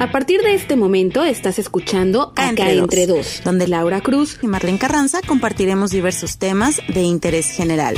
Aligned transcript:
A 0.00 0.12
partir 0.12 0.42
de 0.42 0.54
este 0.54 0.76
momento 0.76 1.24
estás 1.24 1.58
escuchando 1.58 2.32
Acá, 2.36 2.70
entre, 2.70 3.08
dos, 3.08 3.42
donde 3.44 3.66
Laura 3.66 4.00
Cruz 4.00 4.38
y 4.40 4.46
Marlene 4.46 4.78
Carranza 4.78 5.18
compartiremos 5.26 5.90
diversos 5.90 6.38
temas 6.38 6.80
de 6.86 7.02
interés 7.02 7.50
general. 7.50 7.96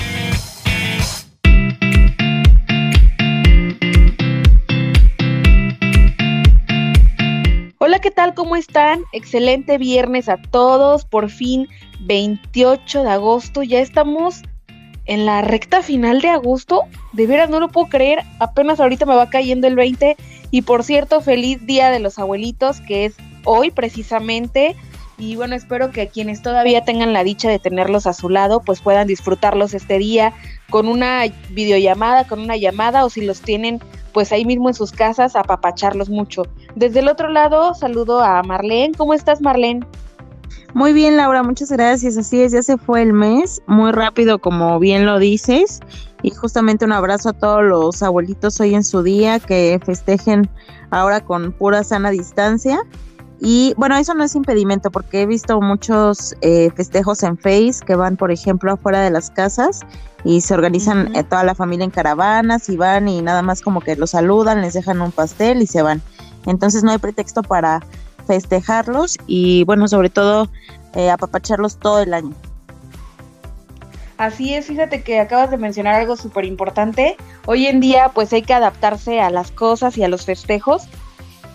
Hola, 7.77 7.99
¿qué 7.99 8.11
tal? 8.11 8.33
¿Cómo 8.33 8.57
están? 8.57 9.03
Excelente 9.13 9.77
viernes 9.77 10.31
a 10.31 10.39
todos. 10.39 11.05
Por 11.05 11.29
fin, 11.29 11.69
28 12.01 13.03
de 13.03 13.11
agosto. 13.11 13.63
Ya 13.63 13.81
estamos 13.81 14.41
en 15.05 15.27
la 15.27 15.43
recta 15.43 15.83
final 15.83 16.23
de 16.23 16.29
agosto. 16.29 16.85
De 17.13 17.27
veras, 17.27 17.51
no 17.51 17.61
lo 17.61 17.69
puedo 17.69 17.89
creer. 17.89 18.21
Apenas 18.39 18.81
ahorita 18.81 19.05
me 19.05 19.17
va 19.17 19.29
cayendo 19.29 19.67
el 19.67 19.77
20 19.77 20.17
y 20.51 20.63
por 20.63 20.85
cierto, 20.85 21.21
feliz 21.21 21.65
Día 21.67 21.91
de 21.91 22.01
los 22.01 22.19
Abuelitos, 22.19 22.81
que 22.81 23.05
es 23.05 23.15
hoy 23.45 23.71
precisamente. 23.71 24.77
Y 25.19 25.37
bueno, 25.37 25.55
espero 25.55 25.91
que 25.91 26.09
quienes 26.09 26.41
todavía 26.41 26.85
tengan 26.85 27.13
la 27.13 27.25
dicha 27.25 27.51
de 27.51 27.59
tenerlos 27.59 28.07
a 28.07 28.15
su 28.15 28.31
lado, 28.31 28.61
pues 28.61 28.81
puedan 28.81 29.07
disfrutarlos 29.07 29.75
este 29.75 29.99
día 29.99 30.33
con 30.71 30.89
una 30.89 31.25
videollamada, 31.51 32.27
con 32.27 32.41
una 32.41 32.57
llamada, 32.57 33.05
o 33.05 33.11
si 33.11 33.21
los 33.21 33.43
tienen 33.43 33.81
pues 34.13 34.33
ahí 34.33 34.45
mismo 34.45 34.69
en 34.69 34.75
sus 34.75 34.93
casas, 34.93 35.37
apapacharlos 35.37 36.09
mucho. 36.09 36.45
Desde 36.75 37.01
el 37.01 37.09
otro 37.09 37.29
lado, 37.29 37.75
saludo 37.75 38.21
a 38.21 38.43
Marlene. 38.43 38.95
¿Cómo 38.97 39.15
estás, 39.15 39.41
Marlene? 39.41 39.87
Muy 40.75 40.93
bien, 40.93 41.17
Laura, 41.17 41.43
muchas 41.43 41.71
gracias. 41.71 42.17
Así 42.17 42.41
es, 42.43 42.53
ya 42.53 42.63
se 42.63 42.79
fue 42.79 43.03
el 43.03 43.13
mes, 43.13 43.61
muy 43.67 43.91
rápido, 43.93 44.39
como 44.39 44.79
bien 44.79 45.05
lo 45.05 45.19
dices. 45.19 45.81
Y 46.23 46.31
justamente 46.31 46.85
un 46.85 46.93
abrazo 46.93 47.31
a 47.31 47.33
todos 47.33 47.65
los 47.65 48.03
abuelitos 48.03 48.61
hoy 48.61 48.75
en 48.75 48.85
su 48.85 49.03
día, 49.03 49.41
que 49.41 49.81
festejen 49.85 50.49
ahora 50.91 51.21
con 51.21 51.53
pura 51.53 51.83
sana 51.83 52.11
distancia. 52.11 52.81
Y 53.41 53.73
bueno, 53.79 53.97
eso 53.97 54.15
no 54.15 54.23
es 54.23 54.35
impedimento 54.35 54.91
porque 54.91 55.23
he 55.23 55.27
visto 55.27 55.61
muchos 55.63 56.37
eh, 56.43 56.71
festejos 56.77 57.23
en 57.23 57.39
Face 57.39 57.81
que 57.87 57.95
van, 57.95 58.17
por 58.17 58.31
ejemplo, 58.31 58.73
afuera 58.73 59.01
de 59.01 59.11
las 59.11 59.31
casas 59.31 59.81
y 60.25 60.43
se 60.43 60.53
organizan 60.53 61.17
eh, 61.17 61.25
toda 61.25 61.43
la 61.45 61.55
familia 61.55 61.85
en 61.85 61.91
caravanas 61.91 62.69
y 62.69 62.77
van 62.77 63.09
y 63.09 63.23
nada 63.23 63.41
más 63.41 63.63
como 63.63 63.81
que 63.81 63.97
los 63.97 64.11
saludan, 64.11 64.61
les 64.61 64.75
dejan 64.75 65.01
un 65.01 65.11
pastel 65.11 65.63
y 65.63 65.67
se 65.67 65.81
van. 65.81 66.03
Entonces 66.45 66.85
no 66.85 66.91
hay 66.91 66.99
pretexto 66.99 67.43
para 67.43 67.81
festejarlos 68.27 69.19
y 69.27 69.65
bueno, 69.65 69.89
sobre 69.89 70.11
todo 70.11 70.49
eh, 70.95 71.11
apapacharlos 71.11 71.79
todo 71.79 72.01
el 72.01 72.15
año. 72.15 72.35
Así 74.19 74.55
es, 74.55 74.67
fíjate 74.67 75.03
que 75.03 75.19
acabas 75.19 75.51
de 75.51 75.57
mencionar 75.57 75.95
algo 75.95 76.15
súper 76.15 76.45
importante. 76.45 77.17
Hoy 77.47 77.67
en 77.67 77.81
día 77.81 78.11
pues 78.15 78.33
hay 78.33 78.43
que 78.43 78.53
adaptarse 78.53 79.21
a 79.21 79.31
las 79.31 79.51
cosas 79.51 79.97
y 79.97 80.05
a 80.05 80.09
los 80.09 80.27
festejos. 80.27 80.83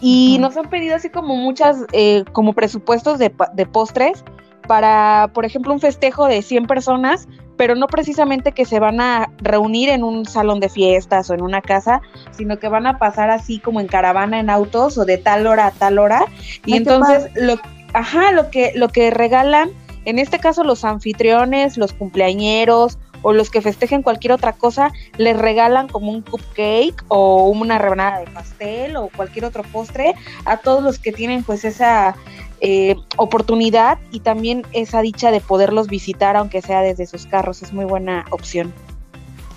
Y 0.01 0.37
nos 0.39 0.57
han 0.57 0.69
pedido 0.69 0.95
así 0.95 1.09
como 1.09 1.35
muchas, 1.35 1.77
eh, 1.91 2.25
como 2.31 2.53
presupuestos 2.53 3.17
de, 3.17 3.31
de, 3.53 3.65
postres 3.65 4.23
para, 4.67 5.29
por 5.33 5.45
ejemplo, 5.45 5.73
un 5.73 5.79
festejo 5.79 6.27
de 6.27 6.41
100 6.41 6.67
personas, 6.67 7.27
pero 7.57 7.75
no 7.75 7.87
precisamente 7.87 8.51
que 8.51 8.65
se 8.65 8.79
van 8.79 8.99
a 8.99 9.31
reunir 9.37 9.89
en 9.89 10.03
un 10.03 10.25
salón 10.25 10.59
de 10.59 10.69
fiestas 10.69 11.29
o 11.29 11.33
en 11.33 11.41
una 11.41 11.61
casa, 11.61 12.01
sino 12.31 12.59
que 12.59 12.67
van 12.67 12.85
a 12.87 12.97
pasar 12.97 13.29
así 13.29 13.59
como 13.59 13.79
en 13.79 13.87
caravana 13.87 14.39
en 14.39 14.49
autos 14.49 14.97
o 14.97 15.05
de 15.05 15.17
tal 15.17 15.47
hora 15.47 15.67
a 15.67 15.71
tal 15.71 15.99
hora. 15.99 16.25
Y 16.65 16.75
entonces, 16.75 17.29
lo, 17.35 17.55
ajá, 17.93 18.31
lo 18.31 18.49
que, 18.49 18.73
lo 18.75 18.89
que 18.89 19.11
regalan 19.11 19.71
en 20.05 20.19
este 20.19 20.39
caso, 20.39 20.63
los 20.63 20.85
anfitriones, 20.85 21.77
los 21.77 21.91
cumpleañeros 21.91 22.99
o 23.23 23.33
los 23.33 23.49
que 23.49 23.61
festejen 23.61 24.03
cualquier 24.03 24.33
otra 24.33 24.53
cosa, 24.53 24.91
les 25.17 25.35
regalan 25.35 25.87
como 25.87 26.11
un 26.11 26.21
cupcake 26.21 27.03
o 27.07 27.49
una 27.49 27.79
rebanada 27.79 28.19
de 28.19 28.27
pastel 28.27 28.95
o 28.97 29.09
cualquier 29.15 29.45
otro 29.45 29.63
postre 29.63 30.13
a 30.45 30.57
todos 30.57 30.83
los 30.83 30.99
que 30.99 31.11
tienen 31.11 31.43
pues 31.43 31.65
esa 31.65 32.15
eh, 32.61 32.95
oportunidad 33.17 33.99
y 34.11 34.21
también 34.21 34.63
esa 34.71 35.01
dicha 35.01 35.31
de 35.31 35.41
poderlos 35.41 35.87
visitar 35.87 36.35
aunque 36.35 36.61
sea 36.61 36.81
desde 36.81 37.05
sus 37.05 37.25
carros. 37.25 37.61
Es 37.61 37.73
muy 37.73 37.85
buena 37.85 38.25
opción. 38.31 38.73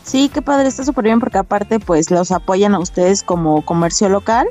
Sí, 0.03 0.31
qué 0.33 0.41
padre, 0.41 0.69
está 0.69 0.85
súper 0.85 1.05
bien 1.05 1.21
porque 1.21 1.39
aparte 1.39 1.81
pues 1.81 2.11
los 2.11 2.33
apoyan 2.33 2.75
a 2.75 2.79
ustedes 2.79 3.23
como 3.23 3.65
comercio 3.65 4.09
local 4.09 4.49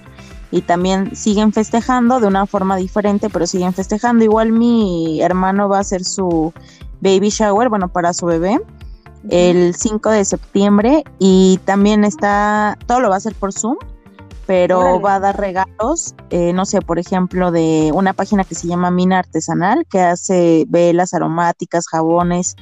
y 0.51 0.61
también 0.61 1.16
siguen 1.16 1.51
festejando 1.51 2.19
de 2.19 2.27
una 2.27 2.45
forma 2.45 2.77
diferente, 2.77 3.29
pero 3.29 3.47
siguen 3.47 3.73
festejando. 3.73 4.23
Igual 4.23 4.51
mi 4.51 5.22
hermano 5.22 5.67
va 5.67 5.77
a 5.77 5.81
hacer 5.81 6.03
su 6.03 6.53
baby 7.01 7.29
shower, 7.29 7.69
bueno, 7.69 7.89
para 7.89 8.13
su 8.13 8.27
bebé, 8.27 8.59
el 9.29 9.75
5 9.75 10.09
de 10.11 10.25
septiembre 10.25 11.03
y 11.19 11.59
también 11.66 12.03
está, 12.03 12.77
todo 12.85 12.99
lo 12.99 13.09
va 13.09 13.16
a 13.16 13.17
hacer 13.17 13.35
por 13.35 13.51
Zoom, 13.51 13.77
pero 14.47 15.02
va 15.02 15.16
a 15.16 15.19
dar 15.19 15.38
regalos, 15.38 16.16
eh, 16.30 16.53
no 16.53 16.66
sé, 16.66 16.81
por 16.81 17.00
ejemplo, 17.00 17.52
de 17.52 17.91
una 17.94 18.13
página 18.13 18.46
que 18.46 18.56
se 18.56 18.68
llama 18.68 18.90
Mina 18.90 19.19
Artesanal, 19.19 19.85
que 19.90 20.00
hace 20.00 20.63
velas 20.69 21.13
aromáticas, 21.13 21.85
jabones, 21.88 22.56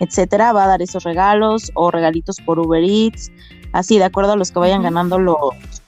etcétera, 0.00 0.52
va 0.52 0.64
a 0.64 0.68
dar 0.68 0.82
esos 0.82 1.02
regalos 1.02 1.72
o 1.74 1.90
regalitos 1.90 2.36
por 2.44 2.58
Uber 2.58 2.84
Eats, 2.84 3.32
así 3.72 3.96
de 3.96 4.04
acuerdo 4.04 4.32
a 4.32 4.36
los 4.36 4.52
que 4.52 4.58
vayan 4.58 4.82
ganando 4.82 5.18
los 5.18 5.38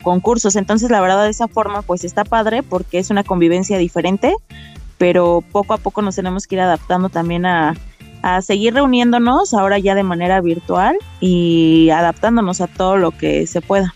concursos. 0.02 0.56
Entonces, 0.56 0.90
la 0.90 1.02
verdad, 1.02 1.24
de 1.24 1.30
esa 1.30 1.48
forma, 1.48 1.82
pues 1.82 2.02
está 2.02 2.24
padre 2.24 2.62
porque 2.62 2.98
es 2.98 3.10
una 3.10 3.22
convivencia 3.22 3.76
diferente, 3.76 4.34
pero 4.96 5.44
poco 5.52 5.74
a 5.74 5.78
poco 5.78 6.00
nos 6.00 6.16
tenemos 6.16 6.46
que 6.46 6.54
ir 6.54 6.62
adaptando 6.62 7.10
también 7.10 7.44
a, 7.44 7.74
a 8.22 8.40
seguir 8.40 8.72
reuniéndonos, 8.72 9.52
ahora 9.52 9.78
ya 9.78 9.94
de 9.94 10.02
manera 10.02 10.40
virtual 10.40 10.96
y 11.20 11.90
adaptándonos 11.90 12.62
a 12.62 12.68
todo 12.68 12.96
lo 12.96 13.10
que 13.10 13.46
se 13.46 13.60
pueda. 13.60 13.94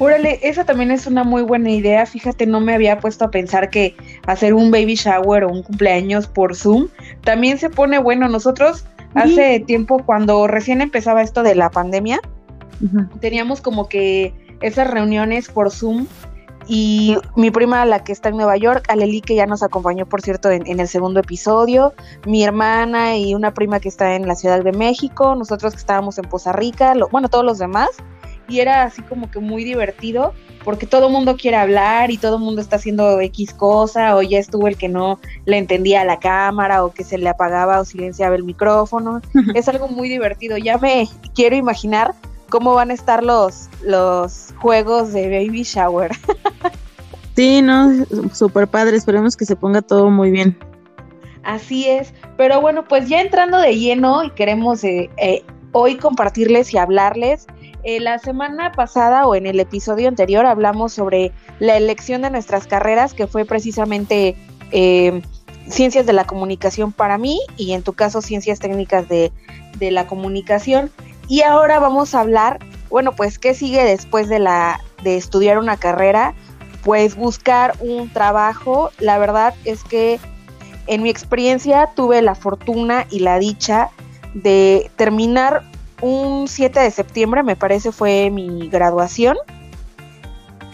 Órale, 0.00 0.40
esa 0.42 0.64
también 0.64 0.90
es 0.90 1.06
una 1.06 1.24
muy 1.24 1.42
buena 1.42 1.68
idea. 1.68 2.06
Fíjate, 2.06 2.46
no 2.46 2.58
me 2.58 2.74
había 2.74 2.98
puesto 2.98 3.26
a 3.26 3.30
pensar 3.30 3.68
que 3.68 3.94
hacer 4.26 4.54
un 4.54 4.70
baby 4.70 4.94
shower 4.94 5.44
o 5.44 5.50
un 5.50 5.62
cumpleaños 5.62 6.26
por 6.26 6.56
Zoom 6.56 6.88
también 7.22 7.58
se 7.58 7.68
pone 7.68 7.98
bueno. 7.98 8.26
Nosotros 8.26 8.86
hace 9.14 9.60
tiempo, 9.60 10.02
cuando 10.06 10.46
recién 10.46 10.80
empezaba 10.80 11.20
esto 11.20 11.42
de 11.42 11.54
la 11.54 11.70
pandemia, 11.70 12.18
teníamos 13.20 13.60
como 13.60 13.90
que 13.90 14.32
esas 14.62 14.90
reuniones 14.90 15.50
por 15.50 15.70
Zoom 15.70 16.06
y 16.66 17.18
mi 17.36 17.50
prima, 17.50 17.84
la 17.84 18.02
que 18.02 18.12
está 18.12 18.30
en 18.30 18.36
Nueva 18.36 18.56
York, 18.56 18.86
Aleli, 18.88 19.20
que 19.20 19.34
ya 19.34 19.44
nos 19.44 19.62
acompañó, 19.62 20.06
por 20.06 20.22
cierto, 20.22 20.50
en, 20.50 20.80
el 20.80 20.88
segundo 20.88 21.20
episodio, 21.20 21.92
mi 22.24 22.42
hermana 22.42 23.16
y 23.16 23.34
una 23.34 23.52
prima 23.52 23.80
que 23.80 23.88
está 23.88 24.14
en 24.14 24.26
la 24.26 24.34
Ciudad 24.34 24.62
de 24.62 24.72
México, 24.72 25.34
nosotros 25.34 25.72
que 25.74 25.78
estábamos 25.78 26.16
en 26.16 26.24
Poza 26.24 26.52
Rica, 26.52 26.94
bueno, 27.10 27.28
todos 27.28 27.44
los 27.44 27.58
demás, 27.58 27.90
y 28.50 28.60
era 28.60 28.82
así 28.82 29.00
como 29.02 29.30
que 29.30 29.38
muy 29.38 29.64
divertido, 29.64 30.34
porque 30.64 30.86
todo 30.86 31.06
el 31.06 31.12
mundo 31.12 31.36
quiere 31.36 31.56
hablar 31.56 32.10
y 32.10 32.18
todo 32.18 32.36
el 32.36 32.42
mundo 32.42 32.60
está 32.60 32.76
haciendo 32.76 33.20
X 33.20 33.54
cosa, 33.54 34.16
o 34.16 34.22
ya 34.22 34.38
estuvo 34.38 34.66
el 34.68 34.76
que 34.76 34.88
no 34.88 35.20
le 35.46 35.56
entendía 35.56 36.04
la 36.04 36.18
cámara, 36.18 36.84
o 36.84 36.92
que 36.92 37.04
se 37.04 37.16
le 37.16 37.28
apagaba 37.28 37.80
o 37.80 37.84
silenciaba 37.84 38.34
el 38.34 38.44
micrófono, 38.44 39.22
es 39.54 39.68
algo 39.68 39.88
muy 39.88 40.08
divertido, 40.08 40.58
ya 40.58 40.78
me 40.78 41.08
quiero 41.34 41.56
imaginar 41.56 42.14
cómo 42.48 42.74
van 42.74 42.90
a 42.90 42.94
estar 42.94 43.22
los, 43.22 43.68
los 43.84 44.52
juegos 44.60 45.12
de 45.12 45.28
Baby 45.28 45.62
Shower. 45.62 46.10
sí, 47.36 47.62
no, 47.62 48.04
súper 48.32 48.66
padre, 48.66 48.96
esperemos 48.96 49.36
que 49.36 49.46
se 49.46 49.54
ponga 49.54 49.80
todo 49.80 50.10
muy 50.10 50.30
bien. 50.30 50.58
Así 51.44 51.88
es, 51.88 52.12
pero 52.36 52.60
bueno, 52.60 52.84
pues 52.86 53.08
ya 53.08 53.20
entrando 53.20 53.58
de 53.58 53.78
lleno 53.78 54.24
y 54.24 54.30
queremos 54.30 54.84
eh, 54.84 55.08
eh, 55.16 55.42
hoy 55.72 55.96
compartirles 55.96 56.74
y 56.74 56.78
hablarles. 56.78 57.46
Eh, 57.82 58.00
la 58.00 58.18
semana 58.18 58.72
pasada 58.72 59.26
o 59.26 59.34
en 59.34 59.46
el 59.46 59.58
episodio 59.60 60.08
anterior 60.08 60.46
hablamos 60.46 60.92
sobre 60.92 61.32
la 61.58 61.76
elección 61.76 62.22
de 62.22 62.30
nuestras 62.30 62.66
carreras, 62.66 63.14
que 63.14 63.26
fue 63.26 63.44
precisamente 63.44 64.36
ciencias 65.68 66.06
de 66.06 66.12
la 66.12 66.24
comunicación 66.24 66.92
para 66.92 67.18
mí 67.18 67.40
y 67.56 67.72
en 67.72 67.82
tu 67.82 67.92
caso 67.92 68.22
ciencias 68.22 68.60
técnicas 68.60 69.08
de, 69.08 69.32
de 69.78 69.90
la 69.90 70.06
comunicación. 70.06 70.90
Y 71.28 71.42
ahora 71.42 71.78
vamos 71.78 72.14
a 72.14 72.20
hablar, 72.20 72.58
bueno, 72.88 73.12
pues 73.12 73.38
qué 73.38 73.54
sigue 73.54 73.82
después 73.84 74.28
de 74.28 74.38
la 74.38 74.80
de 75.02 75.16
estudiar 75.16 75.58
una 75.58 75.76
carrera, 75.76 76.34
pues 76.84 77.16
buscar 77.16 77.74
un 77.80 78.08
trabajo. 78.10 78.90
La 78.98 79.18
verdad 79.18 79.54
es 79.64 79.84
que 79.84 80.18
en 80.86 81.02
mi 81.02 81.10
experiencia 81.10 81.90
tuve 81.94 82.22
la 82.22 82.34
fortuna 82.34 83.06
y 83.10 83.20
la 83.20 83.38
dicha 83.38 83.90
de 84.34 84.90
terminar 84.96 85.62
un 86.00 86.48
7 86.48 86.80
de 86.80 86.90
septiembre, 86.90 87.42
me 87.42 87.56
parece 87.56 87.92
fue 87.92 88.30
mi 88.30 88.68
graduación. 88.68 89.36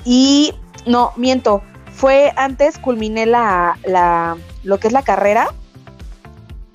Y 0.04 0.54
no, 0.86 1.12
miento, 1.16 1.62
fue 1.92 2.32
antes 2.36 2.78
culminé 2.78 3.26
la, 3.26 3.78
la 3.84 4.36
lo 4.62 4.78
que 4.78 4.86
es 4.88 4.92
la 4.92 5.02
carrera 5.02 5.52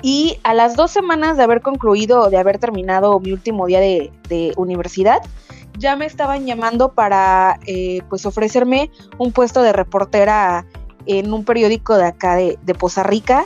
y 0.02 0.40
a 0.44 0.54
las 0.54 0.76
dos 0.76 0.92
semanas 0.92 1.38
de 1.38 1.44
haber 1.44 1.62
concluido, 1.62 2.30
de 2.30 2.38
haber 2.38 2.58
terminado 2.58 3.20
mi 3.20 3.32
último 3.32 3.68
día 3.68 3.80
de, 3.80 4.12
universidad, 4.56 5.22
ya 5.78 5.96
me 5.96 6.06
estaban 6.06 6.46
llamando 6.46 6.94
para 6.94 7.60
eh, 7.66 8.02
pues 8.10 8.26
ofrecerme 8.26 8.90
un 9.18 9.32
puesto 9.32 9.62
de 9.62 9.74
reportera 9.74 10.66
en 11.06 11.34
un 11.34 11.44
periódico 11.44 11.98
de 11.98 12.06
acá 12.06 12.36
de, 12.36 12.76
Poza 12.80 13.04
Rica. 13.04 13.46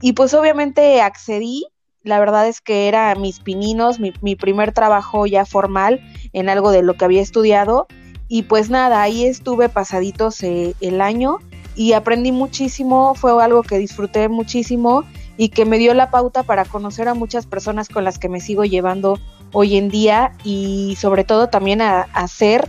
Y 0.00 0.14
pues 0.14 0.34
obviamente 0.34 1.00
accedí. 1.00 1.66
La 2.04 2.18
verdad 2.18 2.48
es 2.48 2.60
que 2.60 2.88
era 2.88 3.14
mis 3.14 3.40
pininos, 3.40 4.00
mi, 4.00 4.12
mi 4.22 4.36
primer 4.36 4.72
trabajo 4.72 5.26
ya 5.26 5.44
formal 5.44 6.00
en 6.32 6.48
algo 6.48 6.70
de 6.70 6.82
lo 6.82 6.94
que 6.94 7.04
había 7.04 7.22
estudiado. 7.22 7.86
Y 8.28 8.44
pues 8.44 8.70
nada, 8.70 9.02
ahí 9.02 9.26
estuve 9.26 9.68
pasaditos 9.68 10.42
eh, 10.42 10.74
el 10.80 11.00
año 11.00 11.38
y 11.74 11.92
aprendí 11.92 12.32
muchísimo, 12.32 13.14
fue 13.14 13.42
algo 13.42 13.62
que 13.62 13.78
disfruté 13.78 14.28
muchísimo 14.28 15.04
y 15.36 15.48
que 15.48 15.64
me 15.64 15.78
dio 15.78 15.94
la 15.94 16.10
pauta 16.10 16.42
para 16.42 16.64
conocer 16.64 17.08
a 17.08 17.14
muchas 17.14 17.46
personas 17.46 17.88
con 17.88 18.04
las 18.04 18.18
que 18.18 18.28
me 18.28 18.40
sigo 18.40 18.64
llevando 18.64 19.18
hoy 19.52 19.76
en 19.76 19.88
día 19.88 20.32
y 20.44 20.96
sobre 20.98 21.24
todo 21.24 21.48
también 21.48 21.80
a, 21.80 22.02
hacer 22.12 22.68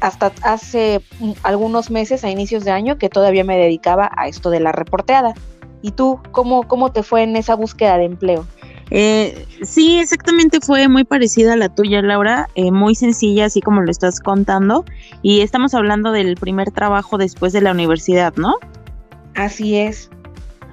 hasta 0.00 0.32
hace 0.42 1.00
algunos 1.42 1.90
meses, 1.90 2.24
a 2.24 2.30
inicios 2.30 2.64
de 2.64 2.72
año, 2.72 2.98
que 2.98 3.08
todavía 3.08 3.44
me 3.44 3.56
dedicaba 3.56 4.10
a 4.16 4.28
esto 4.28 4.50
de 4.50 4.60
la 4.60 4.72
reporteada. 4.72 5.32
¿Y 5.80 5.92
tú 5.92 6.20
cómo, 6.30 6.68
cómo 6.68 6.92
te 6.92 7.02
fue 7.02 7.22
en 7.22 7.36
esa 7.36 7.54
búsqueda 7.54 7.96
de 7.96 8.04
empleo? 8.04 8.46
Eh, 8.90 9.46
sí, 9.62 9.98
exactamente 9.98 10.60
fue 10.60 10.88
muy 10.88 11.04
parecida 11.04 11.54
a 11.54 11.56
la 11.56 11.68
tuya, 11.68 12.02
Laura, 12.02 12.48
eh, 12.54 12.70
muy 12.70 12.94
sencilla, 12.94 13.46
así 13.46 13.60
como 13.60 13.80
lo 13.80 13.90
estás 13.90 14.20
contando. 14.20 14.84
Y 15.22 15.40
estamos 15.40 15.74
hablando 15.74 16.12
del 16.12 16.36
primer 16.36 16.70
trabajo 16.70 17.18
después 17.18 17.52
de 17.52 17.60
la 17.60 17.72
universidad, 17.72 18.34
¿no? 18.36 18.56
Así 19.34 19.76
es. 19.76 20.10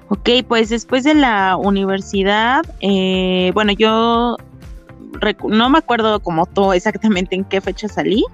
Ok, 0.10 0.30
pues 0.48 0.70
después 0.70 1.04
de 1.04 1.14
la 1.14 1.56
universidad, 1.56 2.64
eh, 2.82 3.52
bueno, 3.54 3.72
yo 3.72 4.36
no 5.48 5.70
me 5.70 5.78
acuerdo 5.78 6.20
como 6.20 6.46
todo 6.46 6.74
exactamente 6.74 7.36
en 7.36 7.46
qué 7.46 7.62
fecha 7.62 7.88
salí, 7.88 8.26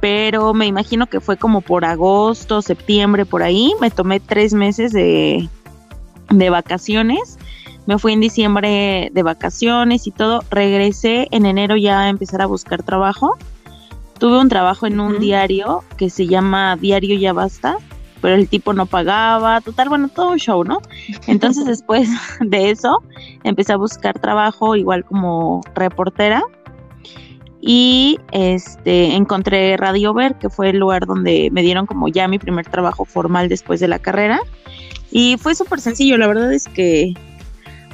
pero 0.00 0.54
me 0.54 0.66
imagino 0.66 1.06
que 1.06 1.20
fue 1.20 1.36
como 1.36 1.60
por 1.60 1.84
agosto, 1.84 2.62
septiembre, 2.62 3.26
por 3.26 3.42
ahí. 3.42 3.74
Me 3.80 3.90
tomé 3.90 4.20
tres 4.20 4.54
meses 4.54 4.92
de, 4.92 5.48
de 6.30 6.50
vacaciones. 6.50 7.38
Me 7.88 7.98
fui 7.98 8.12
en 8.12 8.20
diciembre 8.20 9.08
de 9.14 9.22
vacaciones 9.22 10.06
y 10.06 10.10
todo. 10.10 10.44
Regresé 10.50 11.26
en 11.30 11.46
enero 11.46 11.74
ya 11.74 12.02
a 12.02 12.08
empezar 12.10 12.42
a 12.42 12.46
buscar 12.46 12.82
trabajo. 12.82 13.38
Tuve 14.18 14.38
un 14.38 14.50
trabajo 14.50 14.86
en 14.86 15.00
un 15.00 15.18
diario 15.18 15.82
que 15.96 16.10
se 16.10 16.26
llama 16.26 16.76
Diario 16.76 17.18
Ya 17.18 17.32
Basta 17.32 17.78
pero 18.20 18.34
el 18.34 18.48
tipo 18.48 18.72
no 18.72 18.84
pagaba, 18.84 19.60
total, 19.60 19.88
bueno, 19.88 20.08
todo 20.08 20.32
un 20.32 20.38
show, 20.38 20.64
¿no? 20.64 20.82
Entonces 21.28 21.64
después 21.66 22.10
de 22.40 22.70
eso 22.70 23.02
empecé 23.44 23.72
a 23.72 23.76
buscar 23.76 24.18
trabajo 24.18 24.76
igual 24.76 25.04
como 25.04 25.62
reportera 25.74 26.42
y 27.60 28.18
este 28.32 29.14
encontré 29.14 29.76
Radio 29.78 30.12
Ver, 30.12 30.34
que 30.34 30.50
fue 30.50 30.70
el 30.70 30.78
lugar 30.78 31.06
donde 31.06 31.48
me 31.52 31.62
dieron 31.62 31.86
como 31.86 32.08
ya 32.08 32.28
mi 32.28 32.40
primer 32.40 32.66
trabajo 32.66 33.04
formal 33.06 33.48
después 33.48 33.80
de 33.80 33.86
la 33.88 34.00
carrera 34.00 34.40
y 35.12 35.38
fue 35.38 35.54
súper 35.54 35.80
sencillo, 35.80 36.18
la 36.18 36.26
verdad 36.26 36.52
es 36.52 36.64
que 36.66 37.14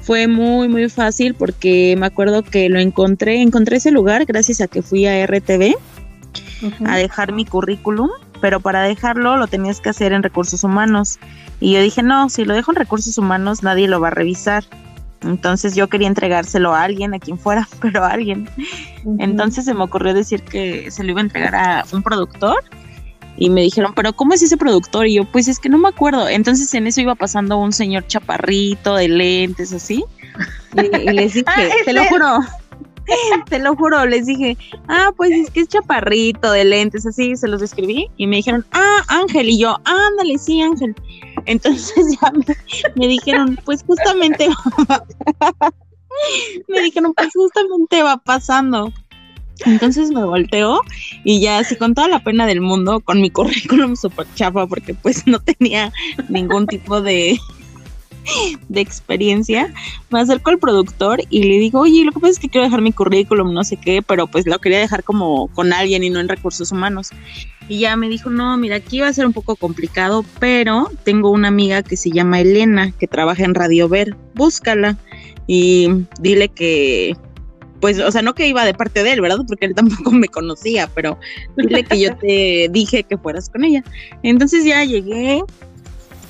fue 0.05 0.29
muy 0.29 0.69
muy 0.69 0.89
fácil 0.89 1.35
porque 1.35 1.97
me 1.99 2.07
acuerdo 2.07 2.43
que 2.43 2.69
lo 2.69 2.79
encontré, 2.79 3.41
encontré 3.41 3.77
ese 3.79 3.91
lugar 3.91 4.25
gracias 4.27 4.61
a 4.61 4.69
que 4.69 4.83
fui 4.83 5.07
a 5.07 5.27
RTV 5.27 5.77
a 6.87 6.97
dejar 6.97 7.33
mi 7.33 7.45
currículum 7.45 8.11
pero 8.41 8.61
para 8.61 8.83
dejarlo 8.83 9.37
lo 9.37 9.47
tenías 9.47 9.81
que 9.81 9.89
hacer 9.89 10.13
en 10.13 10.23
recursos 10.23 10.65
humanos. 10.65 11.19
Y 11.61 11.73
yo 11.73 11.81
dije, 11.81 12.03
no, 12.03 12.29
si 12.29 12.45
lo 12.45 12.53
dejo 12.53 12.73
en 12.73 12.77
recursos 12.77 13.17
humanos 13.17 13.63
nadie 13.63 13.89
lo 13.89 14.01
va 14.01 14.09
a 14.09 14.11
revisar. 14.11 14.65
Entonces 15.23 15.75
yo 15.75 15.89
quería 15.89 16.09
entregárselo 16.09 16.75
a 16.75 16.83
alguien, 16.83 17.15
a 17.15 17.19
quien 17.19 17.39
fuera, 17.39 17.67
pero 17.81 18.05
a 18.05 18.09
alguien. 18.09 18.49
Entonces 19.19 19.65
se 19.65 19.73
me 19.73 19.83
ocurrió 19.83 20.13
decir 20.13 20.43
que 20.43 20.91
se 20.91 21.03
lo 21.05 21.13
iba 21.13 21.21
a 21.21 21.25
entregar 21.25 21.55
a 21.55 21.85
un 21.93 22.03
productor 22.03 22.63
y 23.37 23.51
me 23.51 23.63
dijeron, 23.63 23.93
pero 23.95 24.13
¿cómo 24.13 24.35
es 24.35 24.43
ese 24.43 24.57
productor? 24.57 25.07
Y 25.07 25.15
yo, 25.15 25.25
pues 25.25 25.49
es 25.49 25.59
que 25.59 25.69
no 25.69 25.79
me 25.79 25.89
acuerdo. 25.89 26.29
Entonces 26.29 26.73
en 26.75 26.87
eso 26.87 27.01
iba 27.01 27.15
pasando 27.15 27.57
un 27.57 27.73
señor 27.73 28.07
chaparrito 28.07 28.95
de 28.95 29.09
lentes 29.09 29.73
así. 29.73 30.05
Y, 30.75 31.13
les 31.13 31.35
dije, 31.35 31.45
ah, 31.47 31.69
te 31.85 31.93
lo 31.93 32.05
juro, 32.07 32.41
Te 33.49 33.59
lo 33.59 33.77
juro, 33.77 34.07
les 34.07 34.27
dije, 34.27 34.57
ah, 34.89 35.13
pues 35.17 35.31
es 35.31 35.51
que 35.51 35.61
es 35.61 35.69
chaparrito, 35.69 36.51
de 36.53 36.65
lentes, 36.65 37.07
así, 37.07 37.37
se 37.37 37.49
los 37.49 37.61
describí 37.61 38.11
y 38.17 38.27
me 38.27 38.37
dijeron, 38.37 38.65
ah, 38.73 39.03
Ángel, 39.09 39.49
y 39.49 39.59
yo, 39.59 39.77
ándale, 39.85 40.39
sí, 40.39 40.63
Ángel. 40.63 40.95
Entonces 41.47 42.19
ya 42.21 42.33
me, 42.97 43.07
dijeron, 43.07 43.59
pues 43.65 43.85
justamente, 43.87 44.49
me 46.69 46.81
dijeron, 46.81 47.15
pues 47.15 47.31
justamente 47.35 48.03
va 48.03 48.17
pasando. 48.17 48.93
Entonces 49.65 50.11
me 50.11 50.25
volteó 50.25 50.81
y 51.23 51.41
ya 51.41 51.59
así 51.59 51.77
con 51.77 51.95
toda 51.95 52.09
la 52.09 52.23
pena 52.23 52.47
del 52.47 52.61
mundo, 52.61 53.01
con 53.01 53.21
mi 53.21 53.31
currículum 53.31 53.97
super 53.97 54.27
chapa, 54.35 54.67
porque 54.67 54.95
pues 54.95 55.27
no 55.27 55.41
tenía 55.41 55.93
ningún 56.29 56.67
tipo 56.67 57.01
de, 57.01 57.39
de 58.69 58.81
experiencia, 58.81 59.73
me 60.11 60.21
acerco 60.21 60.51
al 60.51 60.59
productor 60.59 61.21
y 61.31 61.45
le 61.45 61.59
digo, 61.59 61.81
oye, 61.81 62.05
lo 62.05 62.13
que 62.13 62.21
pasa 62.21 62.33
es 62.33 62.39
que 62.39 62.49
quiero 62.49 62.65
dejar 62.65 62.81
mi 62.81 62.93
currículum, 62.93 63.53
no 63.53 63.65
sé 63.65 63.77
qué, 63.77 64.03
pero 64.03 64.27
pues 64.27 64.47
lo 64.47 64.59
quería 64.59 64.79
dejar 64.79 65.05
como 65.05 65.49
con 65.49 65.73
alguien 65.73 66.05
y 66.05 66.11
no 66.11 66.21
en 66.21 66.29
recursos 66.29 66.73
humanos. 66.73 67.11
Y 67.69 67.79
ya 67.79 67.97
me 67.97 68.09
dijo, 68.09 68.29
no, 68.31 68.57
mira, 68.57 68.77
aquí 68.77 69.01
va 69.01 69.09
a 69.09 69.13
ser 69.13 69.27
un 69.27 69.33
poco 69.33 69.57
complicado, 69.57 70.25
pero 70.39 70.91
tengo 71.05 71.31
una 71.31 71.49
amiga 71.49 71.83
que 71.83 71.97
se 71.97 72.11
llama 72.11 72.41
Elena, 72.41 72.93
que 72.93 73.07
trabaja 73.07 73.45
en 73.45 73.55
Radio 73.55 73.89
Ver, 73.89 74.17
búscala 74.35 74.99
y 75.47 75.89
dile 76.21 76.49
que, 76.49 77.17
pues, 77.85 78.01
o 78.01 78.11
sea, 78.11 78.23
no 78.23 78.35
que 78.35 78.47
iba 78.47 78.65
de 78.65 78.73
parte 78.73 79.03
de 79.03 79.13
él, 79.13 79.21
¿verdad? 79.21 79.41
Porque 79.47 79.67
él 79.67 79.75
tampoco 79.75 80.11
me 80.11 80.29
conocía, 80.29 80.89
pero 80.95 81.19
dile 81.55 81.85
que 81.85 82.01
yo 82.01 82.17
te 82.17 82.69
dije 82.71 83.03
que 83.03 83.19
fueras 83.19 83.51
con 83.51 83.63
ella. 83.63 83.85
Entonces 84.23 84.65
ya 84.65 84.83
llegué, 84.85 85.43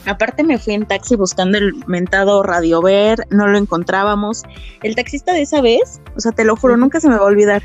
Aparte 0.05 0.43
me 0.43 0.59
fui 0.59 0.75
en 0.75 0.85
taxi 0.85 1.15
buscando 1.15 1.57
el 1.57 1.73
mentado 1.87 2.43
Radio 2.43 2.83
Ver, 2.83 3.25
no 3.31 3.47
lo 3.47 3.57
encontrábamos. 3.57 4.43
El 4.83 4.97
taxista 4.97 5.33
de 5.33 5.43
esa 5.43 5.61
vez, 5.61 6.01
o 6.17 6.21
sea, 6.21 6.33
te 6.33 6.45
lo 6.45 6.57
juro, 6.57 6.77
nunca 6.77 6.99
se 6.99 7.09
me 7.09 7.15
va 7.15 7.23
a 7.23 7.27
olvidar, 7.27 7.63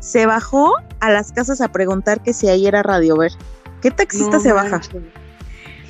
se 0.00 0.26
bajó 0.26 0.74
a 0.98 1.12
las 1.12 1.30
casas 1.30 1.60
a 1.60 1.70
preguntar 1.70 2.20
que 2.20 2.32
si 2.32 2.48
ahí 2.48 2.66
era 2.66 2.82
Radio 2.82 3.16
Ver. 3.18 3.30
¿Qué 3.80 3.92
taxista 3.92 4.40
se 4.40 4.52
baja? 4.52 4.80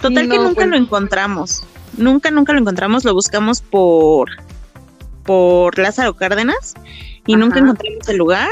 Total 0.03 0.29
que 0.29 0.37
nunca 0.37 0.55
pues 0.55 0.67
lo 0.67 0.77
encontramos. 0.77 1.65
Nunca, 1.97 2.31
nunca 2.31 2.53
lo 2.53 2.59
encontramos, 2.59 3.07
lo 3.07 3.15
buscamos 3.15 3.63
por 3.63 4.29
por 5.29 5.79
Lázaro 5.79 6.17
Cárdenas 6.17 6.73
y 7.29 7.37
nunca 7.37 7.61
encontramos 7.61 8.09
el 8.09 8.17
lugar. 8.17 8.49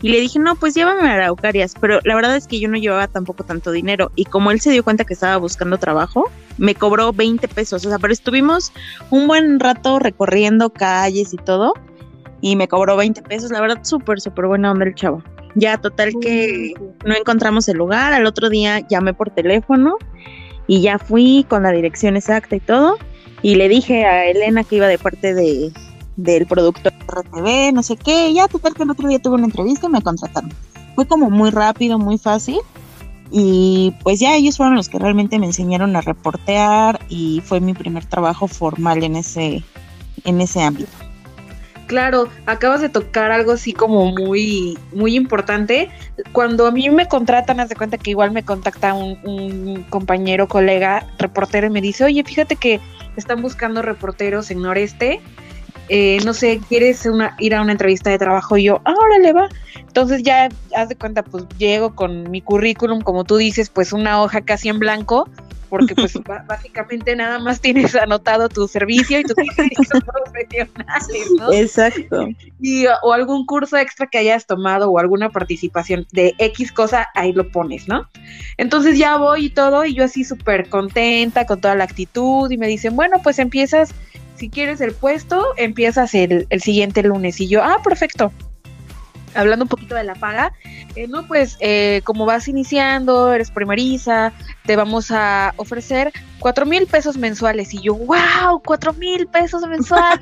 Y 0.00 0.10
le 0.10 0.20
dije, 0.20 0.38
no, 0.38 0.54
pues 0.54 0.74
llévame 0.74 1.08
a 1.08 1.14
Araucarias, 1.14 1.74
pero 1.80 1.98
la 2.04 2.14
verdad 2.14 2.36
es 2.36 2.46
que 2.46 2.60
yo 2.60 2.68
no 2.68 2.76
llevaba 2.76 3.08
tampoco 3.08 3.42
tanto 3.42 3.72
dinero. 3.72 4.12
Y 4.14 4.26
como 4.26 4.52
él 4.52 4.60
se 4.60 4.70
dio 4.70 4.84
cuenta 4.84 5.04
que 5.04 5.14
estaba 5.14 5.38
buscando 5.38 5.78
trabajo, 5.78 6.30
me 6.56 6.76
cobró 6.76 7.12
20 7.12 7.48
pesos. 7.48 7.84
O 7.84 7.88
sea, 7.88 7.98
pero 7.98 8.12
estuvimos 8.12 8.70
un 9.10 9.26
buen 9.26 9.58
rato 9.58 9.98
recorriendo 9.98 10.70
calles 10.70 11.32
y 11.32 11.38
todo. 11.38 11.72
Y 12.40 12.54
me 12.54 12.68
cobró 12.68 12.96
20 12.96 13.22
pesos. 13.22 13.50
La 13.50 13.60
verdad, 13.60 13.80
súper, 13.82 14.20
súper 14.20 14.46
buena 14.46 14.70
onda 14.70 14.84
el 14.84 14.94
chavo. 14.94 15.24
Ya, 15.56 15.78
total 15.78 16.12
que 16.20 16.74
no 17.04 17.16
encontramos 17.16 17.66
el 17.68 17.78
lugar. 17.78 18.12
Al 18.12 18.26
otro 18.26 18.50
día 18.50 18.86
llamé 18.86 19.14
por 19.14 19.30
teléfono 19.30 19.96
y 20.68 20.82
ya 20.82 20.98
fui 20.98 21.44
con 21.48 21.64
la 21.64 21.72
dirección 21.72 22.16
exacta 22.16 22.54
y 22.54 22.60
todo. 22.60 22.98
Y 23.42 23.56
le 23.56 23.68
dije 23.68 24.04
a 24.04 24.26
Elena 24.26 24.62
que 24.62 24.76
iba 24.76 24.86
de 24.86 24.98
parte 24.98 25.34
de, 25.34 25.72
del 26.18 26.46
productor 26.46 26.92
RTV, 27.06 27.72
no 27.72 27.82
sé 27.82 27.96
qué, 27.96 28.32
ya 28.34 28.48
total 28.48 28.74
que 28.74 28.82
el 28.82 28.90
otro 28.90 29.08
día 29.08 29.20
tuve 29.20 29.36
una 29.36 29.46
entrevista 29.46 29.86
y 29.86 29.90
me 29.90 30.02
contrataron. 30.02 30.52
Fue 30.96 31.06
como 31.06 31.30
muy 31.30 31.50
rápido, 31.50 31.98
muy 31.98 32.18
fácil 32.18 32.58
y 33.30 33.94
pues 34.02 34.18
ya 34.18 34.34
ellos 34.34 34.56
fueron 34.56 34.74
los 34.74 34.88
que 34.88 34.98
realmente 34.98 35.38
me 35.38 35.46
enseñaron 35.46 35.94
a 35.94 36.00
reportear 36.00 36.98
y 37.08 37.40
fue 37.44 37.60
mi 37.60 37.72
primer 37.72 38.04
trabajo 38.04 38.48
formal 38.48 39.04
en 39.04 39.16
ese 39.16 39.62
en 40.24 40.40
ese 40.40 40.60
ámbito. 40.60 40.90
Claro, 41.86 42.28
acabas 42.46 42.80
de 42.80 42.88
tocar 42.88 43.30
algo 43.30 43.52
así 43.52 43.72
como 43.72 44.12
muy, 44.12 44.76
muy 44.92 45.16
importante. 45.16 45.88
Cuando 46.32 46.66
a 46.66 46.70
mí 46.70 46.90
me 46.90 47.06
contratan, 47.06 47.60
haz 47.60 47.70
de 47.70 47.76
cuenta 47.76 47.96
que 47.96 48.10
igual 48.10 48.30
me 48.32 48.42
contacta 48.42 48.92
un, 48.92 49.18
un 49.24 49.84
compañero, 49.88 50.48
colega, 50.48 51.06
reportero, 51.18 51.68
y 51.68 51.70
me 51.70 51.80
dice, 51.80 52.04
oye, 52.04 52.22
fíjate 52.24 52.56
que 52.56 52.78
están 53.16 53.40
buscando 53.40 53.80
reporteros 53.80 54.50
en 54.50 54.60
Noreste 54.60 55.22
eh, 55.88 56.18
no 56.24 56.34
sé, 56.34 56.60
¿quieres 56.68 57.06
una, 57.06 57.34
ir 57.38 57.54
a 57.54 57.62
una 57.62 57.72
entrevista 57.72 58.10
de 58.10 58.18
trabajo? 58.18 58.56
Y 58.56 58.64
yo, 58.64 58.80
ahora 58.84 59.18
le 59.20 59.32
va. 59.32 59.48
Entonces 59.78 60.22
ya, 60.22 60.48
haz 60.76 60.88
de 60.88 60.96
cuenta, 60.96 61.22
pues 61.22 61.44
llego 61.58 61.94
con 61.94 62.30
mi 62.30 62.42
currículum, 62.42 63.00
como 63.00 63.24
tú 63.24 63.36
dices, 63.36 63.70
pues 63.70 63.92
una 63.92 64.22
hoja 64.22 64.42
casi 64.42 64.68
en 64.68 64.78
blanco, 64.78 65.28
porque 65.68 65.94
pues 65.94 66.12
básicamente 66.46 67.14
nada 67.16 67.38
más 67.38 67.60
tienes 67.60 67.94
anotado 67.94 68.48
tu 68.48 68.68
servicio 68.68 69.20
y 69.20 69.22
tus 69.22 69.34
servicios 69.56 70.02
profesionales, 70.04 71.30
¿no? 71.38 71.52
Exacto. 71.52 72.28
Y, 72.60 72.86
o 73.02 73.12
algún 73.12 73.46
curso 73.46 73.76
extra 73.76 74.06
que 74.06 74.18
hayas 74.18 74.46
tomado 74.46 74.90
o 74.90 74.98
alguna 74.98 75.30
participación 75.30 76.06
de 76.12 76.34
X 76.38 76.72
cosa, 76.72 77.08
ahí 77.14 77.32
lo 77.32 77.50
pones, 77.50 77.88
¿no? 77.88 78.08
Entonces 78.56 78.98
ya 78.98 79.16
voy 79.16 79.46
y 79.46 79.50
todo, 79.50 79.84
y 79.84 79.94
yo 79.94 80.04
así 80.04 80.24
súper 80.24 80.68
contenta 80.68 81.46
con 81.46 81.60
toda 81.60 81.74
la 81.74 81.84
actitud, 81.84 82.50
y 82.50 82.58
me 82.58 82.66
dicen, 82.66 82.96
bueno, 82.96 83.20
pues 83.22 83.38
empiezas 83.38 83.94
si 84.38 84.48
quieres 84.48 84.80
el 84.80 84.92
puesto, 84.92 85.54
empiezas 85.56 86.14
el, 86.14 86.46
siguiente 86.60 87.02
lunes. 87.02 87.40
Y 87.40 87.48
yo, 87.48 87.62
ah, 87.62 87.80
perfecto. 87.82 88.32
Hablando 89.34 89.64
un 89.64 89.68
poquito 89.68 89.94
de 89.94 90.04
la 90.04 90.14
paga, 90.14 90.52
eh, 90.94 91.06
no, 91.06 91.26
pues 91.26 91.58
eh, 91.60 92.00
como 92.04 92.24
vas 92.24 92.48
iniciando, 92.48 93.32
eres 93.32 93.50
primeriza, 93.50 94.32
te 94.64 94.74
vamos 94.74 95.10
a 95.10 95.52
ofrecer 95.56 96.12
cuatro 96.38 96.64
mil 96.64 96.86
pesos 96.86 97.18
mensuales. 97.18 97.74
Y 97.74 97.82
yo, 97.82 97.94
wow, 97.94 98.62
cuatro 98.64 98.92
mil 98.94 99.26
pesos 99.26 99.66
mensuales. 99.66 100.20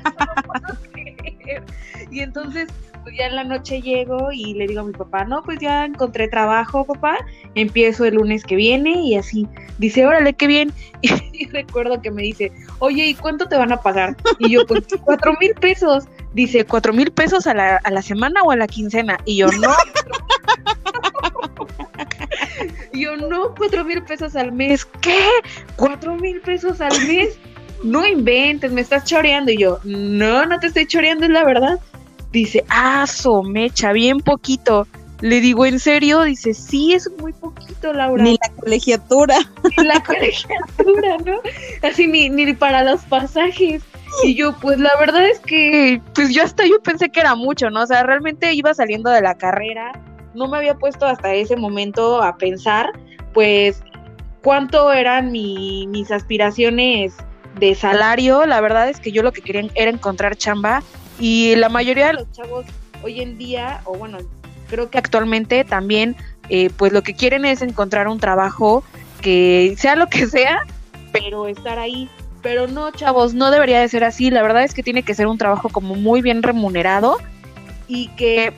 y 2.11 2.19
entonces 2.19 2.67
pues 3.07 3.19
ya 3.19 3.27
en 3.27 3.37
la 3.37 3.45
noche 3.45 3.81
llego 3.81 4.33
y 4.33 4.53
le 4.55 4.67
digo 4.67 4.81
a 4.81 4.83
mi 4.83 4.91
papá, 4.91 5.23
no, 5.23 5.41
pues 5.41 5.59
ya 5.61 5.85
encontré 5.85 6.27
trabajo, 6.27 6.83
papá, 6.83 7.17
empiezo 7.55 8.03
el 8.03 8.15
lunes 8.15 8.43
que 8.43 8.57
viene 8.57 8.99
y 8.99 9.15
así. 9.15 9.47
Dice, 9.77 10.05
órale, 10.05 10.33
qué 10.33 10.45
bien. 10.45 10.73
Y, 11.31 11.45
recuerdo 11.45 12.01
que 12.01 12.09
me 12.09 12.23
dice, 12.23 12.51
oye, 12.79 13.05
¿y 13.05 13.13
cuánto 13.13 13.47
te 13.47 13.55
van 13.55 13.71
a 13.71 13.79
pagar? 13.79 14.17
Y 14.39 14.49
yo, 14.49 14.65
pues 14.65 14.83
cuatro 15.05 15.37
mil 15.39 15.53
pesos. 15.53 16.05
Dice, 16.33 16.65
¿cuatro 16.65 16.91
mil 16.91 17.11
pesos 17.11 17.47
a 17.47 17.53
la, 17.53 17.77
a 17.77 17.91
la 17.91 18.01
semana 18.01 18.41
o 18.41 18.51
a 18.51 18.57
la 18.57 18.67
quincena? 18.67 19.17
Y 19.23 19.37
yo, 19.37 19.47
no. 19.51 19.69
yo, 22.93 23.15
no, 23.15 23.55
cuatro 23.55 23.85
mil 23.85 24.03
pesos 24.03 24.35
al 24.35 24.51
mes. 24.51 24.83
¿Qué? 24.99 25.29
¿Cuatro 25.77 26.15
mil 26.15 26.41
pesos 26.41 26.81
al 26.81 27.07
mes? 27.07 27.39
No 27.83 28.05
inventes, 28.05 28.71
me 28.71 28.81
estás 28.81 29.05
choreando. 29.05 29.51
Y 29.51 29.59
yo, 29.59 29.79
no, 29.85 30.45
no 30.45 30.59
te 30.59 30.67
estoy 30.67 30.87
choreando, 30.87 31.25
es 31.25 31.31
la 31.31 31.45
verdad. 31.45 31.79
Dice, 32.31 32.65
ah, 32.69 33.05
somecha, 33.07 33.91
bien 33.93 34.19
poquito. 34.19 34.87
Le 35.21 35.41
digo, 35.41 35.65
¿en 35.65 35.79
serio? 35.79 36.23
Dice, 36.23 36.53
sí, 36.53 36.93
es 36.93 37.09
muy 37.19 37.33
poquito, 37.33 37.91
Laura. 37.91 38.23
Ni 38.23 38.33
la 38.33 38.61
colegiatura. 38.61 39.37
Ni 39.77 39.83
la 39.85 40.03
colegiatura, 40.03 41.17
¿no? 41.25 41.39
Así 41.81 42.07
ni, 42.07 42.29
ni 42.29 42.53
para 42.53 42.83
los 42.83 43.01
pasajes. 43.03 43.81
Y 44.23 44.35
yo, 44.35 44.55
pues 44.59 44.79
la 44.79 44.91
verdad 44.99 45.27
es 45.27 45.39
que, 45.39 46.01
pues 46.13 46.33
yo 46.33 46.43
hasta 46.43 46.65
yo 46.65 46.81
pensé 46.81 47.09
que 47.09 47.19
era 47.19 47.35
mucho, 47.35 47.69
¿no? 47.69 47.83
O 47.83 47.87
sea, 47.87 48.03
realmente 48.03 48.53
iba 48.53 48.73
saliendo 48.73 49.09
de 49.09 49.21
la 49.21 49.35
carrera, 49.35 49.91
no 50.33 50.47
me 50.47 50.57
había 50.57 50.75
puesto 50.75 51.05
hasta 51.05 51.33
ese 51.33 51.55
momento 51.55 52.21
a 52.21 52.37
pensar, 52.37 52.87
pues, 53.33 53.83
cuánto 54.43 54.91
eran 54.93 55.31
mi, 55.31 55.87
mis 55.87 56.11
aspiraciones 56.11 57.15
de 57.59 57.75
salario. 57.75 58.45
La 58.45 58.61
verdad 58.61 58.89
es 58.89 58.99
que 58.99 59.11
yo 59.11 59.23
lo 59.23 59.31
que 59.33 59.41
quería 59.41 59.69
era 59.75 59.89
encontrar 59.89 60.35
chamba 60.35 60.83
y 61.19 61.55
la 61.55 61.69
mayoría 61.69 62.07
de 62.07 62.13
los 62.13 62.31
chavos 62.31 62.65
hoy 63.03 63.21
en 63.21 63.37
día, 63.37 63.81
o 63.85 63.95
bueno, 63.95 64.17
creo 64.69 64.89
que 64.89 64.97
actualmente 64.97 65.63
también, 65.63 66.15
eh, 66.49 66.69
pues 66.75 66.93
lo 66.93 67.01
que 67.03 67.13
quieren 67.13 67.45
es 67.45 67.61
encontrar 67.61 68.07
un 68.07 68.19
trabajo 68.19 68.83
que 69.21 69.75
sea 69.77 69.95
lo 69.95 70.07
que 70.07 70.27
sea, 70.27 70.59
pero 71.11 71.47
estar 71.47 71.79
ahí. 71.79 72.09
Pero 72.41 72.67
no, 72.67 72.91
chavos, 72.91 73.33
no 73.33 73.51
debería 73.51 73.81
de 73.81 73.89
ser 73.89 74.03
así. 74.03 74.29
La 74.29 74.41
verdad 74.41 74.63
es 74.63 74.73
que 74.73 74.83
tiene 74.83 75.03
que 75.03 75.15
ser 75.15 75.27
un 75.27 75.37
trabajo 75.37 75.69
como 75.69 75.95
muy 75.95 76.21
bien 76.21 76.43
remunerado 76.43 77.17
y 77.87 78.09
que 78.09 78.53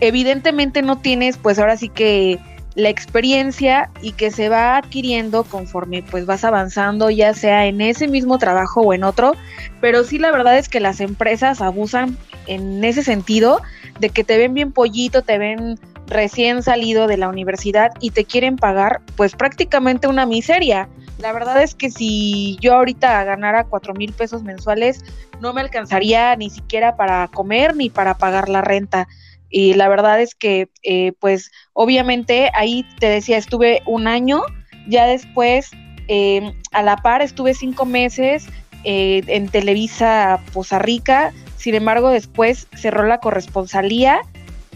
evidentemente 0.00 0.82
no 0.82 0.98
tienes, 0.98 1.38
pues 1.38 1.58
ahora 1.58 1.76
sí 1.76 1.88
que 1.88 2.38
la 2.76 2.90
experiencia 2.90 3.90
y 4.02 4.12
que 4.12 4.30
se 4.30 4.50
va 4.50 4.76
adquiriendo 4.76 5.44
conforme 5.44 6.02
pues 6.02 6.26
vas 6.26 6.44
avanzando, 6.44 7.08
ya 7.10 7.32
sea 7.32 7.66
en 7.66 7.80
ese 7.80 8.06
mismo 8.06 8.38
trabajo 8.38 8.82
o 8.82 8.92
en 8.92 9.02
otro, 9.02 9.34
pero 9.80 10.04
sí 10.04 10.18
la 10.18 10.30
verdad 10.30 10.58
es 10.58 10.68
que 10.68 10.78
las 10.78 11.00
empresas 11.00 11.62
abusan 11.62 12.16
en 12.46 12.84
ese 12.84 13.02
sentido 13.02 13.62
de 13.98 14.10
que 14.10 14.24
te 14.24 14.36
ven 14.36 14.52
bien 14.52 14.72
pollito, 14.72 15.22
te 15.22 15.38
ven 15.38 15.78
recién 16.06 16.62
salido 16.62 17.06
de 17.06 17.16
la 17.16 17.28
universidad 17.28 17.92
y 18.00 18.10
te 18.10 18.24
quieren 18.24 18.56
pagar 18.56 19.00
pues 19.16 19.34
prácticamente 19.34 20.06
una 20.06 20.26
miseria. 20.26 20.88
La 21.18 21.32
verdad 21.32 21.62
es 21.62 21.74
que 21.74 21.90
si 21.90 22.58
yo 22.60 22.74
ahorita 22.74 23.24
ganara 23.24 23.64
cuatro 23.64 23.94
mil 23.94 24.12
pesos 24.12 24.42
mensuales, 24.42 25.02
no 25.40 25.54
me 25.54 25.62
alcanzaría 25.62 26.36
ni 26.36 26.50
siquiera 26.50 26.96
para 26.96 27.26
comer 27.28 27.74
ni 27.74 27.88
para 27.88 28.18
pagar 28.18 28.50
la 28.50 28.60
renta. 28.60 29.08
Y 29.50 29.74
la 29.74 29.88
verdad 29.88 30.20
es 30.20 30.34
que, 30.34 30.68
eh, 30.82 31.12
pues, 31.20 31.50
obviamente 31.72 32.50
ahí 32.54 32.84
te 32.98 33.08
decía, 33.08 33.36
estuve 33.38 33.82
un 33.86 34.06
año, 34.08 34.42
ya 34.88 35.06
después, 35.06 35.70
eh, 36.08 36.52
a 36.72 36.82
la 36.82 36.96
par, 36.96 37.22
estuve 37.22 37.54
cinco 37.54 37.84
meses 37.84 38.46
eh, 38.84 39.22
en 39.26 39.48
Televisa 39.48 40.40
Poza 40.52 40.78
Rica, 40.78 41.32
sin 41.56 41.74
embargo, 41.74 42.10
después 42.10 42.68
cerró 42.76 43.04
la 43.06 43.18
corresponsalía 43.18 44.20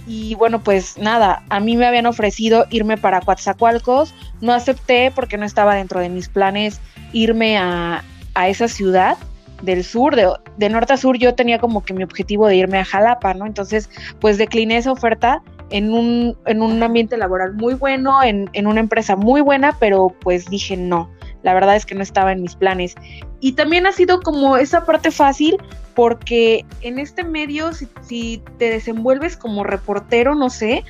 y 0.07 0.35
bueno, 0.35 0.63
pues 0.63 0.99
nada, 0.99 1.45
a 1.51 1.61
mí 1.61 1.77
me 1.77 1.87
habían 1.87 2.07
ofrecido 2.07 2.67
irme 2.71 2.97
para 2.97 3.21
Coatzacoalcos, 3.21 4.15
no 4.41 4.53
acepté 4.53 5.13
porque 5.15 5.37
no 5.37 5.45
estaba 5.45 5.75
dentro 5.75 6.01
de 6.01 6.09
mis 6.09 6.29
planes 6.29 6.81
irme 7.13 7.59
a, 7.59 8.03
a 8.35 8.49
esa 8.49 8.67
ciudad 8.67 9.17
del 9.63 9.85
sur, 9.85 10.17
de, 10.17 10.29
de, 10.57 10.69
norte 10.69 10.93
a 10.93 10.97
sur, 10.97 11.17
yo 11.19 11.35
tenía 11.35 11.59
como 11.59 11.83
que 11.83 11.95
mi 11.95 12.03
objetivo 12.03 12.47
de 12.47 12.57
irme 12.57 12.79
a 12.79 12.85
Jalapa, 12.85 13.35
¿no? 13.35 13.47
Entonces, 13.47 13.91
pues 14.21 14.39
decliné 14.39 14.77
esa 14.77 14.93
oferta 14.93 15.43
en 15.71 15.93
un, 15.93 16.37
en 16.47 16.63
un 16.63 16.83
ambiente 16.83 17.17
laboral 17.17 17.55
muy 17.55 17.75
bueno, 17.75 18.23
en, 18.23 18.51
en 18.53 18.67
una 18.67 18.81
empresa 18.81 19.17
muy 19.17 19.41
buena, 19.41 19.77
pero 19.79 20.15
pues 20.21 20.47
dije 20.47 20.77
no, 20.77 21.11
la 21.43 21.55
verdad 21.55 21.77
es 21.77 21.87
que 21.87 21.95
no 21.95 22.03
estaba 22.03 22.33
en 22.33 22.43
mis 22.43 22.57
planes. 22.57 22.95
Y 23.41 23.53
también 23.53 23.87
ha 23.87 23.93
sido 23.93 24.21
como 24.21 24.57
esa 24.57 24.85
parte 24.85 25.11
fácil 25.11 25.57
porque 25.95 26.65
en 26.83 26.99
este 26.99 27.25
medio, 27.25 27.71
si, 28.03 28.43
te 28.59 28.71
desenvuelves 28.71 29.37
como 29.37 29.65
reportero, 29.65 30.35
no 30.35 30.51
sé, 30.51 30.85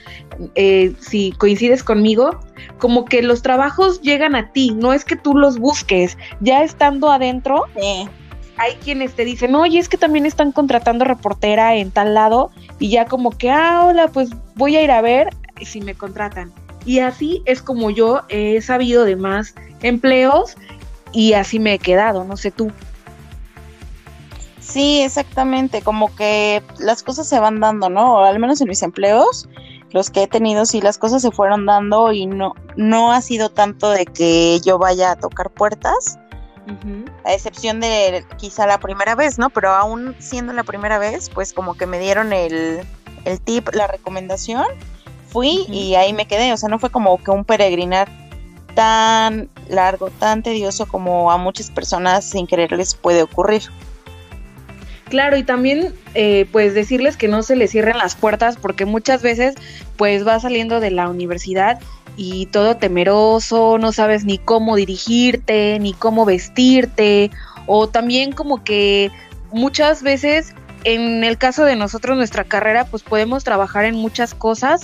eh, 0.55 0.93
si 1.01 1.33
coincides 1.33 1.83
conmigo, 1.83 2.41
como 2.79 3.05
que 3.05 3.23
los 3.23 3.43
trabajos 3.43 4.01
llegan 4.03 4.35
a 4.35 4.53
ti, 4.53 4.73
no 4.73 4.93
es 4.93 5.05
que 5.05 5.17
tú 5.17 5.35
los 5.35 5.59
busques, 5.59 6.19
ya 6.41 6.63
estando 6.63 7.11
adentro. 7.11 7.65
Hay 8.61 8.75
quienes 8.75 9.15
te 9.15 9.25
dicen, 9.25 9.55
oye, 9.55 9.79
es 9.79 9.89
que 9.89 9.97
también 9.97 10.27
están 10.27 10.53
contratando 10.53 11.07
reportera 11.07 11.77
en 11.77 11.91
tal 11.91 12.13
lado 12.13 12.51
y 12.79 12.91
ya 12.91 13.07
como 13.07 13.31
que, 13.31 13.51
ah, 13.51 13.87
hola, 13.87 14.09
pues 14.09 14.29
voy 14.55 14.77
a 14.77 14.83
ir 14.83 14.91
a 14.91 15.01
ver 15.01 15.31
si 15.63 15.81
me 15.81 15.95
contratan. 15.95 16.53
Y 16.85 16.99
así 16.99 17.43
es 17.47 17.63
como 17.63 17.91
yo 17.91 18.21
he 18.29 18.61
sabido 18.61 19.07
de 19.07 19.17
más 19.17 19.55
empleos 19.81 20.57
y 21.11 21.33
así 21.33 21.59
me 21.59 21.73
he 21.73 21.79
quedado, 21.79 22.25
no 22.25 22.37
sé 22.37 22.51
tú. 22.51 22.71
Sí, 24.61 25.01
exactamente, 25.01 25.81
como 25.81 26.15
que 26.15 26.63
las 26.79 27.03
cosas 27.03 27.27
se 27.27 27.41
van 27.41 27.61
dando, 27.61 27.89
¿no? 27.89 28.19
al 28.19 28.39
menos 28.39 28.61
en 28.61 28.69
mis 28.69 28.83
empleos, 28.83 29.49
los 29.91 30.11
que 30.11 30.25
he 30.25 30.27
tenido, 30.27 30.67
sí, 30.67 30.83
las 30.83 30.99
cosas 30.99 31.23
se 31.23 31.31
fueron 31.31 31.65
dando 31.65 32.13
y 32.13 32.27
no, 32.27 32.55
no 32.77 33.11
ha 33.11 33.23
sido 33.23 33.49
tanto 33.49 33.89
de 33.89 34.05
que 34.05 34.61
yo 34.63 34.79
vaya 34.79 35.13
a 35.13 35.17
tocar 35.17 35.49
puertas, 35.49 36.19
a 37.25 37.33
excepción 37.33 37.81
de 37.81 38.25
quizá 38.39 38.67
la 38.67 38.79
primera 38.79 39.15
vez, 39.15 39.39
¿no? 39.39 39.51
Pero 39.51 39.71
aún 39.71 40.15
siendo 40.19 40.53
la 40.53 40.65
primera 40.65 40.99
vez, 40.99 41.31
pues 41.31 41.53
como 41.53 41.75
que 41.75 41.87
me 41.87 41.99
dieron 41.99 42.33
el, 42.33 42.81
el 43.25 43.41
tip, 43.41 43.69
la 43.73 43.87
recomendación, 43.87 44.67
fui 45.29 45.67
y 45.69 45.95
ahí 45.95 46.13
me 46.13 46.27
quedé, 46.27 46.53
o 46.53 46.57
sea, 46.57 46.69
no 46.69 46.79
fue 46.79 46.91
como 46.91 47.23
que 47.23 47.31
un 47.31 47.45
peregrinar 47.45 48.09
tan 48.75 49.49
largo, 49.69 50.11
tan 50.11 50.43
tedioso 50.43 50.87
como 50.87 51.31
a 51.31 51.37
muchas 51.39 51.71
personas 51.71 52.25
sin 52.25 52.47
querer 52.47 52.73
les 52.73 52.95
puede 52.95 53.23
ocurrir. 53.23 53.63
Claro, 55.09 55.37
y 55.37 55.43
también 55.43 55.93
eh, 56.15 56.47
pues 56.53 56.73
decirles 56.73 57.17
que 57.17 57.27
no 57.27 57.43
se 57.43 57.57
les 57.57 57.73
cierren 57.73 57.99
las 57.99 58.15
puertas 58.15 58.57
porque 58.57 58.85
muchas 58.85 59.23
veces 59.23 59.57
pues 59.97 60.23
vas 60.23 60.43
saliendo 60.43 60.79
de 60.79 60.93
la 60.93 61.09
universidad 61.09 61.81
y 62.23 62.45
todo 62.45 62.77
temeroso, 62.77 63.79
no 63.79 63.93
sabes 63.93 64.27
ni 64.27 64.37
cómo 64.37 64.77
dirigirte, 64.77 65.79
ni 65.81 65.95
cómo 65.95 66.27
vestirte, 66.27 67.31
o 67.65 67.89
también 67.89 68.33
como 68.33 68.63
que 68.63 69.11
muchas 69.53 70.03
veces 70.03 70.55
en 70.85 71.25
el 71.25 71.39
caso 71.39 71.65
de 71.65 71.77
nosotros 71.77 72.19
nuestra 72.19 72.45
carrera 72.45 72.85
pues 72.85 73.03
podemos 73.03 73.43
trabajar 73.43 73.87
en 73.87 73.95
muchas 73.95 74.35
cosas 74.35 74.83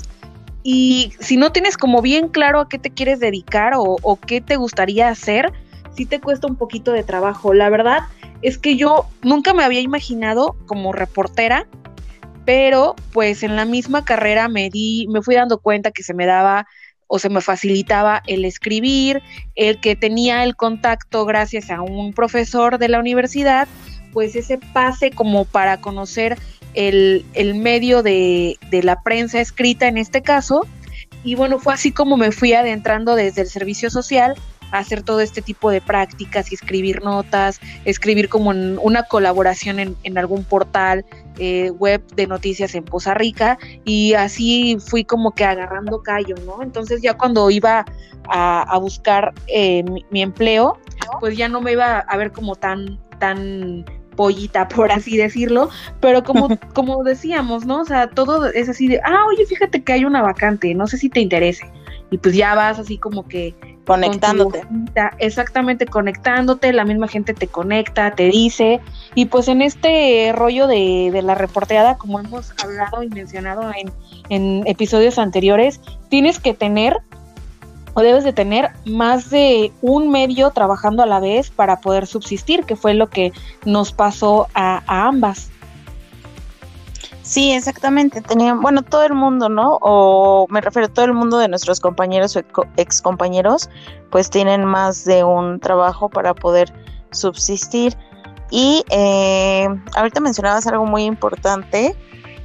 y 0.62 1.12
si 1.20 1.36
no 1.36 1.52
tienes 1.52 1.76
como 1.76 2.00
bien 2.00 2.28
claro 2.28 2.58
a 2.58 2.70
qué 2.70 2.78
te 2.78 2.88
quieres 2.88 3.20
dedicar 3.20 3.74
o, 3.76 4.18
qué 4.26 4.40
te 4.40 4.56
gustaría 4.56 5.10
hacer, 5.10 5.52
sí 5.94 6.06
te 6.06 6.22
cuesta 6.22 6.46
un 6.46 6.56
poquito 6.56 6.92
de 6.92 7.02
trabajo. 7.02 7.52
La 7.52 7.68
verdad, 7.68 8.04
es 8.40 8.56
que 8.56 8.76
yo 8.76 9.10
nunca 9.22 9.52
me 9.52 9.62
había 9.62 9.80
imaginado 9.80 10.56
como 10.64 10.94
reportera, 10.94 11.68
pero 12.46 12.96
pues 13.12 13.42
en 13.42 13.56
la 13.56 13.66
misma 13.66 14.06
carrera 14.06 14.48
me 14.48 14.70
di, 14.70 15.06
me 15.10 15.20
fui 15.20 15.34
dando 15.34 15.58
cuenta 15.58 15.90
que 15.90 16.02
se 16.02 16.14
me 16.14 16.24
daba 16.24 16.66
o 17.08 17.18
se 17.18 17.28
me 17.28 17.40
facilitaba 17.40 18.22
el 18.26 18.44
escribir, 18.44 19.22
el 19.54 19.80
que 19.80 19.96
tenía 19.96 20.44
el 20.44 20.56
contacto 20.56 21.24
gracias 21.24 21.70
a 21.70 21.82
un 21.82 22.12
profesor 22.12 22.78
de 22.78 22.88
la 22.88 22.98
universidad, 22.98 23.68
pues 24.12 24.34
ese 24.34 24.58
pase 24.72 25.10
como 25.10 25.44
para 25.44 25.80
conocer 25.80 26.38
el, 26.74 27.24
el 27.34 27.54
medio 27.54 28.02
de, 28.02 28.58
de 28.70 28.82
la 28.82 29.02
prensa 29.02 29.40
escrita 29.40 29.88
en 29.88 29.98
este 29.98 30.22
caso. 30.22 30.66
Y 31.24 31.34
bueno, 31.34 31.58
fue 31.58 31.74
así 31.74 31.92
como 31.92 32.16
me 32.16 32.32
fui 32.32 32.52
adentrando 32.52 33.14
desde 33.14 33.42
el 33.42 33.48
servicio 33.48 33.90
social 33.90 34.36
hacer 34.70 35.02
todo 35.02 35.20
este 35.20 35.42
tipo 35.42 35.70
de 35.70 35.80
prácticas 35.80 36.50
y 36.50 36.54
escribir 36.54 37.02
notas, 37.02 37.60
escribir 37.84 38.28
como 38.28 38.52
en 38.52 38.78
una 38.80 39.04
colaboración 39.04 39.78
en, 39.80 40.18
algún 40.18 40.44
portal 40.44 41.04
eh, 41.38 41.70
web 41.70 42.02
de 42.14 42.26
noticias 42.26 42.74
en 42.74 42.84
Poza 42.84 43.14
Rica 43.14 43.58
y 43.84 44.14
así 44.14 44.78
fui 44.78 45.04
como 45.04 45.32
que 45.32 45.44
agarrando 45.44 46.02
callo, 46.02 46.34
¿no? 46.44 46.62
Entonces 46.62 47.02
ya 47.02 47.14
cuando 47.14 47.50
iba 47.50 47.84
a, 48.28 48.78
buscar 48.78 49.32
eh, 49.46 49.84
mi, 50.10 50.22
empleo, 50.22 50.78
pues 51.20 51.36
ya 51.36 51.48
no 51.48 51.60
me 51.60 51.72
iba 51.72 51.98
a 51.98 52.16
ver 52.16 52.32
como 52.32 52.56
tan, 52.56 52.98
tan 53.18 53.84
pollita, 54.16 54.66
por 54.74 54.90
así 54.90 55.16
decirlo, 55.16 55.68
pero 56.00 56.24
como, 56.24 56.48
como 56.74 57.04
decíamos, 57.04 57.66
¿no? 57.66 57.82
O 57.82 57.84
sea, 57.84 58.08
todo 58.08 58.46
es 58.46 58.68
así 58.68 58.88
de, 58.88 59.00
ah, 59.04 59.24
oye, 59.28 59.46
fíjate 59.46 59.82
que 59.82 59.92
hay 59.92 60.04
una 60.04 60.22
vacante, 60.22 60.74
no 60.74 60.86
sé 60.86 60.98
si 60.98 61.08
te 61.08 61.20
interese. 61.20 61.70
Y 62.10 62.18
pues 62.18 62.34
ya 62.34 62.54
vas 62.54 62.78
así 62.78 62.98
como 62.98 63.26
que 63.26 63.54
Conectándote. 63.86 64.64
exactamente, 65.18 65.86
conectándote, 65.86 66.72
la 66.72 66.84
misma 66.84 67.06
gente 67.06 67.34
te 67.34 67.46
conecta, 67.46 68.10
te 68.10 68.24
dice, 68.24 68.80
y 69.14 69.26
pues 69.26 69.46
en 69.46 69.62
este 69.62 70.32
rollo 70.34 70.66
de, 70.66 71.10
de 71.12 71.22
la 71.22 71.36
reporteada, 71.36 71.96
como 71.96 72.18
hemos 72.18 72.52
hablado 72.62 73.04
y 73.04 73.08
mencionado 73.08 73.70
en, 73.70 73.92
en 74.28 74.66
episodios 74.66 75.18
anteriores, 75.18 75.80
tienes 76.08 76.40
que 76.40 76.52
tener 76.52 77.00
o 77.98 78.02
debes 78.02 78.24
de 78.24 78.34
tener 78.34 78.72
más 78.84 79.30
de 79.30 79.72
un 79.80 80.10
medio 80.10 80.50
trabajando 80.50 81.02
a 81.02 81.06
la 81.06 81.18
vez 81.18 81.48
para 81.48 81.80
poder 81.80 82.06
subsistir, 82.06 82.64
que 82.64 82.76
fue 82.76 82.92
lo 82.92 83.08
que 83.08 83.32
nos 83.64 83.92
pasó 83.92 84.48
a, 84.52 84.82
ambas. 84.86 85.50
Sí, 87.36 87.52
exactamente. 87.52 88.22
Tenían, 88.22 88.62
bueno, 88.62 88.80
todo 88.80 89.04
el 89.04 89.12
mundo, 89.12 89.50
¿no? 89.50 89.76
O 89.82 90.46
me 90.48 90.62
refiero 90.62 90.86
a 90.86 90.88
todo 90.88 91.04
el 91.04 91.12
mundo 91.12 91.36
de 91.36 91.48
nuestros 91.48 91.80
compañeros 91.80 92.34
o 92.34 92.40
ex 92.78 93.02
compañeros, 93.02 93.68
pues 94.10 94.30
tienen 94.30 94.64
más 94.64 95.04
de 95.04 95.22
un 95.22 95.60
trabajo 95.60 96.08
para 96.08 96.32
poder 96.32 96.72
subsistir. 97.12 97.94
Y 98.50 98.84
eh, 98.88 99.68
ahorita 99.94 100.20
mencionabas 100.20 100.66
algo 100.66 100.86
muy 100.86 101.04
importante 101.04 101.94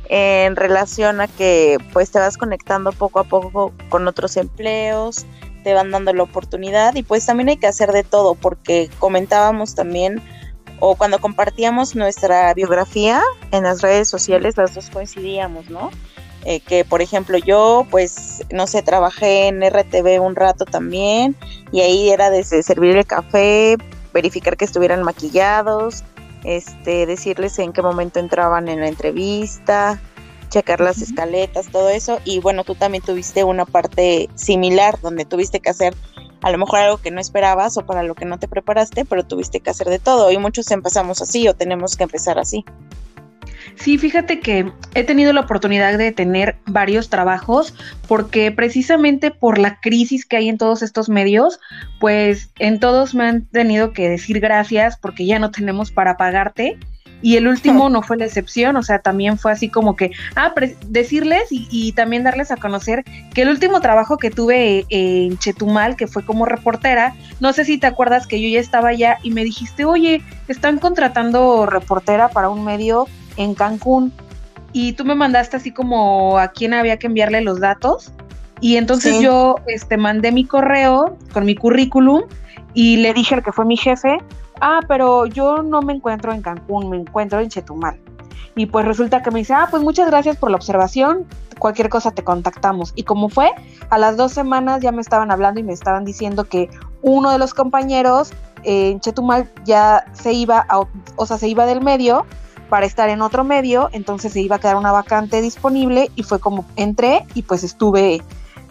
en 0.10 0.57
relación 0.57 1.21
a 1.21 1.29
que 1.29 1.77
pues 1.93 2.12
te 2.12 2.19
vas 2.19 2.36
conectando 2.36 2.91
poco 2.91 3.19
a 3.19 3.24
poco 3.24 3.71
con 3.88 4.10
otros 4.10 4.36
empleos, 4.36 5.25
te 5.63 5.74
van 5.74 5.91
dando 5.91 6.12
la 6.12 6.24
oportunidad 6.24 6.95
y 6.95 7.03
pues 7.03 7.25
también 7.25 7.48
hay 7.48 7.55
que 7.55 7.67
hacer 7.67 7.93
de 7.93 8.03
todo 8.03 8.36
porque 8.36 8.89
comentábamos 9.00 9.74
también 9.74 10.21
o 10.81 10.95
cuando 10.95 11.19
compartíamos 11.19 11.95
nuestra 11.95 12.53
biografía 12.55 13.21
en 13.51 13.63
las 13.63 13.81
redes 13.81 14.09
sociales 14.09 14.57
las 14.57 14.73
dos 14.73 14.89
coincidíamos, 14.89 15.69
¿no? 15.69 15.91
Eh, 16.43 16.59
que 16.59 16.83
por 16.83 17.03
ejemplo 17.03 17.38
yo 17.38 17.85
pues 17.91 18.43
no 18.51 18.65
sé, 18.65 18.81
trabajé 18.81 19.47
en 19.47 19.61
RTV 19.61 20.19
un 20.19 20.35
rato 20.35 20.65
también 20.65 21.35
y 21.71 21.81
ahí 21.81 22.09
era 22.09 22.31
desde 22.31 22.63
servir 22.63 22.97
el 22.97 23.05
café, 23.05 23.77
verificar 24.11 24.57
que 24.57 24.65
estuvieran 24.65 25.03
maquillados, 25.03 26.03
este, 26.43 27.05
decirles 27.05 27.59
en 27.59 27.73
qué 27.73 27.83
momento 27.83 28.19
entraban 28.19 28.67
en 28.67 28.79
la 28.79 28.88
entrevista, 28.88 30.01
checar 30.50 30.81
las 30.81 31.00
escaletas, 31.00 31.67
todo 31.67 31.89
eso. 31.89 32.19
Y 32.25 32.39
bueno, 32.39 32.63
tú 32.63 32.73
también 32.73 33.03
tuviste 33.03 33.43
una 33.43 33.65
parte 33.65 34.29
similar 34.33 35.00
donde 35.01 35.25
tuviste 35.25 35.59
que 35.59 35.69
hacer 35.69 35.95
a 36.41 36.51
lo 36.51 36.57
mejor 36.57 36.79
algo 36.79 36.98
que 36.98 37.12
no 37.12 37.21
esperabas 37.21 37.77
o 37.77 37.86
para 37.86 38.03
lo 38.03 38.15
que 38.15 38.25
no 38.25 38.39
te 38.39 38.48
preparaste, 38.48 39.05
pero 39.05 39.25
tuviste 39.25 39.60
que 39.60 39.69
hacer 39.69 39.88
de 39.88 40.00
todo. 40.00 40.31
Y 40.31 40.38
muchos 40.38 40.69
empezamos 40.71 41.21
así 41.21 41.48
o 41.48 41.53
tenemos 41.53 41.95
que 41.95 42.03
empezar 42.03 42.39
así. 42.39 42.65
Sí, 43.75 43.98
fíjate 43.98 44.39
que 44.39 44.71
he 44.95 45.03
tenido 45.03 45.33
la 45.33 45.41
oportunidad 45.41 45.98
de 45.98 46.12
tener 46.12 46.57
varios 46.65 47.10
trabajos 47.10 47.74
porque 48.07 48.51
precisamente 48.51 49.31
por 49.31 49.57
la 49.57 49.79
crisis 49.79 50.25
que 50.25 50.38
hay 50.38 50.50
en 50.50 50.57
todos 50.57 50.81
estos 50.81 51.10
medios, 51.10 51.60
pues 52.00 52.51
en 52.60 52.79
todos 52.79 53.15
me 53.15 53.24
han 53.24 53.45
tenido 53.45 53.93
que 53.93 54.10
decir 54.10 54.39
gracias 54.39 54.98
porque 54.98 55.25
ya 55.25 55.39
no 55.39 55.51
tenemos 55.51 55.91
para 55.91 56.17
pagarte. 56.17 56.77
Y 57.21 57.37
el 57.37 57.47
último 57.47 57.89
no 57.89 58.01
fue 58.03 58.17
la 58.17 58.25
excepción, 58.25 58.75
o 58.75 58.83
sea, 58.83 58.99
también 58.99 59.37
fue 59.37 59.51
así 59.51 59.69
como 59.69 59.95
que, 59.95 60.11
ah, 60.35 60.53
decirles 60.87 61.43
y, 61.49 61.91
también 61.93 62.23
darles 62.23 62.51
a 62.51 62.57
conocer 62.57 63.03
que 63.33 63.41
el 63.41 63.49
último 63.49 63.81
trabajo 63.81 64.17
que 64.17 64.31
tuve 64.31 64.85
en 64.89 65.37
Chetumal, 65.37 65.95
que 65.95 66.07
fue 66.07 66.25
como 66.25 66.45
reportera, 66.45 67.13
no 67.39 67.53
sé 67.53 67.65
si 67.65 67.77
te 67.77 67.87
acuerdas 67.87 68.27
que 68.27 68.41
yo 68.41 68.47
ya 68.47 68.59
estaba 68.59 68.89
allá 68.89 69.17
y 69.23 69.31
me 69.31 69.43
dijiste, 69.43 69.85
oye, 69.85 70.21
están 70.47 70.79
contratando 70.79 71.65
reportera 71.65 72.29
para 72.29 72.49
un 72.49 72.63
medio 72.63 73.07
en 73.37 73.55
Cancún 73.55 74.13
y 74.73 74.93
tú 74.93 75.03
me 75.05 75.15
mandaste 75.15 75.57
así 75.57 75.71
como 75.71 76.37
a 76.37 76.49
quién 76.49 76.73
había 76.73 76.97
que 76.97 77.07
enviarle 77.07 77.41
los 77.41 77.59
datos 77.59 78.11
y 78.61 78.77
entonces 78.77 79.19
yo 79.19 79.55
este 79.65 79.97
mandé 79.97 80.31
mi 80.31 80.45
correo 80.45 81.17
con 81.33 81.45
mi 81.45 81.55
currículum 81.55 82.21
y 82.75 82.97
le 82.97 83.13
dije 83.13 83.35
al 83.35 83.43
que 83.43 83.51
fue 83.51 83.65
mi 83.65 83.75
jefe, 83.75 84.19
ah, 84.62 84.80
pero 84.88 85.25
yo 85.25 85.62
no 85.62 85.82
me 85.82 85.94
encuentro 85.94 86.32
en 86.34 86.41
Cancún, 86.41 86.89
me 86.89 86.98
encuentro 86.98 87.39
en 87.39 87.50
Chetumal. 87.50 88.00
Y 88.56 88.65
pues 88.65 88.86
resulta 88.86 89.22
que 89.22 89.32
me 89.32 89.39
dice, 89.39 89.53
ah, 89.53 89.68
pues 89.70 89.84
muchas 89.84 90.08
gracias 90.08 90.38
por 90.38 90.50
la 90.50 90.58
observación, 90.58 91.25
cualquier 91.60 91.89
cosa 91.89 92.12
te 92.12 92.24
contactamos. 92.24 92.91
Y 92.96 93.03
como 93.03 93.30
fue, 93.30 93.51
a 93.89 93.98
las 93.98 94.18
dos 94.18 94.32
semanas 94.32 94.82
ya 94.82 94.91
me 94.91 95.01
estaban 95.01 95.32
hablando 95.32 95.60
y 95.60 95.63
me 95.63 95.74
estaban 95.74 96.06
diciendo 96.06 96.46
que 96.46 96.70
uno 97.01 97.32
de 97.32 97.38
los 97.38 97.53
compañeros 97.53 98.34
en 98.63 99.00
Chetumal 99.00 99.50
ya 99.63 100.06
se 100.13 100.34
iba, 100.34 100.65
a, 100.69 100.82
o 101.15 101.26
sea, 101.26 101.38
se 101.38 101.47
iba 101.47 101.65
del 101.65 101.82
medio 101.82 102.26
para 102.69 102.86
estar 102.86 103.10
en 103.10 103.21
otro 103.21 103.43
medio, 103.43 103.89
entonces 103.91 104.34
se 104.34 104.41
iba 104.41 104.56
a 104.56 104.60
quedar 104.60 104.76
una 104.76 104.91
vacante 104.91 105.41
disponible 105.41 106.10
y 106.15 106.24
fue 106.24 106.39
como 106.39 106.65
entré 106.78 107.26
y 107.34 107.41
pues 107.41 107.63
estuve 107.63 108.21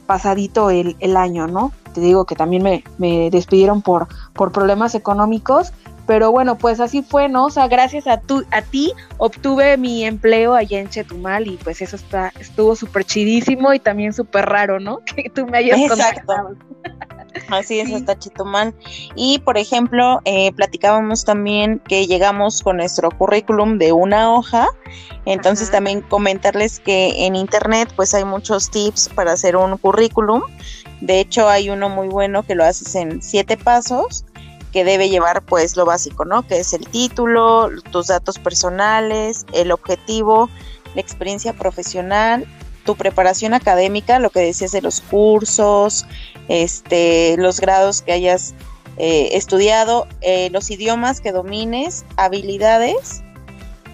pasadito 0.07 0.70
el, 0.70 0.96
el 1.00 1.16
año, 1.16 1.46
¿no? 1.46 1.72
Te 1.92 2.00
digo 2.00 2.24
que 2.24 2.35
también 2.35 2.62
me, 2.62 2.83
me, 2.98 3.31
despidieron 3.31 3.83
por, 3.83 4.09
por 4.33 4.53
problemas 4.53 4.94
económicos, 4.94 5.72
pero 6.11 6.33
bueno, 6.33 6.59
pues 6.59 6.81
así 6.81 7.03
fue, 7.03 7.29
¿no? 7.29 7.44
O 7.44 7.51
sea, 7.51 7.68
gracias 7.68 8.09
a, 8.09 8.20
tu, 8.20 8.44
a 8.51 8.62
ti 8.62 8.92
obtuve 9.18 9.77
mi 9.77 10.05
empleo 10.05 10.55
allá 10.55 10.81
en 10.81 10.88
Chetumal 10.88 11.46
y 11.46 11.57
pues 11.59 11.83
eso 11.83 11.94
está, 11.94 12.33
estuvo 12.40 12.75
súper 12.75 13.05
chidísimo 13.05 13.73
y 13.73 13.79
también 13.79 14.12
súper 14.12 14.46
raro, 14.46 14.81
¿no? 14.81 15.03
Que 15.14 15.31
tú 15.31 15.46
me 15.46 15.59
hayas 15.59 15.79
Exacto. 15.79 16.33
Así 17.49 17.79
es, 17.79 17.92
hasta 17.92 18.18
Chetumal. 18.18 18.75
Y 19.14 19.38
por 19.38 19.57
ejemplo, 19.57 20.20
eh, 20.25 20.51
platicábamos 20.51 21.25
también 21.25 21.79
que 21.79 22.09
llegamos 22.09 22.61
con 22.61 22.79
nuestro 22.79 23.12
currículum 23.12 23.79
de 23.79 23.92
una 23.92 24.35
hoja. 24.35 24.66
Entonces 25.27 25.70
también 25.70 26.01
comentarles 26.01 26.81
que 26.81 27.25
en 27.25 27.37
internet 27.37 27.88
pues 27.94 28.14
hay 28.14 28.25
muchos 28.25 28.68
tips 28.73 29.11
para 29.11 29.31
hacer 29.31 29.55
un 29.55 29.79
currículum. 29.79 30.42
De 31.01 31.20
hecho 31.20 31.49
hay 31.49 31.70
uno 31.70 31.88
muy 31.88 32.09
bueno 32.09 32.42
que 32.42 32.57
lo 32.57 32.64
haces 32.64 32.96
en 32.96 33.23
siete 33.23 33.57
pasos 33.57 34.25
que 34.72 34.85
debe 34.85 35.09
llevar 35.09 35.42
pues 35.42 35.76
lo 35.76 35.85
básico, 35.85 36.24
¿no? 36.24 36.46
Que 36.46 36.61
es 36.61 36.72
el 36.72 36.87
título, 36.87 37.70
tus 37.90 38.09
datos 38.09 38.38
personales, 38.38 39.46
el 39.52 39.72
objetivo, 39.72 40.48
la 40.94 41.00
experiencia 41.00 41.52
profesional, 41.52 42.46
tu 42.85 42.96
preparación 42.96 43.54
académica, 43.54 44.18
lo 44.18 44.30
que 44.30 44.40
decías 44.40 44.72
de 44.72 44.83
los 44.83 45.00
cursos, 45.00 46.06
este, 46.48 47.37
los 47.38 47.61
grados 47.61 48.02
que 48.02 48.12
hayas 48.12 48.54
eh, 48.96 49.30
estudiado, 49.33 50.06
eh, 50.20 50.50
los 50.50 50.70
idiomas 50.70 51.20
que 51.20 51.33
domines, 51.33 52.04
habilidades 52.16 53.22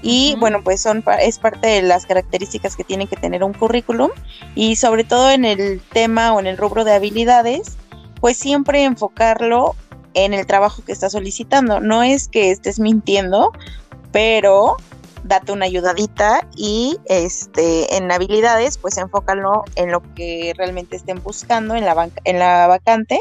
y 0.03 0.37
bueno, 0.39 0.63
pues 0.63 0.81
son 0.81 1.03
es 1.21 1.39
parte 1.39 1.67
de 1.67 1.83
las 1.83 2.07
características 2.07 2.77
que 2.77 2.85
tiene 2.85 3.07
que 3.07 3.17
tener 3.17 3.43
un 3.43 3.53
currículum 3.53 4.11
y 4.55 4.77
sobre 4.77 5.05
todo 5.05 5.31
en 5.31 5.45
el 5.45 5.81
tema 5.93 6.33
o 6.33 6.41
en 6.41 6.47
el 6.47 6.57
rubro 6.57 6.85
de 6.85 6.93
habilidades, 6.93 7.77
pues 8.21 8.37
siempre 8.37 8.85
enfocarlo 8.85 9.75
en 10.17 10.35
el 10.35 10.47
trabajo 10.47 10.83
que 10.85 10.93
estás 10.93 11.13
solicitando. 11.13 11.79
No 11.79 12.03
es 12.03 12.27
que 12.27 12.51
estés 12.51 12.81
mintiendo, 12.81 13.53
pero 14.11 14.77
date 15.23 15.53
una 15.53 15.67
ayudadita 15.67 16.49
y 16.57 16.99
este 17.07 17.97
en 17.97 18.11
habilidades 18.11 18.79
pues 18.79 18.97
enfócalo 18.97 19.65
en 19.75 19.93
lo 19.93 20.03
que 20.15 20.55
realmente 20.57 20.97
estén 20.97 21.23
buscando 21.23 21.75
en 21.75 21.85
la 21.85 22.11
en 22.25 22.39
la 22.39 22.67
vacante 22.67 23.19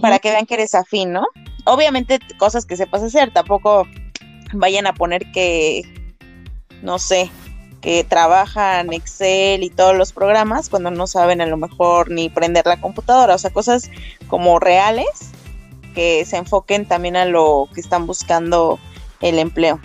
para 0.00 0.18
que 0.18 0.30
vean 0.30 0.46
que 0.46 0.54
eres 0.54 0.74
afín, 0.74 1.12
¿no? 1.12 1.26
Obviamente 1.64 2.18
cosas 2.38 2.66
que 2.66 2.76
sepas 2.76 3.02
hacer, 3.02 3.32
tampoco 3.32 3.86
vayan 4.52 4.86
a 4.86 4.94
poner 4.94 5.30
que 5.32 5.82
no 6.82 6.98
sé, 6.98 7.30
que 7.80 8.04
trabajan 8.04 8.92
Excel 8.92 9.62
y 9.62 9.70
todos 9.70 9.96
los 9.96 10.12
programas 10.12 10.68
cuando 10.68 10.90
no 10.90 11.06
saben 11.06 11.40
a 11.40 11.46
lo 11.46 11.56
mejor 11.56 12.10
ni 12.10 12.28
prender 12.28 12.66
la 12.66 12.80
computadora, 12.80 13.34
o 13.34 13.38
sea, 13.38 13.50
cosas 13.50 13.90
como 14.28 14.60
reales 14.60 15.32
que 15.96 16.24
se 16.26 16.36
enfoquen 16.36 16.84
también 16.84 17.16
a 17.16 17.24
lo 17.24 17.68
que 17.74 17.80
están 17.80 18.06
buscando 18.06 18.78
el 19.22 19.38
empleo. 19.38 19.80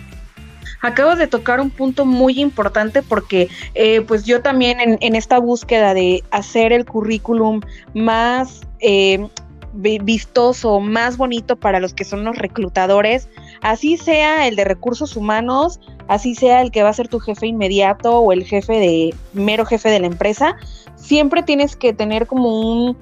Acabas 0.82 1.18
de 1.18 1.26
tocar 1.26 1.60
un 1.60 1.70
punto 1.70 2.04
muy 2.04 2.38
importante 2.38 3.02
porque 3.02 3.48
eh, 3.74 4.02
pues 4.02 4.24
yo 4.24 4.42
también 4.42 4.98
en, 5.00 5.16
esta 5.16 5.38
búsqueda 5.38 5.94
de 5.94 6.22
hacer 6.30 6.72
el 6.72 6.84
currículum 6.84 7.60
más 7.94 8.60
eh, 8.80 9.26
vistoso, 9.74 10.80
más 10.80 11.16
bonito 11.16 11.56
para 11.56 11.80
los 11.80 11.94
que 11.94 12.04
son 12.04 12.24
los 12.24 12.36
reclutadores, 12.36 13.28
así 13.62 13.96
sea 13.96 14.46
el 14.48 14.56
de 14.56 14.64
recursos 14.64 15.16
humanos, 15.16 15.80
así 16.08 16.34
sea 16.34 16.60
el 16.60 16.70
que 16.70 16.82
va 16.82 16.90
a 16.90 16.92
ser 16.92 17.08
tu 17.08 17.20
jefe 17.20 17.46
inmediato 17.46 18.18
o 18.18 18.32
el 18.32 18.44
jefe 18.44 18.74
de 18.74 19.14
mero 19.32 19.64
jefe 19.64 19.88
de 19.88 20.00
la 20.00 20.08
empresa, 20.08 20.56
siempre 20.96 21.42
tienes 21.42 21.74
que 21.74 21.94
tener 21.94 22.26
como 22.26 22.60
un, 22.60 22.98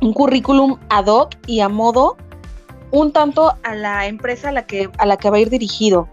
un 0.00 0.12
currículum 0.12 0.78
ad 0.90 1.06
hoc 1.06 1.36
y 1.46 1.60
a 1.60 1.68
modo 1.68 2.16
un 2.94 3.10
tanto 3.10 3.52
a 3.64 3.74
la 3.74 4.06
empresa 4.06 4.50
a 4.50 4.52
la 4.52 4.66
que 4.66 4.88
a 4.98 5.04
la 5.04 5.16
que 5.16 5.28
va 5.28 5.36
a 5.36 5.40
ir 5.40 5.50
dirigido. 5.50 6.08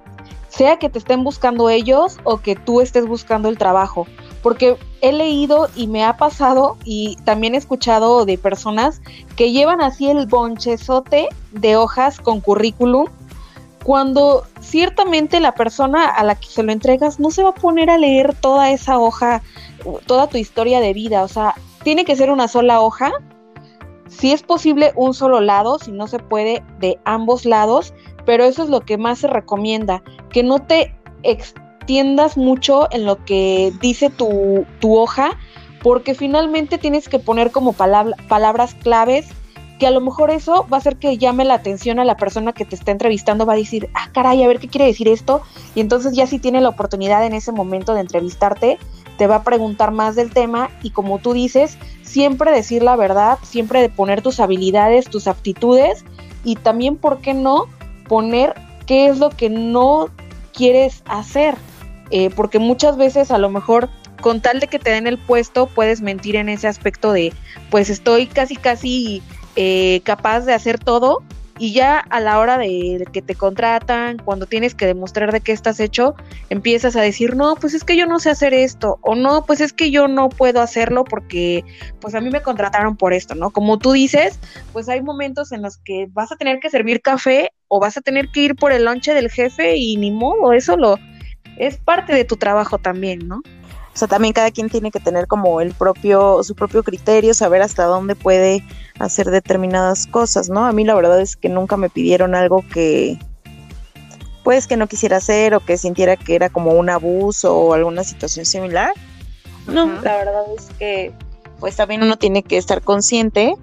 Sea 0.49 0.77
que 0.77 0.89
te 0.89 0.97
estén 0.97 1.23
buscando 1.23 1.69
ellos 1.69 2.17
o 2.23 2.37
que 2.37 2.55
tú 2.55 2.81
estés 2.81 3.07
buscando 3.07 3.47
el 3.47 3.57
trabajo, 3.57 4.07
porque 4.41 4.77
he 5.01 5.13
leído 5.13 5.69
y 5.75 5.87
me 5.87 6.03
ha 6.03 6.17
pasado 6.17 6.77
y 6.83 7.17
también 7.23 7.53
he 7.53 7.57
escuchado 7.57 8.25
de 8.25 8.37
personas 8.37 9.01
que 9.37 9.51
llevan 9.51 9.79
así 9.79 10.09
el 10.09 10.25
bonchezote 10.25 11.29
de 11.51 11.75
hojas 11.77 12.19
con 12.19 12.41
currículum 12.41 13.05
cuando 13.83 14.43
ciertamente 14.59 15.39
la 15.39 15.53
persona 15.53 16.07
a 16.07 16.23
la 16.23 16.35
que 16.35 16.47
se 16.47 16.63
lo 16.63 16.71
entregas 16.71 17.19
no 17.19 17.31
se 17.31 17.43
va 17.43 17.49
a 17.49 17.55
poner 17.55 17.89
a 17.89 17.97
leer 17.97 18.35
toda 18.35 18.71
esa 18.71 18.99
hoja, 18.99 19.41
toda 20.07 20.27
tu 20.27 20.37
historia 20.37 20.79
de 20.79 20.93
vida, 20.93 21.23
o 21.23 21.27
sea, 21.27 21.55
tiene 21.83 22.05
que 22.05 22.15
ser 22.15 22.29
una 22.31 22.47
sola 22.47 22.81
hoja 22.81 23.11
si 24.11 24.31
es 24.31 24.43
posible 24.43 24.91
un 24.95 25.13
solo 25.13 25.39
lado, 25.39 25.79
si 25.79 25.91
no 25.91 26.07
se 26.07 26.19
puede 26.19 26.63
de 26.79 26.99
ambos 27.05 27.45
lados, 27.45 27.93
pero 28.25 28.43
eso 28.43 28.63
es 28.63 28.69
lo 28.69 28.81
que 28.81 28.97
más 28.97 29.19
se 29.19 29.27
recomienda, 29.27 30.03
que 30.29 30.43
no 30.43 30.59
te 30.59 30.93
extiendas 31.23 32.37
mucho 32.37 32.87
en 32.91 33.05
lo 33.05 33.23
que 33.23 33.73
dice 33.81 34.09
tu, 34.09 34.65
tu 34.79 34.97
hoja, 34.97 35.31
porque 35.81 36.13
finalmente 36.13 36.77
tienes 36.77 37.09
que 37.09 37.19
poner 37.19 37.51
como 37.51 37.73
palabras 37.73 38.75
claves 38.75 39.27
que 39.79 39.87
a 39.87 39.91
lo 39.91 40.01
mejor 40.01 40.29
eso 40.29 40.67
va 40.71 40.77
a 40.77 40.79
hacer 40.79 40.97
que 40.97 41.17
llame 41.17 41.43
la 41.43 41.55
atención 41.55 41.97
a 41.97 42.05
la 42.05 42.15
persona 42.15 42.53
que 42.53 42.65
te 42.65 42.75
está 42.75 42.91
entrevistando, 42.91 43.47
va 43.47 43.53
a 43.53 43.55
decir, 43.55 43.89
ah, 43.95 44.11
caray, 44.13 44.43
a 44.43 44.47
ver 44.47 44.59
qué 44.59 44.67
quiere 44.67 44.85
decir 44.85 45.07
esto, 45.07 45.41
y 45.73 45.79
entonces 45.79 46.13
ya 46.13 46.27
si 46.27 46.37
tiene 46.37 46.61
la 46.61 46.69
oportunidad 46.69 47.25
en 47.25 47.33
ese 47.33 47.51
momento 47.51 47.95
de 47.95 48.01
entrevistarte, 48.01 48.77
te 49.17 49.25
va 49.25 49.37
a 49.37 49.43
preguntar 49.43 49.91
más 49.91 50.15
del 50.15 50.31
tema 50.31 50.69
y 50.83 50.91
como 50.91 51.17
tú 51.17 51.33
dices, 51.33 51.79
siempre 52.11 52.51
decir 52.51 52.83
la 52.83 52.95
verdad, 52.97 53.39
siempre 53.41 53.81
de 53.81 53.89
poner 53.89 54.21
tus 54.21 54.39
habilidades, 54.39 55.09
tus 55.09 55.27
aptitudes 55.27 56.03
y 56.43 56.55
también, 56.55 56.97
¿por 56.97 57.21
qué 57.21 57.33
no? 57.33 57.67
Poner 58.07 58.53
qué 58.85 59.07
es 59.07 59.19
lo 59.19 59.29
que 59.29 59.49
no 59.49 60.09
quieres 60.53 61.03
hacer, 61.05 61.55
eh, 62.09 62.29
porque 62.35 62.59
muchas 62.59 62.97
veces 62.97 63.31
a 63.31 63.37
lo 63.37 63.49
mejor 63.49 63.89
con 64.21 64.41
tal 64.41 64.59
de 64.59 64.67
que 64.67 64.77
te 64.77 64.91
den 64.91 65.07
el 65.07 65.17
puesto, 65.17 65.67
puedes 65.67 66.01
mentir 66.01 66.35
en 66.35 66.49
ese 66.49 66.67
aspecto 66.67 67.13
de, 67.13 67.33
pues 67.69 67.89
estoy 67.89 68.27
casi, 68.27 68.57
casi 68.57 69.23
eh, 69.55 70.01
capaz 70.03 70.41
de 70.41 70.53
hacer 70.53 70.79
todo 70.79 71.23
y 71.61 71.73
ya 71.73 71.99
a 71.99 72.19
la 72.19 72.39
hora 72.39 72.57
de 72.57 73.05
que 73.13 73.21
te 73.21 73.35
contratan, 73.35 74.17
cuando 74.17 74.47
tienes 74.47 74.73
que 74.73 74.87
demostrar 74.87 75.31
de 75.31 75.41
qué 75.41 75.51
estás 75.51 75.79
hecho, 75.79 76.15
empiezas 76.49 76.95
a 76.95 77.01
decir, 77.01 77.35
no, 77.35 77.53
pues 77.53 77.75
es 77.75 77.83
que 77.83 77.95
yo 77.95 78.07
no 78.07 78.17
sé 78.17 78.31
hacer 78.31 78.55
esto, 78.55 78.97
o 79.01 79.13
no, 79.13 79.45
pues 79.45 79.61
es 79.61 79.71
que 79.71 79.91
yo 79.91 80.07
no 80.07 80.29
puedo 80.29 80.59
hacerlo 80.59 81.03
porque 81.03 81.63
pues 81.99 82.15
a 82.15 82.19
mí 82.19 82.31
me 82.31 82.41
contrataron 82.41 82.97
por 82.97 83.13
esto, 83.13 83.35
¿no? 83.35 83.51
Como 83.51 83.77
tú 83.77 83.91
dices, 83.91 84.39
pues 84.73 84.89
hay 84.89 85.03
momentos 85.03 85.51
en 85.51 85.61
los 85.61 85.77
que 85.77 86.07
vas 86.09 86.31
a 86.31 86.35
tener 86.35 86.59
que 86.59 86.71
servir 86.71 86.99
café 86.99 87.51
o 87.67 87.79
vas 87.79 87.95
a 87.95 88.01
tener 88.01 88.29
que 88.29 88.39
ir 88.39 88.55
por 88.55 88.71
el 88.71 88.85
lonche 88.85 89.13
del 89.13 89.29
jefe 89.29 89.77
y 89.77 89.97
ni 89.97 90.09
modo, 90.09 90.53
eso 90.53 90.77
lo 90.77 90.97
es 91.57 91.77
parte 91.77 92.15
de 92.15 92.25
tu 92.25 92.37
trabajo 92.37 92.79
también, 92.79 93.27
¿no? 93.27 93.43
O 94.01 94.03
sea, 94.03 94.07
también 94.07 94.33
cada 94.33 94.49
quien 94.49 94.67
tiene 94.67 94.89
que 94.89 94.99
tener 94.99 95.27
como 95.27 95.61
el 95.61 95.75
propio, 95.75 96.41
su 96.41 96.55
propio 96.55 96.81
criterio, 96.81 97.35
saber 97.35 97.61
hasta 97.61 97.83
dónde 97.83 98.15
puede 98.15 98.65
hacer 98.97 99.29
determinadas 99.29 100.07
cosas, 100.07 100.49
¿no? 100.49 100.65
A 100.65 100.71
mí 100.71 100.83
la 100.83 100.95
verdad 100.95 101.21
es 101.21 101.35
que 101.35 101.49
nunca 101.49 101.77
me 101.77 101.87
pidieron 101.87 102.33
algo 102.33 102.65
que, 102.73 103.19
pues, 104.43 104.65
que 104.65 104.75
no 104.75 104.87
quisiera 104.87 105.17
hacer 105.17 105.53
o 105.53 105.59
que 105.59 105.77
sintiera 105.77 106.17
que 106.17 106.33
era 106.33 106.49
como 106.49 106.71
un 106.71 106.89
abuso 106.89 107.55
o 107.55 107.75
alguna 107.75 108.03
situación 108.03 108.47
similar. 108.47 108.91
No, 109.67 109.85
la 110.01 110.17
verdad 110.17 110.45
es 110.57 110.69
que, 110.79 111.13
pues, 111.59 111.75
también 111.75 112.01
uno 112.01 112.17
tiene 112.17 112.41
que 112.41 112.57
estar 112.57 112.81
consciente 112.81 113.53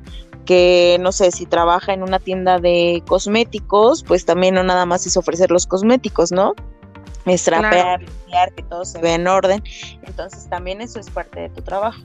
que, 0.45 0.99
no 1.01 1.11
sé, 1.11 1.33
si 1.33 1.47
trabaja 1.47 1.95
en 1.95 2.05
una 2.05 2.21
tienda 2.21 2.61
de 2.61 3.03
cosméticos, 3.09 4.05
pues 4.05 4.25
también 4.25 4.55
no 4.55 4.63
nada 4.63 4.87
más 4.87 5.05
es 5.05 5.17
ofrecer 5.17 5.51
los 5.51 5.67
cosméticos, 5.67 6.31
¿no? 6.31 6.55
Estrapear, 7.35 8.01
que 8.55 8.63
todo 8.63 8.85
se 8.85 9.01
vea 9.01 9.15
en 9.15 9.27
orden. 9.27 9.63
Entonces 10.03 10.49
también 10.49 10.81
eso 10.81 10.99
es 11.01 11.11
parte 11.11 11.41
de 11.41 11.49
tu 11.51 11.63
trabajo. 11.63 12.01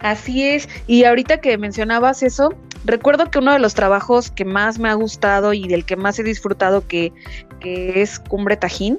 Así 0.00 0.46
es, 0.46 0.68
y 0.86 1.04
ahorita 1.04 1.40
que 1.40 1.56
mencionabas 1.56 2.22
eso, 2.22 2.54
recuerdo 2.84 3.30
que 3.30 3.38
uno 3.38 3.52
de 3.52 3.58
los 3.58 3.74
trabajos 3.74 4.30
que 4.30 4.44
más 4.44 4.78
me 4.78 4.88
ha 4.88 4.94
gustado 4.94 5.52
y 5.52 5.66
del 5.68 5.84
que 5.84 5.96
más 5.96 6.18
he 6.18 6.22
disfrutado 6.22 6.86
que, 6.86 7.12
que 7.60 8.02
es 8.02 8.18
Cumbre 8.18 8.56
Tajín, 8.56 8.98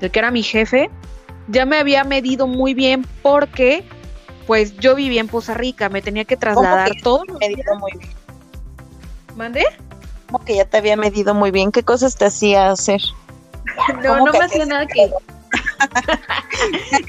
el 0.00 0.10
que 0.10 0.18
era 0.18 0.30
mi 0.30 0.42
jefe, 0.42 0.90
ya 1.48 1.66
me 1.66 1.76
había 1.76 2.04
medido 2.04 2.46
muy 2.46 2.74
bien 2.74 3.06
porque 3.22 3.84
pues 4.46 4.76
yo 4.78 4.94
vivía 4.94 5.20
en 5.20 5.28
Poza 5.28 5.54
Rica, 5.54 5.88
me 5.88 6.02
tenía 6.02 6.24
que 6.24 6.36
trasladar 6.36 6.90
todo. 7.02 7.22
Medido 7.40 7.76
muy 7.78 7.92
bien. 7.98 8.12
¿Mandé? 9.36 9.64
Como 10.26 10.44
que 10.44 10.56
ya 10.56 10.64
te 10.64 10.78
había 10.78 10.96
medido 10.96 11.34
muy 11.34 11.50
bien, 11.50 11.70
¿qué 11.72 11.82
cosas 11.82 12.16
te 12.16 12.24
hacía 12.24 12.70
hacer? 12.70 13.00
No, 14.02 14.24
no 14.24 14.32
me 14.32 14.38
hacía 14.38 14.66
nada 14.66 14.86
que. 14.86 15.10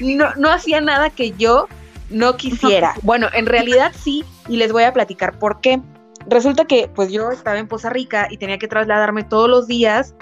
no, 0.00 0.34
no 0.36 0.50
hacía 0.50 0.80
nada 0.80 1.10
que 1.10 1.32
yo 1.32 1.68
no 2.10 2.36
quisiera. 2.36 2.94
Bueno, 3.02 3.28
en 3.32 3.46
realidad 3.46 3.92
sí, 3.98 4.24
y 4.48 4.56
les 4.56 4.72
voy 4.72 4.84
a 4.84 4.92
platicar 4.92 5.38
por 5.38 5.60
qué. 5.60 5.80
Resulta 6.28 6.64
que 6.64 6.90
pues 6.94 7.10
yo 7.12 7.30
estaba 7.30 7.58
en 7.58 7.68
Poza 7.68 7.90
Rica 7.90 8.28
y 8.30 8.38
tenía 8.38 8.58
que 8.58 8.68
trasladarme 8.68 9.24
todos 9.24 9.48
los 9.48 9.66
días. 9.66 10.14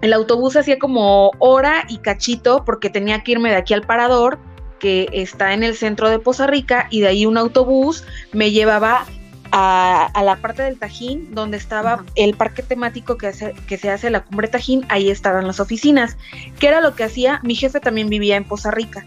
El 0.00 0.12
autobús 0.12 0.56
hacía 0.56 0.78
como 0.78 1.32
hora 1.38 1.84
y 1.88 1.98
cachito 1.98 2.64
porque 2.64 2.88
tenía 2.88 3.22
que 3.22 3.32
irme 3.32 3.50
de 3.50 3.56
aquí 3.56 3.74
al 3.74 3.82
parador 3.82 4.38
que 4.78 5.08
está 5.12 5.52
en 5.52 5.62
el 5.62 5.74
centro 5.74 6.08
de 6.08 6.18
Poza 6.18 6.46
Rica 6.46 6.86
y 6.90 7.00
de 7.00 7.08
ahí 7.08 7.26
un 7.26 7.36
autobús 7.36 8.04
me 8.32 8.52
llevaba 8.52 9.06
a, 9.52 10.10
la 10.22 10.36
parte 10.36 10.62
del 10.62 10.78
Tajín, 10.78 11.34
donde 11.34 11.56
estaba 11.56 12.04
el 12.14 12.34
parque 12.34 12.62
temático 12.62 13.16
que, 13.16 13.28
hace, 13.28 13.54
que 13.66 13.78
se 13.78 13.90
hace 13.90 14.10
la 14.10 14.20
cumbre 14.24 14.48
Tajín, 14.48 14.84
ahí 14.88 15.10
estaban 15.10 15.46
las 15.46 15.60
oficinas. 15.60 16.16
¿Qué 16.58 16.68
era 16.68 16.80
lo 16.80 16.94
que 16.94 17.04
hacía? 17.04 17.40
Mi 17.42 17.54
jefe 17.54 17.80
también 17.80 18.08
vivía 18.08 18.36
en 18.36 18.44
Poza 18.44 18.70
Rica. 18.70 19.04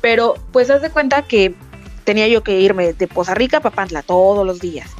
Pero 0.00 0.34
pues 0.52 0.70
haz 0.70 0.82
de 0.82 0.90
cuenta 0.90 1.22
que 1.22 1.54
tenía 2.04 2.28
yo 2.28 2.42
que 2.42 2.60
irme 2.60 2.92
de 2.92 3.08
Poza 3.08 3.34
Rica 3.34 3.58
a 3.58 3.60
Papantla 3.60 4.02
todos 4.02 4.46
los 4.46 4.60
días. 4.60 4.90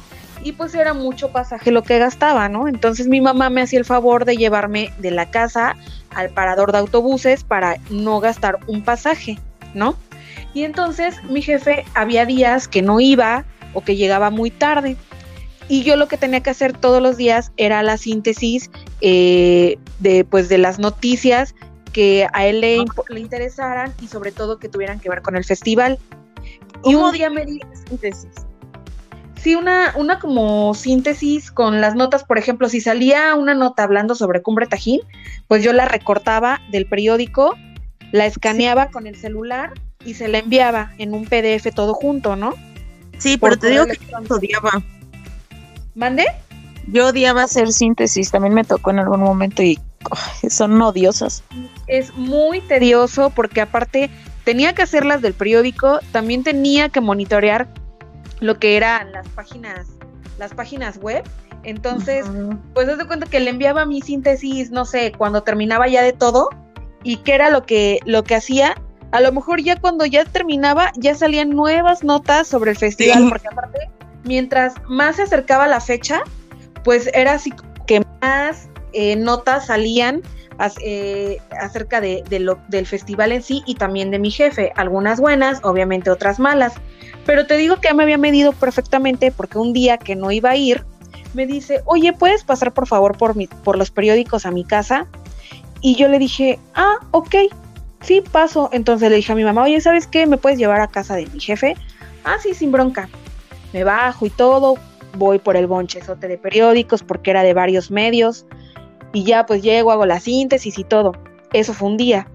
Y 0.43 0.51
pues 0.51 0.75
era 0.75 0.93
mucho 0.93 1.31
pasaje 1.31 1.71
lo 1.71 1.83
que 1.83 1.97
gastaba, 1.97 2.47
¿no? 2.47 2.67
Entonces 2.67 3.07
mi 3.07 3.21
mamá 3.21 3.49
me 3.49 3.61
hacía 3.61 3.79
el 3.79 3.85
favor 3.85 4.25
de 4.25 4.37
llevarme 4.37 4.93
de 4.99 5.11
la 5.11 5.31
casa 5.31 5.75
al 6.13 6.29
parador 6.29 6.71
de 6.71 6.77
autobuses 6.77 7.43
para 7.43 7.77
no 7.89 8.19
gastar 8.19 8.59
un 8.67 8.83
pasaje, 8.83 9.39
¿no? 9.73 9.95
Y 10.53 10.63
entonces 10.63 11.21
mi 11.23 11.41
jefe 11.41 11.85
había 11.93 12.25
días 12.25 12.67
que 12.67 12.81
no 12.81 12.99
iba, 12.99 13.45
o 13.77 13.81
que 13.81 13.95
llegaba 13.95 14.31
muy 14.31 14.49
tarde. 14.49 14.97
Y 15.69 15.83
yo 15.83 15.97
lo 15.97 16.07
que 16.07 16.17
tenía 16.17 16.41
que 16.41 16.49
hacer 16.49 16.75
todos 16.75 16.99
los 16.99 17.15
días 17.15 17.51
era 17.57 17.83
la 17.83 17.97
síntesis 17.97 18.71
eh, 19.01 19.77
de, 19.99 20.25
pues, 20.25 20.49
de 20.49 20.57
las 20.57 20.79
noticias 20.79 21.53
que 21.93 22.27
a 22.33 22.47
él 22.47 22.61
le, 22.61 22.83
le, 23.09 23.19
interesaran 23.19 23.93
y 24.01 24.07
sobre 24.07 24.31
todo 24.31 24.57
que 24.57 24.67
tuvieran 24.67 24.99
que 24.99 25.09
ver 25.09 25.21
con 25.21 25.35
el 25.35 25.45
festival. 25.45 25.99
Y 26.83 26.95
un 26.95 27.11
día 27.11 27.29
me 27.29 27.45
di 27.45 27.59
síntesis. 27.87 28.31
Sí, 29.35 29.53
una, 29.53 29.93
una 29.95 30.17
como 30.17 30.73
síntesis 30.73 31.51
con 31.51 31.79
las 31.79 31.93
notas, 31.93 32.23
por 32.23 32.39
ejemplo, 32.39 32.69
si 32.69 32.81
salía 32.81 33.35
una 33.35 33.53
nota 33.53 33.83
hablando 33.83 34.15
sobre 34.15 34.41
Cumbre 34.41 34.65
Tajín, 34.65 35.01
pues 35.47 35.63
yo 35.63 35.71
la 35.71 35.85
recortaba 35.85 36.61
del 36.71 36.87
periódico, 36.87 37.55
la 38.11 38.25
escaneaba 38.25 38.89
con 38.89 39.05
el 39.05 39.15
celular 39.15 39.73
y 40.03 40.15
se 40.15 40.29
la 40.29 40.39
enviaba 40.39 40.93
en 40.97 41.13
un 41.13 41.25
PDF 41.25 41.71
todo 41.75 41.93
junto, 41.93 42.35
¿no? 42.35 42.55
Sí, 43.17 43.37
pero 43.37 43.57
te 43.57 43.69
digo 43.69 43.85
que 43.85 43.97
yo 44.09 44.35
odiaba. 44.35 44.81
¿Mande? 45.95 46.25
Yo 46.87 47.07
odiaba 47.07 47.43
hacer 47.43 47.71
síntesis, 47.73 48.31
también 48.31 48.53
me 48.53 48.63
tocó 48.63 48.91
en 48.91 48.99
algún 48.99 49.19
momento 49.19 49.61
y 49.63 49.79
son 50.49 50.81
odiosas. 50.81 51.43
Es 51.87 52.13
muy 52.15 52.61
tedioso 52.61 53.31
porque 53.31 53.61
aparte 53.61 54.09
tenía 54.45 54.73
que 54.73 54.83
hacerlas 54.83 55.21
del 55.21 55.33
periódico, 55.33 55.99
también 56.11 56.43
tenía 56.43 56.89
que 56.89 57.01
monitorear 57.01 57.67
lo 58.39 58.59
que 58.59 58.77
eran 58.77 59.11
las 59.11 59.27
páginas, 59.29 59.87
las 60.37 60.53
páginas 60.53 60.97
web. 60.99 61.23
Entonces, 61.63 62.25
pues 62.73 62.87
das 62.87 62.97
de 62.97 63.05
cuenta 63.05 63.25
que 63.25 63.41
le 63.41 63.49
enviaba 63.49 63.85
mi 63.85 64.01
síntesis, 64.01 64.71
no 64.71 64.85
sé, 64.85 65.11
cuando 65.17 65.43
terminaba 65.43 65.87
ya 65.89 66.01
de 66.01 66.13
todo, 66.13 66.49
y 67.03 67.17
qué 67.17 67.33
era 67.35 67.49
lo 67.49 67.65
que, 67.65 67.99
lo 68.05 68.23
que 68.23 68.35
hacía, 68.35 68.81
a 69.11 69.21
lo 69.21 69.31
mejor 69.31 69.61
ya 69.61 69.79
cuando 69.79 70.05
ya 70.05 70.25
terminaba, 70.25 70.91
ya 70.95 71.15
salían 71.15 71.49
nuevas 71.51 72.03
notas 72.03 72.47
sobre 72.47 72.71
el 72.71 72.77
festival, 72.77 73.29
porque 73.29 73.47
aparte, 73.47 73.89
mientras 74.23 74.73
más 74.87 75.15
se 75.15 75.23
acercaba 75.23 75.67
la 75.67 75.79
fecha, 75.79 76.21
pues 76.83 77.09
era 77.13 77.33
así 77.33 77.53
que 77.85 78.01
más 78.21 78.69
eh, 78.93 79.15
notas 79.15 79.67
salían 79.67 80.21
eh, 80.83 81.37
acerca 81.59 82.01
de, 82.01 82.23
lo, 82.39 82.59
del 82.67 82.85
festival 82.85 83.31
en 83.31 83.43
sí 83.43 83.63
y 83.65 83.75
también 83.75 84.11
de 84.11 84.19
mi 84.19 84.31
jefe, 84.31 84.73
algunas 84.75 85.19
buenas, 85.19 85.59
obviamente 85.63 86.09
otras 86.09 86.39
malas. 86.39 86.73
Pero 87.25 87.45
te 87.45 87.57
digo 87.57 87.77
que 87.77 87.89
ya 87.89 87.93
me 87.93 88.03
había 88.03 88.17
medido 88.17 88.53
perfectamente 88.53 89.31
porque 89.31 89.57
un 89.57 89.73
día 89.73 89.97
que 89.97 90.15
no 90.15 90.31
iba 90.31 90.51
a 90.51 90.55
ir, 90.55 90.83
me 91.33 91.45
dice, 91.45 91.81
oye, 91.85 92.13
¿puedes 92.13 92.43
pasar 92.43 92.73
por 92.73 92.87
favor 92.87 93.17
por, 93.17 93.35
mi, 93.35 93.47
por 93.47 93.77
los 93.77 93.91
periódicos 93.91 94.45
a 94.45 94.51
mi 94.51 94.63
casa? 94.63 95.07
Y 95.79 95.95
yo 95.95 96.07
le 96.07 96.19
dije, 96.19 96.59
ah, 96.73 96.97
ok 97.11 97.35
sí, 98.01 98.21
paso. 98.31 98.69
Entonces 98.71 99.09
le 99.09 99.17
dije 99.17 99.31
a 99.31 99.35
mi 99.35 99.43
mamá, 99.43 99.63
oye, 99.63 99.79
¿sabes 99.81 100.07
qué? 100.07 100.25
¿Me 100.25 100.37
puedes 100.37 100.57
llevar 100.57 100.81
a 100.81 100.87
casa 100.87 101.15
de 101.15 101.27
mi 101.27 101.39
jefe? 101.39 101.75
Ah, 102.23 102.37
sí, 102.41 102.53
sin 102.53 102.71
bronca. 102.71 103.09
Me 103.73 103.83
bajo 103.83 104.25
y 104.25 104.29
todo, 104.29 104.75
voy 105.17 105.39
por 105.39 105.55
el 105.57 105.67
bonchezote 105.67 106.27
de 106.27 106.37
periódicos 106.37 107.03
porque 107.03 107.31
era 107.31 107.43
de 107.43 107.53
varios 107.53 107.91
medios 107.91 108.45
y 109.13 109.23
ya 109.23 109.45
pues 109.45 109.61
llego, 109.61 109.91
hago 109.91 110.05
la 110.05 110.19
síntesis 110.19 110.77
y 110.77 110.83
todo. 110.83 111.13
Eso 111.53 111.73
fue 111.73 111.89
un 111.89 111.97
día. 111.97 112.27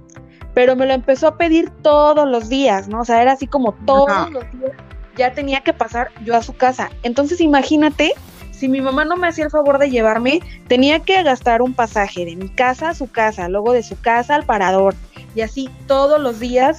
Pero 0.55 0.77
me 0.77 0.87
lo 0.87 0.93
empezó 0.93 1.29
a 1.29 1.39
pedir 1.39 1.71
todos 1.83 2.29
los 2.29 2.49
días, 2.49 2.89
¿no? 2.89 3.01
O 3.01 3.05
sea, 3.05 3.23
era 3.23 3.33
así 3.33 3.47
como 3.47 3.73
todos 3.73 4.31
los 4.31 4.45
días 4.53 4.73
ya 5.17 5.33
tenía 5.33 5.61
que 5.61 5.73
pasar 5.73 6.11
yo 6.25 6.37
a 6.37 6.43
su 6.43 6.55
casa. 6.55 6.91
Entonces 7.03 7.41
imagínate, 7.41 8.13
si 8.51 8.69
mi 8.69 8.81
mamá 8.81 9.05
no 9.05 9.17
me 9.17 9.29
hacía 9.29 9.45
el 9.45 9.51
favor 9.51 9.79
de 9.79 9.91
llevarme, 9.91 10.41
tenía 10.69 11.01
que 11.01 11.23
gastar 11.23 11.63
un 11.63 11.75
pasaje 11.75 12.25
de 12.25 12.37
mi 12.37 12.49
casa 12.49 12.91
a 12.91 12.95
su 12.95 13.11
casa, 13.11 13.49
luego 13.49 13.73
de 13.73 13.83
su 13.83 14.01
casa 14.01 14.35
al 14.35 14.45
parador, 14.45 14.95
y 15.35 15.41
así 15.43 15.71
todos 15.87 16.21
los 16.21 16.41
días. 16.41 16.79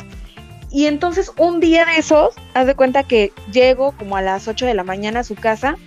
Y 0.72 0.88
entonces 0.88 1.32
un 1.38 1.60
día 1.60 1.86
de 1.86 1.98
esos, 1.98 2.34
haz 2.54 2.66
de 2.66 2.76
cuenta 2.76 3.04
que 3.04 3.32
llego 3.52 3.92
como 3.94 4.18
a 4.18 4.22
las 4.22 4.48
8 4.48 4.66
de 4.66 4.74
la 4.74 4.84
mañana 4.84 5.20
a 5.20 5.24
su 5.24 5.36
casa 5.36 5.78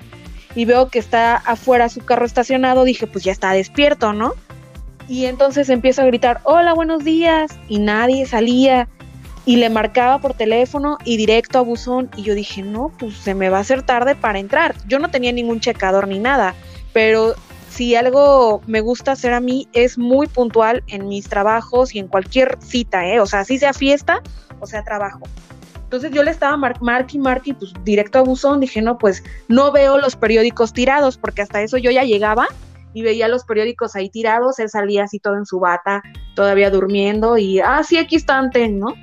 y 0.55 0.65
veo 0.65 0.89
que 0.89 0.99
está 0.99 1.37
afuera 1.37 1.89
su 1.89 2.05
carro 2.05 2.25
estacionado, 2.25 2.85
dije, 2.85 3.07
pues 3.07 3.25
ya 3.25 3.33
está 3.33 3.53
despierto, 3.53 4.13
¿no? 4.13 4.33
Y 5.09 5.27
entonces 5.27 5.69
empiezo 5.69 6.03
a 6.03 6.07
gritar, 6.07 6.41
hola, 6.45 6.73
buenos 6.73 7.05
días, 7.05 7.53
y 7.69 7.79
nadie 7.79 8.27
salía. 8.27 8.89
Y 9.45 9.57
le 9.57 9.71
marcaba 9.71 10.19
por 10.19 10.35
teléfono 10.35 10.99
y 11.05 11.17
directo 11.17 11.61
a 11.61 11.63
buzón. 11.63 12.11
Y 12.17 12.23
yo 12.23 12.35
dije, 12.35 12.63
no, 12.63 12.91
pues 12.99 13.15
se 13.15 13.35
me 13.35 13.49
va 13.49 13.59
a 13.59 13.61
hacer 13.61 13.83
tarde 13.83 14.17
para 14.17 14.41
entrar. 14.41 14.75
Yo 14.89 14.99
no 14.99 15.09
tenía 15.09 15.31
ningún 15.31 15.61
checador 15.61 16.09
ni 16.09 16.19
nada, 16.19 16.57
pero 16.93 17.37
si 17.77 17.95
algo 17.95 18.63
me 18.67 18.81
gusta 18.81 19.13
hacer 19.13 19.35
a 19.35 19.41
mí 19.41 19.69
es 19.75 19.99
muy 19.99 20.29
puntual 20.29 20.83
en 20.87 21.09
mis 21.09 21.29
trabajos 21.29 21.95
y 21.95 21.99
en 21.99 22.09
cualquier 22.09 22.57
cita, 22.61 23.07
¿eh? 23.07 23.21
O 23.21 23.27
sea, 23.27 23.45
si 23.45 23.59
sea 23.59 23.75
fiesta 23.75 24.23
o 24.61 24.67
sea 24.67 24.83
trabajo. 24.83 25.21
Entonces 25.75 26.11
yo 26.11 26.23
le 26.23 26.31
estaba 26.31 26.57
mar, 26.57 26.81
mar 26.81 27.07
y 27.13 27.19
mar 27.19 27.43
y 27.45 27.53
pues 27.53 27.75
directo 27.85 28.19
a 28.19 28.23
buzón 28.23 28.61
dije, 28.61 28.81
no, 28.81 28.97
pues 28.97 29.23
no 29.49 29.73
veo 29.73 29.99
los 29.99 30.17
periódicos 30.17 30.73
tirados, 30.73 31.19
porque 31.19 31.43
hasta 31.43 31.61
eso 31.61 31.77
yo 31.77 31.91
ya 31.91 32.03
llegaba 32.03 32.49
y 32.95 33.03
veía 33.03 33.29
los 33.29 33.45
periódicos 33.45 33.95
ahí 33.95 34.09
tirados, 34.09 34.59
él 34.59 34.71
salía 34.71 35.05
así 35.05 35.21
todo 35.21 35.37
en 35.37 35.45
su 35.45 35.61
bata, 35.61 36.03
todavía 36.35 36.71
durmiendo 36.71 37.37
y, 37.37 37.61
ah, 37.61 37.83
sí, 37.85 37.99
aquí 37.99 38.17
están, 38.17 38.51
¿no? 38.79 38.95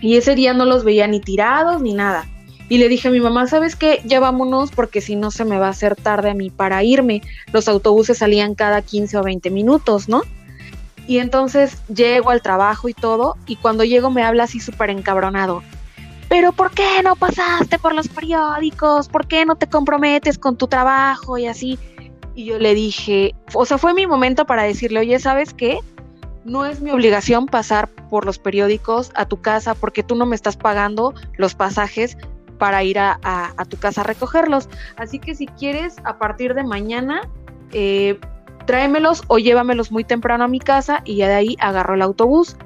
Y 0.00 0.16
ese 0.16 0.34
día 0.34 0.54
no 0.54 0.64
los 0.64 0.84
veía 0.84 1.06
ni 1.06 1.20
tirados 1.20 1.82
ni 1.82 1.92
nada. 1.92 2.24
Y 2.68 2.78
le 2.78 2.88
dije 2.88 3.08
a 3.08 3.10
mi 3.10 3.20
mamá, 3.20 3.46
¿sabes 3.46 3.76
qué? 3.76 4.00
Ya 4.04 4.20
vámonos 4.20 4.70
porque 4.70 5.00
si 5.00 5.16
no 5.16 5.30
se 5.30 5.44
me 5.44 5.58
va 5.58 5.66
a 5.66 5.70
hacer 5.70 5.96
tarde 5.96 6.30
a 6.30 6.34
mí 6.34 6.50
para 6.50 6.82
irme. 6.82 7.20
Los 7.52 7.68
autobuses 7.68 8.18
salían 8.18 8.54
cada 8.54 8.80
15 8.80 9.18
o 9.18 9.22
20 9.22 9.50
minutos, 9.50 10.08
¿no? 10.08 10.22
Y 11.06 11.18
entonces 11.18 11.76
llego 11.88 12.30
al 12.30 12.40
trabajo 12.40 12.88
y 12.88 12.94
todo, 12.94 13.36
y 13.46 13.56
cuando 13.56 13.84
llego 13.84 14.10
me 14.10 14.22
habla 14.22 14.44
así 14.44 14.60
súper 14.60 14.88
encabronado. 14.88 15.62
Pero 16.28 16.52
¿por 16.52 16.70
qué 16.70 17.02
no 17.02 17.16
pasaste 17.16 17.78
por 17.78 17.94
los 17.94 18.08
periódicos? 18.08 19.08
¿Por 19.08 19.26
qué 19.26 19.44
no 19.44 19.56
te 19.56 19.68
comprometes 19.68 20.38
con 20.38 20.56
tu 20.56 20.66
trabajo 20.66 21.36
y 21.36 21.46
así? 21.46 21.78
Y 22.34 22.46
yo 22.46 22.58
le 22.58 22.74
dije, 22.74 23.34
o 23.52 23.66
sea, 23.66 23.76
fue 23.76 23.92
mi 23.92 24.06
momento 24.06 24.46
para 24.46 24.62
decirle, 24.62 25.00
oye, 25.00 25.18
¿sabes 25.18 25.52
qué? 25.52 25.78
No 26.44 26.64
es 26.64 26.80
mi 26.80 26.90
obligación 26.90 27.46
pasar 27.46 27.88
por 28.10 28.24
los 28.24 28.38
periódicos 28.38 29.12
a 29.14 29.26
tu 29.26 29.40
casa 29.40 29.74
porque 29.74 30.02
tú 30.02 30.14
no 30.14 30.26
me 30.26 30.34
estás 30.34 30.56
pagando 30.56 31.14
los 31.36 31.54
pasajes 31.54 32.16
para 32.58 32.82
ir 32.84 32.98
a, 32.98 33.54
tu 33.68 33.76
casa 33.76 34.02
a 34.02 34.04
recogerlos. 34.04 34.68
Así 34.96 35.18
que 35.18 35.34
si 35.34 35.46
quieres, 35.46 35.96
a 36.04 36.18
partir 36.18 36.54
de 36.54 36.64
mañana, 36.64 37.28
eh, 37.72 38.18
tráemelos 38.66 39.22
o 39.28 39.38
llévamelos 39.38 39.92
muy 39.92 40.04
temprano 40.04 40.44
a 40.44 40.48
mi 40.48 40.60
casa 40.60 41.02
y 41.04 41.16
ya 41.16 41.28
de 41.28 41.34
ahí 41.34 41.56
agarro 41.60 41.94
el 41.94 42.02
autobús. 42.02 42.56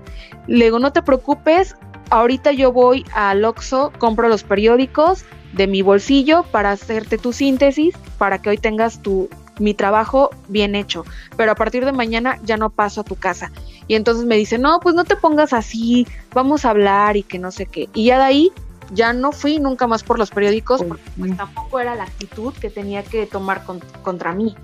Le 0.46 0.66
digo, 0.66 0.78
no 0.78 0.92
te 0.92 1.02
preocupes, 1.02 1.76
ahorita 2.10 2.52
yo 2.52 2.72
voy 2.72 3.04
al 3.14 3.44
Oxxo, 3.44 3.92
compro 3.98 4.28
los 4.28 4.44
periódicos 4.44 5.24
de 5.52 5.66
mi 5.66 5.82
bolsillo 5.82 6.44
para 6.44 6.72
hacerte 6.72 7.18
tu 7.18 7.32
síntesis, 7.32 7.96
para 8.18 8.40
que 8.40 8.50
hoy 8.50 8.58
tengas 8.58 9.02
tu, 9.02 9.28
mi 9.58 9.74
trabajo 9.74 10.30
bien 10.48 10.74
hecho, 10.74 11.04
pero 11.36 11.52
a 11.52 11.54
partir 11.54 11.84
de 11.84 11.92
mañana 11.92 12.38
ya 12.44 12.56
no 12.56 12.70
paso 12.70 13.00
a 13.00 13.04
tu 13.04 13.16
casa. 13.16 13.50
Y 13.86 13.94
entonces 13.94 14.26
me 14.26 14.36
dice, 14.36 14.58
no, 14.58 14.80
pues 14.80 14.94
no 14.94 15.04
te 15.04 15.16
pongas 15.16 15.52
así, 15.52 16.06
vamos 16.34 16.64
a 16.64 16.70
hablar 16.70 17.16
y 17.16 17.22
que 17.22 17.38
no 17.38 17.50
sé 17.50 17.66
qué. 17.66 17.88
Y 17.94 18.06
ya 18.06 18.18
de 18.18 18.24
ahí 18.24 18.52
ya 18.92 19.12
no 19.12 19.32
fui 19.32 19.58
nunca 19.58 19.86
más 19.86 20.02
por 20.02 20.18
los 20.18 20.30
periódicos 20.30 20.82
porque 20.82 21.02
pues, 21.18 21.36
tampoco 21.36 21.80
era 21.80 21.94
la 21.94 22.04
actitud 22.04 22.52
que 22.54 22.70
tenía 22.70 23.02
que 23.02 23.26
tomar 23.26 23.62
contra 24.02 24.32
mí. 24.32 24.56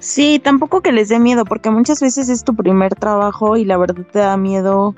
Sí, 0.00 0.40
tampoco 0.42 0.80
que 0.80 0.92
les 0.92 1.08
dé 1.08 1.18
miedo, 1.18 1.44
porque 1.44 1.70
muchas 1.70 2.00
veces 2.00 2.28
es 2.28 2.44
tu 2.44 2.54
primer 2.54 2.94
trabajo 2.94 3.56
y 3.56 3.64
la 3.64 3.76
verdad 3.76 4.04
te 4.12 4.20
da 4.20 4.36
miedo 4.36 4.94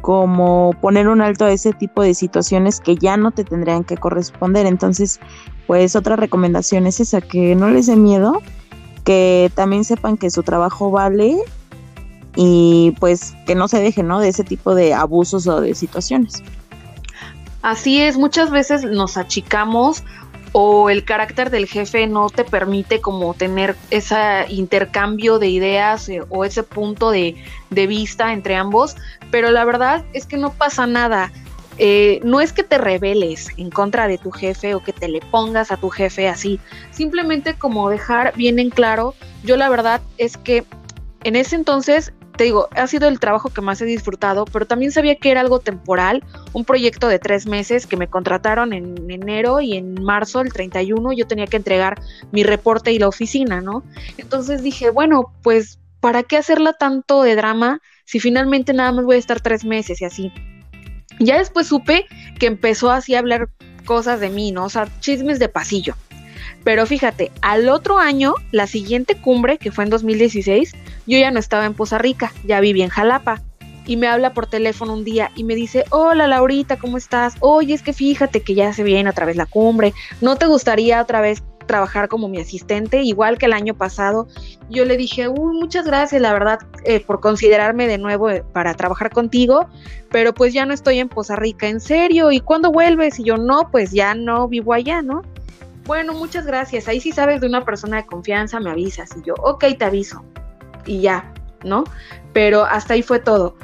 como 0.00 0.74
poner 0.80 1.08
un 1.08 1.20
alto 1.20 1.44
a 1.44 1.52
ese 1.52 1.72
tipo 1.72 2.02
de 2.02 2.14
situaciones 2.14 2.80
que 2.80 2.96
ya 2.96 3.16
no 3.16 3.30
te 3.30 3.44
tendrían 3.44 3.84
que 3.84 3.96
corresponder. 3.96 4.64
Entonces, 4.64 5.20
pues 5.66 5.96
otra 5.96 6.16
recomendación 6.16 6.86
es 6.86 7.00
esa, 7.00 7.20
que 7.20 7.54
no 7.54 7.68
les 7.68 7.88
dé 7.88 7.96
miedo, 7.96 8.40
que 9.04 9.50
también 9.54 9.84
sepan 9.84 10.16
que 10.16 10.30
su 10.30 10.42
trabajo 10.42 10.90
vale 10.90 11.36
y 12.36 12.94
pues 13.00 13.34
que 13.46 13.54
no 13.54 13.68
se 13.68 13.80
dejen, 13.80 14.06
¿no? 14.06 14.20
De 14.20 14.28
ese 14.28 14.44
tipo 14.44 14.74
de 14.74 14.94
abusos 14.94 15.46
o 15.46 15.60
de 15.60 15.74
situaciones. 15.74 16.42
Así 17.62 18.00
es, 18.02 18.16
muchas 18.16 18.50
veces 18.50 18.84
nos 18.84 19.16
achicamos 19.16 20.04
o 20.52 20.90
el 20.90 21.04
carácter 21.04 21.50
del 21.50 21.66
jefe 21.66 22.06
no 22.06 22.30
te 22.30 22.44
permite 22.44 23.00
como 23.00 23.34
tener 23.34 23.76
ese 23.90 24.46
intercambio 24.48 25.38
de 25.38 25.48
ideas 25.48 26.08
eh, 26.08 26.22
o 26.28 26.44
ese 26.44 26.62
punto 26.62 27.10
de, 27.10 27.36
vista 27.70 28.32
entre 28.32 28.56
ambos, 28.56 28.96
pero 29.30 29.50
la 29.50 29.64
verdad 29.64 30.04
es 30.12 30.26
que 30.26 30.36
no 30.36 30.52
pasa 30.52 30.86
nada. 30.86 31.32
Eh, 31.80 32.18
no 32.24 32.40
es 32.40 32.52
que 32.52 32.64
te 32.64 32.76
rebeles 32.76 33.50
en 33.56 33.70
contra 33.70 34.08
de 34.08 34.18
tu 34.18 34.32
jefe 34.32 34.74
o 34.74 34.82
que 34.82 34.92
te 34.92 35.06
le 35.06 35.20
pongas 35.20 35.70
a 35.70 35.76
tu 35.76 35.90
jefe 35.90 36.28
así, 36.28 36.58
simplemente 36.90 37.54
como 37.54 37.88
dejar 37.88 38.34
bien 38.34 38.58
en 38.58 38.70
claro, 38.70 39.14
yo 39.44 39.56
la 39.56 39.68
verdad 39.68 40.00
es 40.16 40.36
que 40.36 40.64
en 41.22 41.36
ese 41.36 41.54
entonces 41.54 42.12
te 42.38 42.44
digo, 42.44 42.68
ha 42.70 42.86
sido 42.86 43.08
el 43.08 43.18
trabajo 43.18 43.50
que 43.50 43.60
más 43.60 43.82
he 43.82 43.84
disfrutado, 43.84 44.44
pero 44.44 44.64
también 44.64 44.92
sabía 44.92 45.16
que 45.16 45.32
era 45.32 45.40
algo 45.40 45.58
temporal, 45.58 46.22
un 46.52 46.64
proyecto 46.64 47.08
de 47.08 47.18
tres 47.18 47.46
meses 47.46 47.84
que 47.88 47.96
me 47.96 48.06
contrataron 48.06 48.72
en 48.72 49.10
enero 49.10 49.60
y 49.60 49.76
en 49.76 50.00
marzo, 50.00 50.40
el 50.40 50.52
31, 50.52 51.12
yo 51.14 51.26
tenía 51.26 51.48
que 51.48 51.56
entregar 51.56 52.00
mi 52.30 52.44
reporte 52.44 52.92
y 52.92 53.00
la 53.00 53.08
oficina, 53.08 53.60
¿no? 53.60 53.82
Entonces 54.18 54.62
dije, 54.62 54.90
bueno, 54.90 55.34
pues, 55.42 55.80
¿para 55.98 56.22
qué 56.22 56.36
hacerla 56.36 56.74
tanto 56.74 57.24
de 57.24 57.34
drama 57.34 57.80
si 58.04 58.20
finalmente 58.20 58.72
nada 58.72 58.92
más 58.92 59.04
voy 59.04 59.16
a 59.16 59.18
estar 59.18 59.40
tres 59.40 59.64
meses 59.64 60.00
y 60.00 60.04
así? 60.04 60.32
Ya 61.18 61.38
después 61.38 61.66
supe 61.66 62.06
que 62.38 62.46
empezó 62.46 62.92
así 62.92 63.16
a 63.16 63.18
hablar 63.18 63.48
cosas 63.84 64.20
de 64.20 64.30
mí, 64.30 64.52
¿no? 64.52 64.66
O 64.66 64.68
sea, 64.68 64.86
chismes 65.00 65.40
de 65.40 65.48
pasillo. 65.48 65.96
Pero 66.64 66.86
fíjate, 66.86 67.30
al 67.40 67.68
otro 67.68 67.98
año, 67.98 68.34
la 68.52 68.66
siguiente 68.66 69.14
cumbre, 69.14 69.58
que 69.58 69.72
fue 69.72 69.84
en 69.84 69.90
2016, 69.90 70.74
yo 71.06 71.18
ya 71.18 71.30
no 71.30 71.38
estaba 71.38 71.66
en 71.66 71.74
Poza 71.74 71.98
Rica, 71.98 72.32
ya 72.44 72.60
vivía 72.60 72.84
en 72.84 72.90
Jalapa. 72.90 73.42
Y 73.86 73.96
me 73.96 74.06
habla 74.06 74.34
por 74.34 74.46
teléfono 74.46 74.92
un 74.92 75.04
día 75.04 75.30
y 75.34 75.44
me 75.44 75.54
dice, 75.54 75.84
hola 75.88 76.26
Laurita, 76.26 76.76
¿cómo 76.76 76.98
estás? 76.98 77.36
Oye, 77.40 77.72
es 77.72 77.82
que 77.82 77.94
fíjate 77.94 78.42
que 78.42 78.54
ya 78.54 78.72
se 78.74 78.82
viene 78.82 79.08
otra 79.08 79.24
vez 79.24 79.36
la 79.36 79.46
cumbre. 79.46 79.94
¿No 80.20 80.36
te 80.36 80.44
gustaría 80.44 81.00
otra 81.00 81.22
vez 81.22 81.42
trabajar 81.68 82.08
como 82.08 82.28
mi 82.28 82.40
asistente, 82.40 83.02
igual 83.02 83.38
que 83.38 83.46
el 83.46 83.52
año 83.52 83.74
pasado. 83.74 84.26
Yo 84.68 84.84
le 84.84 84.96
dije, 84.96 85.28
uy, 85.28 85.56
muchas 85.56 85.86
gracias, 85.86 86.20
la 86.20 86.32
verdad, 86.32 86.58
eh, 86.84 86.98
por 86.98 87.20
considerarme 87.20 87.86
de 87.86 87.98
nuevo 87.98 88.28
eh, 88.28 88.42
para 88.52 88.74
trabajar 88.74 89.10
contigo, 89.10 89.68
pero 90.10 90.34
pues 90.34 90.52
ya 90.52 90.66
no 90.66 90.74
estoy 90.74 90.98
en 90.98 91.08
Poza 91.08 91.36
Rica, 91.36 91.68
en 91.68 91.78
serio, 91.78 92.32
¿y 92.32 92.40
cuándo 92.40 92.72
vuelves? 92.72 93.20
Y 93.20 93.24
yo, 93.24 93.36
no, 93.36 93.70
pues 93.70 93.92
ya 93.92 94.16
no 94.16 94.48
vivo 94.48 94.72
allá, 94.72 95.02
¿no? 95.02 95.22
Bueno, 95.88 96.12
muchas 96.12 96.44
gracias, 96.44 96.86
ahí 96.86 97.00
sí 97.00 97.12
sabes 97.12 97.40
de 97.40 97.46
una 97.46 97.64
persona 97.64 97.96
de 97.96 98.06
confianza, 98.06 98.60
me 98.60 98.70
avisas. 98.70 99.08
Y 99.16 99.26
yo, 99.26 99.34
ok, 99.38 99.64
te 99.78 99.86
aviso. 99.86 100.22
Y 100.84 101.00
ya, 101.00 101.32
¿no? 101.64 101.84
Pero 102.34 102.64
hasta 102.64 102.92
ahí 102.92 103.02
fue 103.02 103.20
todo. 103.20 103.56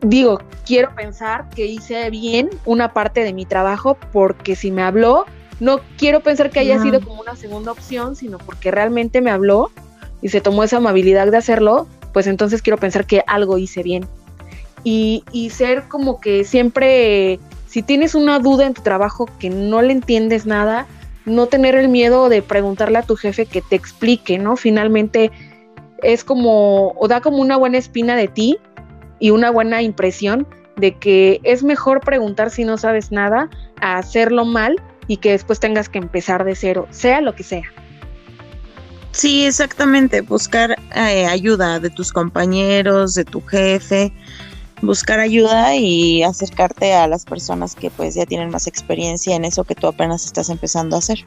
Digo, 0.00 0.40
quiero 0.66 0.92
pensar 0.96 1.48
que 1.50 1.66
hice 1.66 2.10
bien 2.10 2.50
una 2.64 2.92
parte 2.92 3.22
de 3.22 3.32
mi 3.32 3.46
trabajo 3.46 3.96
porque 4.12 4.56
si 4.56 4.72
me 4.72 4.82
habló, 4.82 5.26
no 5.60 5.78
quiero 5.96 6.24
pensar 6.24 6.50
que 6.50 6.58
haya 6.58 6.82
sido 6.82 7.00
como 7.00 7.20
una 7.20 7.36
segunda 7.36 7.70
opción, 7.70 8.16
sino 8.16 8.38
porque 8.38 8.72
realmente 8.72 9.20
me 9.20 9.30
habló 9.30 9.70
y 10.22 10.30
se 10.30 10.40
tomó 10.40 10.64
esa 10.64 10.78
amabilidad 10.78 11.30
de 11.30 11.36
hacerlo, 11.36 11.86
pues 12.12 12.26
entonces 12.26 12.62
quiero 12.62 12.78
pensar 12.78 13.06
que 13.06 13.22
algo 13.28 13.58
hice 13.58 13.84
bien. 13.84 14.08
Y, 14.82 15.22
y 15.30 15.50
ser 15.50 15.84
como 15.84 16.20
que 16.20 16.42
siempre, 16.42 17.38
si 17.68 17.84
tienes 17.84 18.16
una 18.16 18.40
duda 18.40 18.66
en 18.66 18.74
tu 18.74 18.82
trabajo 18.82 19.28
que 19.38 19.50
no 19.50 19.82
le 19.82 19.92
entiendes 19.92 20.46
nada, 20.46 20.88
no 21.26 21.46
tener 21.46 21.74
el 21.74 21.88
miedo 21.88 22.28
de 22.28 22.42
preguntarle 22.42 22.98
a 22.98 23.02
tu 23.02 23.16
jefe 23.16 23.46
que 23.46 23.62
te 23.62 23.76
explique, 23.76 24.38
¿no? 24.38 24.56
Finalmente 24.56 25.30
es 26.02 26.24
como, 26.24 26.92
o 26.92 27.08
da 27.08 27.20
como 27.20 27.38
una 27.38 27.56
buena 27.56 27.78
espina 27.78 28.16
de 28.16 28.28
ti 28.28 28.58
y 29.18 29.30
una 29.30 29.50
buena 29.50 29.82
impresión 29.82 30.46
de 30.76 30.98
que 30.98 31.40
es 31.44 31.62
mejor 31.62 32.00
preguntar 32.00 32.50
si 32.50 32.64
no 32.64 32.76
sabes 32.76 33.12
nada 33.12 33.48
a 33.80 33.98
hacerlo 33.98 34.44
mal 34.44 34.76
y 35.06 35.18
que 35.18 35.30
después 35.30 35.60
tengas 35.60 35.88
que 35.88 35.98
empezar 35.98 36.44
de 36.44 36.54
cero, 36.54 36.86
sea 36.90 37.20
lo 37.20 37.34
que 37.34 37.42
sea. 37.42 37.64
Sí, 39.12 39.46
exactamente, 39.46 40.22
buscar 40.22 40.76
eh, 40.96 41.26
ayuda 41.26 41.78
de 41.78 41.88
tus 41.90 42.12
compañeros, 42.12 43.14
de 43.14 43.24
tu 43.24 43.40
jefe, 43.42 44.12
buscar 44.84 45.20
ayuda 45.20 45.74
y 45.76 46.22
acercarte 46.22 46.94
a 46.94 47.06
las 47.06 47.24
personas 47.24 47.74
que 47.74 47.90
pues 47.90 48.14
ya 48.14 48.26
tienen 48.26 48.50
más 48.50 48.66
experiencia 48.66 49.34
en 49.36 49.44
eso 49.44 49.64
que 49.64 49.74
tú 49.74 49.86
apenas 49.86 50.24
estás 50.24 50.50
empezando 50.50 50.96
a 50.96 51.00
hacer. 51.00 51.24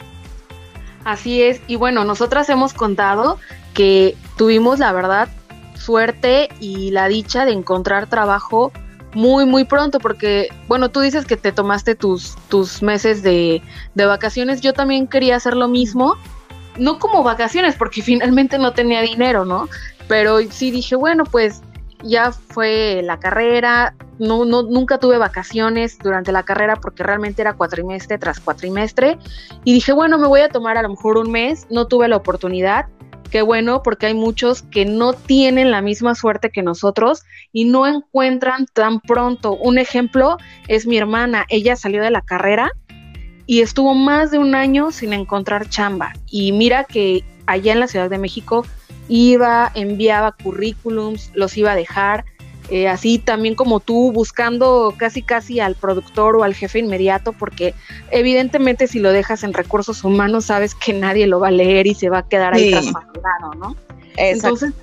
Así 1.03 1.41
es, 1.41 1.61
y 1.67 1.77
bueno, 1.77 2.03
nosotras 2.03 2.49
hemos 2.49 2.73
contado 2.73 3.39
que 3.73 4.17
tuvimos 4.35 4.79
la 4.79 4.91
verdad 4.91 5.29
suerte 5.75 6.49
y 6.59 6.91
la 6.91 7.07
dicha 7.07 7.45
de 7.45 7.53
encontrar 7.53 8.07
trabajo 8.07 8.73
muy, 9.13 9.45
muy 9.45 9.63
pronto, 9.63 9.99
porque, 9.99 10.49
bueno, 10.67 10.89
tú 10.89 10.99
dices 10.99 11.25
que 11.25 11.37
te 11.37 11.51
tomaste 11.51 11.95
tus, 11.95 12.35
tus 12.49 12.83
meses 12.83 13.23
de, 13.23 13.61
de 13.95 14.05
vacaciones, 14.05 14.61
yo 14.61 14.73
también 14.73 15.07
quería 15.07 15.37
hacer 15.37 15.55
lo 15.55 15.67
mismo, 15.67 16.17
no 16.77 16.99
como 16.99 17.23
vacaciones, 17.23 17.75
porque 17.75 18.01
finalmente 18.03 18.57
no 18.57 18.73
tenía 18.73 19.01
dinero, 19.01 19.45
¿no? 19.45 19.69
Pero 20.07 20.39
sí 20.49 20.71
dije, 20.71 20.95
bueno, 20.95 21.23
pues 21.25 21.61
ya 22.03 22.31
fue 22.31 23.01
la 23.03 23.19
carrera, 23.19 23.95
no, 24.19 24.45
no, 24.45 24.63
nunca 24.63 24.99
tuve 24.99 25.17
vacaciones 25.17 25.97
durante 25.99 26.31
la 26.31 26.43
carrera 26.43 26.75
porque 26.75 27.03
realmente 27.03 27.41
era 27.41 27.53
cuatrimestre 27.53 28.17
tras 28.17 28.39
cuatrimestre. 28.39 29.17
Y 29.63 29.73
dije, 29.73 29.93
bueno, 29.93 30.17
me 30.17 30.27
voy 30.27 30.41
a 30.41 30.49
tomar 30.49 30.77
a 30.77 30.81
lo 30.81 30.89
mejor 30.89 31.17
un 31.17 31.31
mes, 31.31 31.67
no 31.69 31.87
tuve 31.87 32.07
la 32.07 32.17
oportunidad, 32.17 32.87
qué 33.29 33.41
bueno 33.41 33.83
porque 33.83 34.07
hay 34.07 34.13
muchos 34.13 34.63
que 34.63 34.85
no 34.85 35.13
tienen 35.13 35.71
la 35.71 35.81
misma 35.81 36.15
suerte 36.15 36.49
que 36.49 36.63
nosotros 36.63 37.23
y 37.51 37.65
no 37.65 37.87
encuentran 37.87 38.65
tan 38.73 38.99
pronto. 38.99 39.55
Un 39.55 39.77
ejemplo 39.77 40.37
es 40.67 40.87
mi 40.87 40.97
hermana, 40.97 41.45
ella 41.49 41.75
salió 41.75 42.01
de 42.01 42.11
la 42.11 42.21
carrera 42.21 42.71
y 43.45 43.61
estuvo 43.61 43.93
más 43.93 44.31
de 44.31 44.39
un 44.39 44.55
año 44.55 44.91
sin 44.91 45.13
encontrar 45.13 45.69
chamba. 45.69 46.13
Y 46.29 46.51
mira 46.51 46.83
que 46.83 47.23
allá 47.45 47.73
en 47.73 47.79
la 47.79 47.87
Ciudad 47.87 48.09
de 48.09 48.17
México 48.17 48.65
iba, 49.07 49.71
enviaba 49.75 50.31
currículums, 50.31 51.31
los 51.33 51.57
iba 51.57 51.71
a 51.71 51.75
dejar, 51.75 52.25
eh, 52.69 52.89
así 52.89 53.17
también 53.17 53.55
como 53.55 53.79
tú, 53.79 54.11
buscando 54.11 54.93
casi 54.97 55.21
casi 55.21 55.59
al 55.61 55.75
productor 55.75 56.35
o 56.35 56.43
al 56.43 56.53
jefe 56.53 56.79
inmediato, 56.79 57.31
porque 57.31 57.73
evidentemente 58.11 58.87
si 58.87 58.99
lo 58.99 59.11
dejas 59.11 59.43
en 59.43 59.53
recursos 59.53 60.03
humanos, 60.03 60.45
sabes 60.45 60.75
que 60.75 60.91
nadie 60.91 61.27
lo 61.27 61.39
va 61.39 61.47
a 61.47 61.51
leer 61.51 61.87
y 61.87 61.93
se 61.93 62.09
va 62.09 62.19
a 62.19 62.27
quedar 62.27 62.55
ahí 62.55 62.73
sí. 62.73 62.93
¿no? 63.57 63.75
Entonces, 64.17 64.73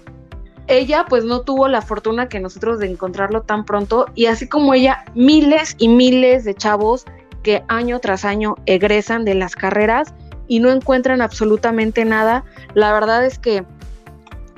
ella 0.66 1.04
pues 1.08 1.24
no 1.24 1.42
tuvo 1.42 1.68
la 1.68 1.82
fortuna 1.82 2.28
que 2.28 2.40
nosotros 2.40 2.78
de 2.78 2.86
encontrarlo 2.86 3.42
tan 3.42 3.66
pronto 3.66 4.06
y 4.14 4.26
así 4.26 4.48
como 4.48 4.72
ella, 4.72 5.04
miles 5.14 5.76
y 5.78 5.88
miles 5.88 6.44
de 6.44 6.54
chavos 6.54 7.04
que 7.42 7.62
año 7.68 8.00
tras 8.00 8.24
año 8.24 8.56
egresan 8.64 9.26
de 9.26 9.34
las 9.34 9.54
carreras 9.56 10.14
y 10.48 10.60
no 10.60 10.70
encuentran 10.70 11.20
absolutamente 11.20 12.04
nada, 12.04 12.44
la 12.74 12.92
verdad 12.92 13.24
es 13.24 13.38
que 13.38 13.64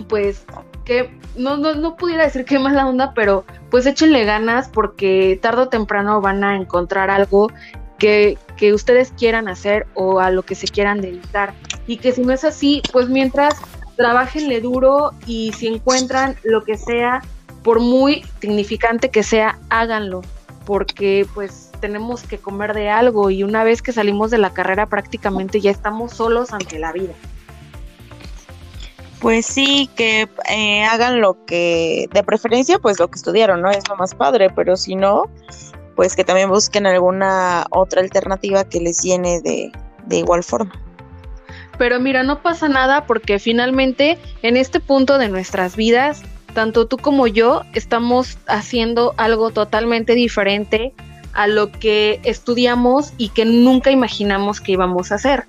pues 0.08 0.44
que 0.84 1.10
no, 1.36 1.56
no, 1.56 1.74
no 1.74 1.96
pudiera 1.96 2.24
decir 2.24 2.44
que 2.44 2.58
mala 2.58 2.86
onda, 2.86 3.12
pero 3.14 3.44
pues 3.70 3.86
échenle 3.86 4.24
ganas 4.24 4.68
porque 4.68 5.38
tarde 5.42 5.62
o 5.62 5.68
temprano 5.68 6.20
van 6.20 6.44
a 6.44 6.56
encontrar 6.56 7.10
algo 7.10 7.50
que, 7.98 8.38
que 8.56 8.72
ustedes 8.72 9.12
quieran 9.18 9.48
hacer 9.48 9.86
o 9.94 10.20
a 10.20 10.30
lo 10.30 10.42
que 10.42 10.54
se 10.54 10.68
quieran 10.68 11.00
dedicar. 11.00 11.54
Y 11.86 11.98
que 11.98 12.12
si 12.12 12.22
no 12.22 12.32
es 12.32 12.44
así, 12.44 12.82
pues 12.92 13.08
mientras 13.08 13.54
trabajenle 13.96 14.60
duro 14.60 15.12
y 15.26 15.52
si 15.52 15.66
encuentran 15.66 16.36
lo 16.44 16.62
que 16.64 16.76
sea, 16.76 17.22
por 17.62 17.80
muy 17.80 18.24
significante 18.40 19.10
que 19.10 19.22
sea, 19.22 19.58
háganlo, 19.70 20.22
porque 20.64 21.26
pues 21.34 21.72
tenemos 21.80 22.22
que 22.22 22.38
comer 22.38 22.74
de 22.74 22.90
algo 22.90 23.30
y 23.30 23.42
una 23.42 23.64
vez 23.64 23.82
que 23.82 23.92
salimos 23.92 24.30
de 24.30 24.38
la 24.38 24.50
carrera 24.50 24.86
prácticamente 24.86 25.60
ya 25.60 25.70
estamos 25.70 26.12
solos 26.12 26.52
ante 26.52 26.78
la 26.78 26.92
vida. 26.92 27.14
Pues 29.20 29.46
sí, 29.46 29.88
que 29.96 30.28
eh, 30.50 30.84
hagan 30.84 31.20
lo 31.20 31.44
que, 31.46 32.08
de 32.12 32.22
preferencia, 32.22 32.78
pues 32.78 33.00
lo 33.00 33.08
que 33.08 33.16
estudiaron, 33.16 33.62
¿no? 33.62 33.70
Es 33.70 33.88
lo 33.88 33.96
más 33.96 34.14
padre, 34.14 34.50
pero 34.50 34.76
si 34.76 34.94
no, 34.94 35.24
pues 35.94 36.14
que 36.14 36.24
también 36.24 36.50
busquen 36.50 36.86
alguna 36.86 37.66
otra 37.70 38.02
alternativa 38.02 38.68
que 38.68 38.80
les 38.80 39.02
llene 39.02 39.40
de, 39.40 39.72
de 40.04 40.16
igual 40.18 40.44
forma. 40.44 40.72
Pero 41.78 41.98
mira, 41.98 42.22
no 42.22 42.42
pasa 42.42 42.68
nada 42.68 43.06
porque 43.06 43.38
finalmente 43.38 44.18
en 44.42 44.56
este 44.56 44.80
punto 44.80 45.18
de 45.18 45.28
nuestras 45.28 45.76
vidas, 45.76 46.22
tanto 46.54 46.86
tú 46.86 46.98
como 46.98 47.26
yo 47.26 47.62
estamos 47.72 48.38
haciendo 48.46 49.14
algo 49.16 49.50
totalmente 49.50 50.14
diferente 50.14 50.92
a 51.32 51.46
lo 51.46 51.70
que 51.70 52.20
estudiamos 52.22 53.12
y 53.18 53.30
que 53.30 53.44
nunca 53.44 53.90
imaginamos 53.90 54.60
que 54.60 54.72
íbamos 54.72 55.12
a 55.12 55.16
hacer 55.16 55.44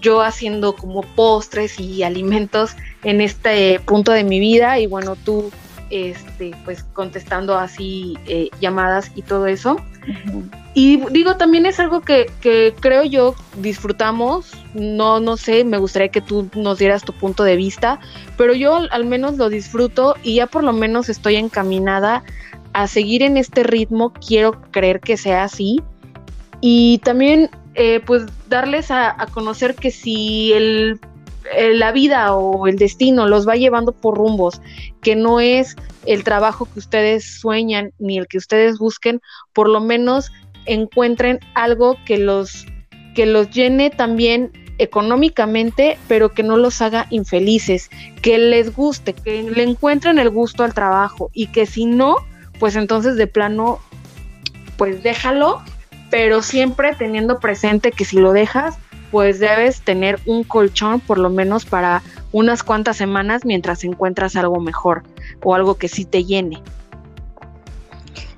yo 0.00 0.22
haciendo 0.22 0.74
como 0.74 1.02
postres 1.02 1.78
y 1.78 2.02
alimentos 2.02 2.76
en 3.02 3.20
este 3.20 3.80
punto 3.80 4.12
de 4.12 4.24
mi 4.24 4.40
vida 4.40 4.78
y 4.78 4.86
bueno, 4.86 5.16
tú 5.16 5.50
este, 5.90 6.52
pues 6.64 6.84
contestando 6.84 7.58
así 7.58 8.16
eh, 8.26 8.48
llamadas 8.60 9.10
y 9.16 9.22
todo 9.22 9.46
eso. 9.46 9.76
Y 10.72 10.98
digo, 11.10 11.36
también 11.36 11.66
es 11.66 11.80
algo 11.80 12.00
que, 12.00 12.30
que, 12.40 12.72
creo 12.78 13.02
yo 13.02 13.34
disfrutamos, 13.58 14.52
no, 14.72 15.18
no 15.18 15.36
sé, 15.36 15.64
me 15.64 15.78
gustaría 15.78 16.08
que 16.08 16.20
tú 16.20 16.48
nos 16.54 16.78
dieras 16.78 17.04
tu 17.04 17.12
punto 17.12 17.42
de 17.42 17.56
vista, 17.56 17.98
pero 18.36 18.54
yo 18.54 18.76
al, 18.90 19.04
menos 19.04 19.36
lo 19.36 19.48
disfruto 19.48 20.14
y 20.22 20.36
ya 20.36 20.46
por 20.46 20.62
lo 20.62 20.72
menos 20.72 21.08
estoy 21.08 21.36
encaminada 21.36 22.22
a 22.72 22.86
seguir 22.86 23.22
en 23.22 23.36
este 23.36 23.64
ritmo, 23.64 24.12
quiero 24.12 24.62
creer 24.70 25.00
que 25.00 25.16
sea 25.16 25.42
así. 25.44 25.82
Y 26.60 26.98
también 26.98 27.50
eh, 27.74 28.00
pues 28.06 28.26
darles 28.48 28.92
a, 28.92 29.16
conocer 29.32 29.74
que 29.74 29.90
si 29.90 30.52
el, 30.52 31.00
la 31.72 31.92
vida 31.92 32.34
o 32.34 32.66
el 32.66 32.76
destino 32.76 33.26
los 33.26 33.48
va 33.48 33.56
llevando 33.56 33.92
por 33.92 34.16
rumbos 34.16 34.60
que 35.02 35.16
no 35.16 35.40
es 35.40 35.76
el 36.06 36.24
trabajo 36.24 36.66
que 36.66 36.78
ustedes 36.78 37.40
sueñan 37.40 37.92
ni 37.98 38.18
el 38.18 38.26
que 38.26 38.38
ustedes 38.38 38.78
busquen, 38.78 39.20
por 39.52 39.68
lo 39.68 39.80
menos 39.80 40.30
encuentren 40.66 41.40
algo 41.54 41.96
que 42.04 42.18
los 42.18 42.66
que 43.14 43.26
los 43.26 43.50
llene 43.50 43.90
también 43.90 44.52
económicamente, 44.78 45.98
pero 46.08 46.32
que 46.32 46.42
no 46.42 46.56
los 46.56 46.80
haga 46.80 47.06
infelices, 47.10 47.90
que 48.22 48.38
les 48.38 48.74
guste, 48.74 49.12
que 49.12 49.42
le 49.42 49.62
encuentren 49.62 50.18
el 50.18 50.30
gusto 50.30 50.62
al 50.62 50.72
trabajo 50.72 51.30
y 51.34 51.48
que 51.48 51.66
si 51.66 51.84
no, 51.84 52.16
pues 52.58 52.76
entonces 52.76 53.16
de 53.16 53.26
plano, 53.26 53.80
pues 54.76 55.02
déjalo 55.02 55.62
pero 56.10 56.42
siempre 56.42 56.94
teniendo 56.94 57.38
presente 57.38 57.92
que 57.92 58.04
si 58.04 58.18
lo 58.18 58.32
dejas, 58.32 58.76
pues 59.10 59.38
debes 59.38 59.80
tener 59.80 60.18
un 60.26 60.44
colchón 60.44 61.00
por 61.00 61.18
lo 61.18 61.30
menos 61.30 61.64
para 61.64 62.02
unas 62.32 62.62
cuantas 62.62 62.96
semanas 62.96 63.44
mientras 63.44 63.84
encuentras 63.84 64.36
algo 64.36 64.60
mejor 64.60 65.02
o 65.42 65.54
algo 65.54 65.74
que 65.74 65.88
sí 65.88 66.04
te 66.04 66.24
llene. 66.24 66.62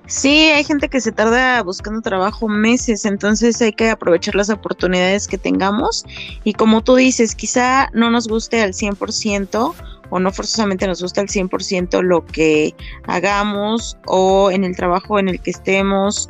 Sí, 0.06 0.50
hay 0.50 0.62
gente 0.62 0.90
que 0.90 1.00
se 1.00 1.11
tarda 1.11 1.62
buscando 1.62 2.02
trabajo 2.02 2.46
meses, 2.46 3.06
entonces 3.06 3.62
hay 3.62 3.72
que 3.72 3.88
aprovechar 3.88 4.35
las 4.35 4.50
oportunidades 4.50 5.26
que 5.26 5.38
tengamos 5.38 6.04
y 6.44 6.52
como 6.52 6.82
tú 6.82 6.96
dices, 6.96 7.35
quizá 7.35 7.88
no 7.94 8.11
nos 8.11 8.28
guste 8.28 8.61
al 8.61 8.74
100% 8.74 9.74
o 10.11 10.20
no 10.20 10.30
forzosamente 10.30 10.87
nos 10.87 11.00
gusta 11.00 11.22
al 11.22 11.28
100% 11.28 12.02
lo 12.02 12.26
que 12.26 12.74
hagamos 13.06 13.96
o 14.04 14.50
en 14.50 14.64
el 14.64 14.76
trabajo 14.76 15.18
en 15.18 15.30
el 15.30 15.40
que 15.40 15.52
estemos 15.52 16.28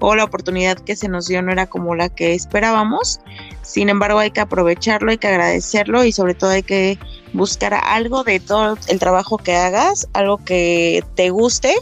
o 0.00 0.14
la 0.14 0.24
oportunidad 0.24 0.78
que 0.78 0.96
se 0.96 1.08
nos 1.08 1.26
dio 1.26 1.42
no 1.42 1.52
era 1.52 1.66
como 1.66 1.94
la 1.94 2.08
que 2.08 2.34
esperábamos. 2.34 3.20
Sin 3.62 3.88
embargo, 3.88 4.18
hay 4.18 4.30
que 4.30 4.40
aprovecharlo, 4.40 5.10
hay 5.10 5.18
que 5.18 5.28
agradecerlo 5.28 6.04
y 6.04 6.12
sobre 6.12 6.34
todo 6.34 6.50
hay 6.50 6.62
que 6.62 6.98
buscar 7.32 7.74
algo 7.74 8.24
de 8.24 8.40
todo 8.40 8.76
el 8.88 8.98
trabajo 8.98 9.38
que 9.38 9.56
hagas, 9.56 10.08
algo 10.12 10.38
que 10.38 11.04
te 11.14 11.30
guste 11.30 11.74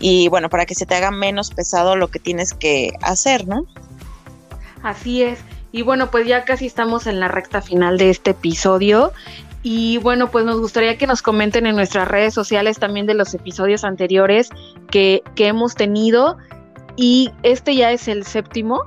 y 0.00 0.28
bueno, 0.28 0.50
para 0.50 0.66
que 0.66 0.74
se 0.74 0.86
te 0.86 0.94
haga 0.94 1.10
menos 1.10 1.50
pesado 1.50 1.96
lo 1.96 2.08
que 2.08 2.18
tienes 2.18 2.52
que 2.52 2.92
hacer, 3.00 3.46
¿no? 3.46 3.64
Así 4.82 5.22
es. 5.22 5.38
Y 5.72 5.82
bueno, 5.82 6.10
pues 6.10 6.26
ya 6.26 6.44
casi 6.44 6.66
estamos 6.66 7.06
en 7.06 7.20
la 7.20 7.28
recta 7.28 7.62
final 7.62 7.96
de 7.98 8.10
este 8.10 8.32
episodio. 8.32 9.12
Y 9.62 9.96
bueno, 9.98 10.30
pues 10.30 10.44
nos 10.44 10.60
gustaría 10.60 10.98
que 10.98 11.06
nos 11.06 11.22
comenten 11.22 11.66
en 11.66 11.74
nuestras 11.74 12.06
redes 12.06 12.34
sociales 12.34 12.78
también 12.78 13.06
de 13.06 13.14
los 13.14 13.32
episodios 13.32 13.82
anteriores 13.82 14.50
que, 14.90 15.22
que 15.34 15.46
hemos 15.46 15.74
tenido 15.74 16.36
y 16.96 17.32
este 17.42 17.74
ya 17.74 17.92
es 17.92 18.08
el 18.08 18.24
séptimo. 18.24 18.84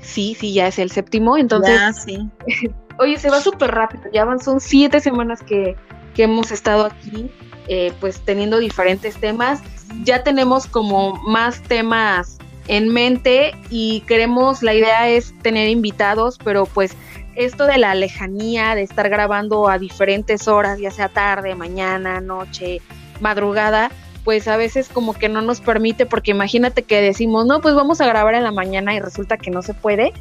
Sí, 0.00 0.36
sí, 0.38 0.52
ya 0.52 0.68
es 0.68 0.78
el 0.78 0.90
séptimo. 0.90 1.36
Entonces, 1.36 1.80
sí. 2.04 2.28
oye, 2.98 3.18
se 3.18 3.30
va 3.30 3.40
súper 3.40 3.70
rápido. 3.72 4.04
Ya 4.12 4.24
van, 4.24 4.40
son 4.40 4.60
siete 4.60 5.00
semanas 5.00 5.42
que, 5.42 5.76
que 6.14 6.24
hemos 6.24 6.50
estado 6.50 6.86
aquí, 6.86 7.30
eh, 7.68 7.92
pues 8.00 8.20
teniendo 8.20 8.58
diferentes 8.58 9.16
temas. 9.16 9.60
Ya 10.04 10.22
tenemos 10.22 10.66
como 10.66 11.14
más 11.22 11.62
temas 11.62 12.38
en 12.68 12.88
mente 12.88 13.52
y 13.70 14.02
queremos, 14.02 14.62
la 14.62 14.74
idea 14.74 15.08
es 15.08 15.34
tener 15.42 15.68
invitados, 15.68 16.38
pero 16.42 16.66
pues 16.66 16.94
esto 17.34 17.66
de 17.66 17.78
la 17.78 17.94
lejanía, 17.94 18.74
de 18.74 18.82
estar 18.82 19.08
grabando 19.08 19.68
a 19.68 19.78
diferentes 19.78 20.48
horas, 20.48 20.78
ya 20.78 20.90
sea 20.90 21.08
tarde, 21.08 21.54
mañana, 21.54 22.20
noche, 22.20 22.82
madrugada, 23.20 23.90
pues 24.28 24.46
a 24.46 24.58
veces 24.58 24.90
como 24.90 25.14
que 25.14 25.30
no 25.30 25.40
nos 25.40 25.62
permite, 25.62 26.04
porque 26.04 26.32
imagínate 26.32 26.82
que 26.82 27.00
decimos, 27.00 27.46
no, 27.46 27.62
pues 27.62 27.74
vamos 27.74 28.02
a 28.02 28.06
grabar 28.06 28.34
en 28.34 28.44
la 28.44 28.52
mañana 28.52 28.94
y 28.94 29.00
resulta 29.00 29.38
que 29.38 29.50
no 29.50 29.62
se 29.62 29.72
puede. 29.72 30.12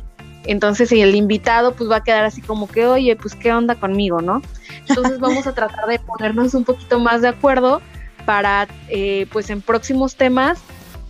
Entonces 0.45 0.93
el 0.93 1.13
invitado 1.13 1.73
pues 1.73 1.91
va 1.91 1.97
a 1.97 2.03
quedar 2.05 2.23
así 2.23 2.41
como 2.41 2.69
que, 2.69 2.85
oye, 2.85 3.17
pues 3.17 3.35
qué 3.35 3.51
onda 3.51 3.75
conmigo, 3.75 4.21
¿no? 4.21 4.41
Entonces 4.87 5.19
vamos 5.19 5.45
a 5.45 5.53
tratar 5.53 5.87
de 5.87 5.99
ponernos 5.99 6.53
un 6.53 6.63
poquito 6.63 7.01
más 7.01 7.21
de 7.21 7.27
acuerdo 7.27 7.81
para, 8.25 8.69
eh, 8.87 9.27
pues 9.33 9.49
en 9.49 9.61
próximos 9.61 10.15
temas, 10.15 10.57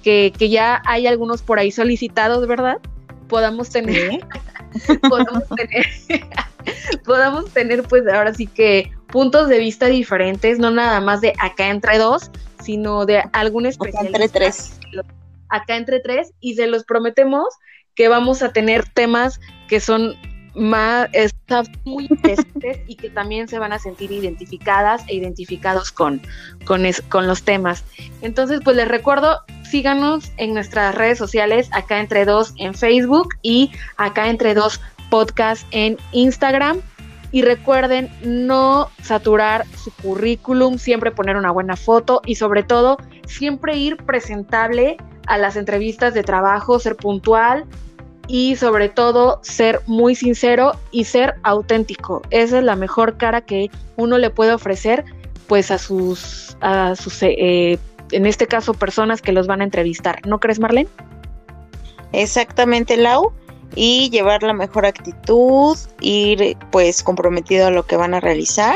que, 0.02 0.34
que, 0.36 0.50
ya 0.50 0.82
hay 0.84 1.06
algunos 1.06 1.44
por 1.44 1.60
ahí 1.60 1.70
solicitados, 1.70 2.48
¿verdad? 2.48 2.80
Podamos 3.28 3.70
tener, 3.70 4.26
podamos 5.08 5.44
tener, 5.56 5.86
podamos 7.06 7.52
tener 7.52 7.84
pues 7.84 8.08
ahora 8.12 8.34
sí 8.34 8.48
que 8.48 8.92
puntos 9.06 9.50
de 9.50 9.60
vista 9.60 9.86
diferentes, 9.86 10.58
no 10.58 10.72
nada 10.72 11.00
más 11.00 11.22
de 11.22 11.34
acá 11.40 11.70
entre 11.70 12.00
dos, 12.00 12.32
sino 12.68 13.06
de 13.06 13.24
algún 13.32 13.66
especialista. 13.66 14.18
Acá 14.18 14.26
entre 14.26 14.40
tres. 14.40 14.80
Acá 15.48 15.78
entre 15.78 16.00
tres 16.02 16.34
y 16.42 16.56
se 16.56 16.68
los 16.68 16.84
prometemos 16.84 17.48
que 17.96 18.10
vamos 18.10 18.44
a 18.44 18.52
tener 18.52 18.84
temas 18.90 19.40
que 19.70 19.80
son 19.80 20.16
más 20.54 21.08
están 21.14 21.66
muy 21.86 22.08
interesantes 22.10 22.80
y 22.86 22.96
que 22.96 23.10
también 23.10 23.48
se 23.48 23.58
van 23.58 23.72
a 23.72 23.80
sentir 23.80 24.12
identificadas 24.12 25.02
e 25.08 25.16
identificados 25.16 25.94
con, 25.94 26.22
con, 26.66 26.84
con 27.08 27.26
los 27.26 27.44
temas. 27.44 27.86
Entonces, 28.22 28.60
pues 28.66 28.76
les 28.76 28.90
recuerdo, 28.90 29.40
síganos 29.64 30.30
en 30.36 30.54
nuestras 30.54 30.94
redes 30.94 31.18
sociales, 31.18 31.70
acá 31.72 32.02
entre 32.02 32.26
dos 32.26 32.54
en 32.58 32.74
Facebook 32.74 33.30
y 33.42 33.72
acá 33.96 34.28
entre 34.28 34.56
dos 34.56 34.82
podcast 35.10 35.66
en 35.72 35.96
Instagram. 36.12 36.82
Y 37.32 37.42
recuerden 37.42 38.10
no 38.24 38.90
saturar 39.02 39.66
su 39.76 39.92
currículum, 39.92 40.78
siempre 40.78 41.12
poner 41.12 41.36
una 41.36 41.52
buena 41.52 41.76
foto 41.76 42.22
y 42.26 42.36
sobre 42.36 42.64
todo 42.64 42.98
siempre 43.26 43.76
ir 43.76 43.98
presentable 43.98 44.98
a 45.28 45.38
las 45.38 45.58
entrevistas 45.58 46.14
de 46.14 46.24
trabajo, 46.24 46.80
ser 46.80 46.96
puntual, 46.96 47.66
y 48.28 48.58
sobre 48.58 48.90
todo 48.90 49.40
ser 49.42 49.82
muy 49.88 50.14
sincero 50.16 50.74
y 50.92 51.06
ser 51.06 51.36
auténtico. 51.44 52.22
Esa 52.30 52.60
es 52.60 52.64
la 52.64 52.76
mejor 52.76 53.18
cara 53.18 53.42
que 53.42 53.70
uno 53.96 54.18
le 54.18 54.30
puede 54.30 54.54
ofrecer 54.54 55.06
pues 55.48 55.72
a 55.72 55.78
sus, 55.78 56.58
a 56.60 56.96
sus 56.96 57.24
eh, 57.24 57.80
en 58.12 58.26
este 58.26 58.48
caso 58.48 58.74
personas 58.74 59.22
que 59.22 59.32
los 59.32 59.48
van 59.48 59.62
a 59.62 59.64
entrevistar. 59.64 60.20
¿No 60.28 60.40
crees, 60.40 60.60
Marlene? 60.60 60.90
Exactamente, 62.12 62.98
Lau. 62.98 63.32
Y 63.76 64.10
llevar 64.10 64.44
la 64.44 64.54
mejor 64.54 64.86
actitud, 64.86 65.78
ir 66.02 66.58
pues 66.72 67.04
comprometido 67.04 67.68
a 67.68 67.72
lo 67.72 67.86
que 67.86 67.98
van 67.98 68.14
a 68.14 68.20
realizar. 68.20 68.76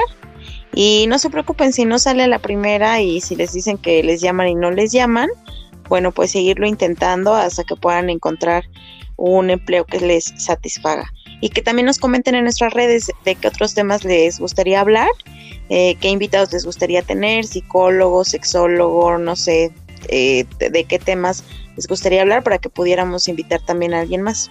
Y 0.74 1.06
no 1.08 1.20
se 1.20 1.30
preocupen 1.30 1.74
si 1.74 1.86
no 1.86 2.00
sale 2.00 2.28
la 2.28 2.40
primera 2.40 3.02
y 3.02 3.20
si 3.22 3.36
les 3.36 3.54
dicen 3.54 3.78
que 3.78 4.04
les 4.04 4.22
llaman 4.22 4.48
y 4.48 4.56
no 4.56 4.72
les 4.72 4.92
llaman, 4.92 5.30
bueno, 5.90 6.12
pues 6.12 6.32
seguirlo 6.32 6.68
intentando 6.68 7.34
hasta 7.34 7.64
que 7.64 7.76
puedan 7.76 8.10
encontrar 8.10 8.64
un 9.18 9.50
empleo 9.50 9.86
que 9.86 10.00
les 10.00 10.34
satisfaga. 10.38 11.12
Y 11.42 11.50
que 11.50 11.62
también 11.62 11.86
nos 11.86 11.98
comenten 11.98 12.36
en 12.36 12.44
nuestras 12.44 12.74
redes 12.74 13.12
de 13.26 13.36
qué 13.36 13.48
otros 13.48 13.74
temas 13.74 14.04
les 14.04 14.40
gustaría 14.40 14.80
hablar, 14.80 15.10
eh, 15.70 15.96
qué 16.00 16.10
invitados 16.10 16.52
les 16.54 16.66
gustaría 16.66 17.02
tener, 17.02 17.46
psicólogo, 17.46 18.24
sexólogo, 18.24 19.18
no 19.18 19.36
sé, 19.36 19.72
eh, 20.08 20.46
de, 20.60 20.84
qué 20.86 21.00
temas 21.00 21.44
les 21.76 21.88
gustaría 21.88 22.22
hablar 22.22 22.44
para 22.44 22.58
que 22.58 22.70
pudiéramos 22.70 23.28
invitar 23.28 23.62
también 23.62 23.94
a 23.94 24.00
alguien 24.02 24.22
más. 24.22 24.50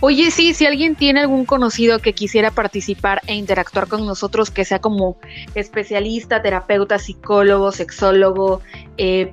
Oye, 0.00 0.30
sí, 0.30 0.54
si 0.54 0.64
alguien 0.64 0.94
tiene 0.94 1.20
algún 1.20 1.44
conocido 1.44 1.98
que 1.98 2.12
quisiera 2.12 2.52
participar 2.52 3.20
e 3.26 3.34
interactuar 3.34 3.88
con 3.88 4.06
nosotros, 4.06 4.50
que 4.50 4.64
sea 4.64 4.80
como 4.80 5.16
especialista, 5.56 6.40
terapeuta, 6.40 7.00
psicólogo, 7.00 7.72
sexólogo, 7.72 8.60
eh, 8.96 9.32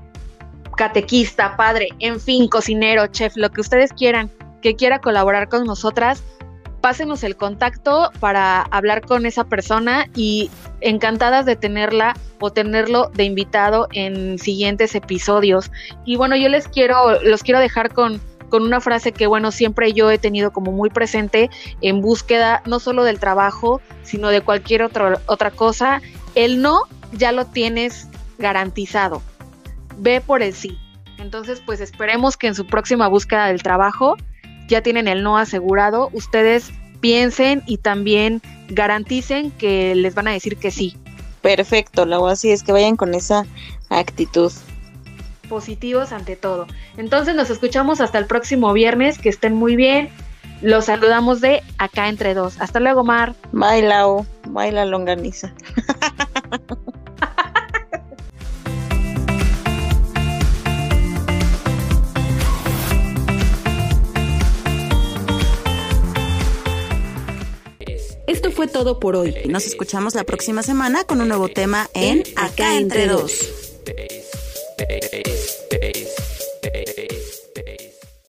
catequista, 0.76 1.55
padre, 1.55 1.89
en 1.99 2.20
fin, 2.20 2.47
cocinero, 2.47 3.05
chef, 3.07 3.38
lo 3.38 3.51
que 3.51 3.61
ustedes 3.61 3.93
quieran, 3.93 4.32
que 4.63 4.76
quiera 4.76 4.99
colaborar 4.99 5.49
con 5.49 5.66
nosotras, 5.66 6.24
pásenos 6.82 7.24
el 7.24 7.36
contacto 7.36 8.11
para 8.20 8.63
hablar 8.63 9.05
con 9.05 9.28
esa 9.28 9.43
persona 9.43 10.07
y 10.16 10.49
encantadas 10.82 11.45
de 11.45 11.55
tenerla 11.55 12.16
o 12.39 12.51
tenerlo 12.51 13.11
de 13.13 13.24
invitado 13.24 13.88
en 13.93 14.39
siguientes 14.39 14.95
episodios. 14.95 15.72
Y 16.05 16.16
bueno, 16.16 16.36
yo 16.36 16.49
les 16.49 16.68
quiero, 16.68 17.22
los 17.22 17.43
quiero 17.43 17.59
dejar 17.59 17.93
con, 17.93 18.20
con 18.50 18.64
una 18.64 18.82
frase 18.82 19.12
que 19.12 19.28
bueno, 19.28 19.52
siempre 19.52 19.93
yo 19.93 20.10
he 20.12 20.18
tenido 20.18 20.52
como 20.52 20.72
muy 20.72 20.89
presente 20.89 21.50
en 21.82 22.02
búsqueda 22.02 22.62
no 22.66 22.80
solo 22.80 23.04
del 23.04 23.20
trabajo, 23.20 23.82
sino 24.04 24.30
de 24.30 24.41
cualquier 24.41 24.84
otra 24.84 25.52
cosa. 25.52 26.02
El 26.36 26.62
no 26.62 26.82
ya 27.12 27.32
lo 27.32 27.46
tienes 27.46 28.08
garantizado 28.38 29.22
ve 29.98 30.22
por 30.22 30.41
el 30.41 30.54
sí. 30.54 30.78
Entonces, 31.18 31.62
pues 31.66 31.80
esperemos 31.82 32.38
que 32.38 32.48
en 32.48 32.56
su 32.56 32.66
próxima 32.66 33.08
búsqueda 33.08 33.48
del 33.48 33.64
trabajo 33.64 34.18
ya 34.68 34.82
tienen 34.82 35.08
el 35.08 35.24
no 35.24 35.38
asegurado. 35.38 36.10
Ustedes 36.14 36.72
piensen 37.00 37.64
y 37.66 37.78
también 37.78 38.41
garanticen 38.70 39.52
que 39.52 39.96
les 39.96 40.16
van 40.16 40.28
a 40.28 40.32
decir 40.32 40.58
que 40.58 40.72
sí. 40.72 40.98
Perfecto, 41.41 42.06
Lau, 42.06 42.28
así 42.28 42.52
es 42.52 42.64
que 42.64 42.72
vayan 42.72 42.96
con 42.96 43.14
esa 43.14 43.46
actitud. 43.89 44.52
Positivos 45.50 46.12
ante 46.12 46.36
todo. 46.36 46.68
Entonces 46.98 47.36
nos 47.36 47.50
escuchamos 47.50 48.02
hasta 48.02 48.18
el 48.18 48.26
próximo 48.26 48.74
viernes, 48.74 49.18
que 49.18 49.30
estén 49.30 49.54
muy 49.54 49.76
bien. 49.76 50.10
Los 50.62 50.86
saludamos 50.86 51.41
de 51.41 51.64
acá 51.78 52.10
entre 52.10 52.34
dos. 52.34 52.60
Hasta 52.60 52.80
luego, 52.80 53.04
Mar. 53.04 53.36
Bye, 53.52 53.82
Lau. 53.84 54.26
Bye, 54.48 54.72
la 54.72 54.86
longaniza. 54.86 55.54
Esto 68.28 68.52
fue 68.52 68.68
todo 68.68 69.00
por 69.00 69.16
hoy. 69.16 69.36
Nos 69.48 69.66
escuchamos 69.66 70.16
la 70.16 70.24
próxima 70.24 70.64
semana 70.64 71.04
con 71.04 71.22
un 71.22 71.28
nuevo 71.28 71.48
tema 71.48 71.89
en 71.93 72.24
Acá 72.36 72.76
entre 72.76 73.08
dos. 73.08 73.32
bass, 74.78 75.09
bass, 75.09 75.67
bass, 75.69 76.15
bass. 76.61 77.24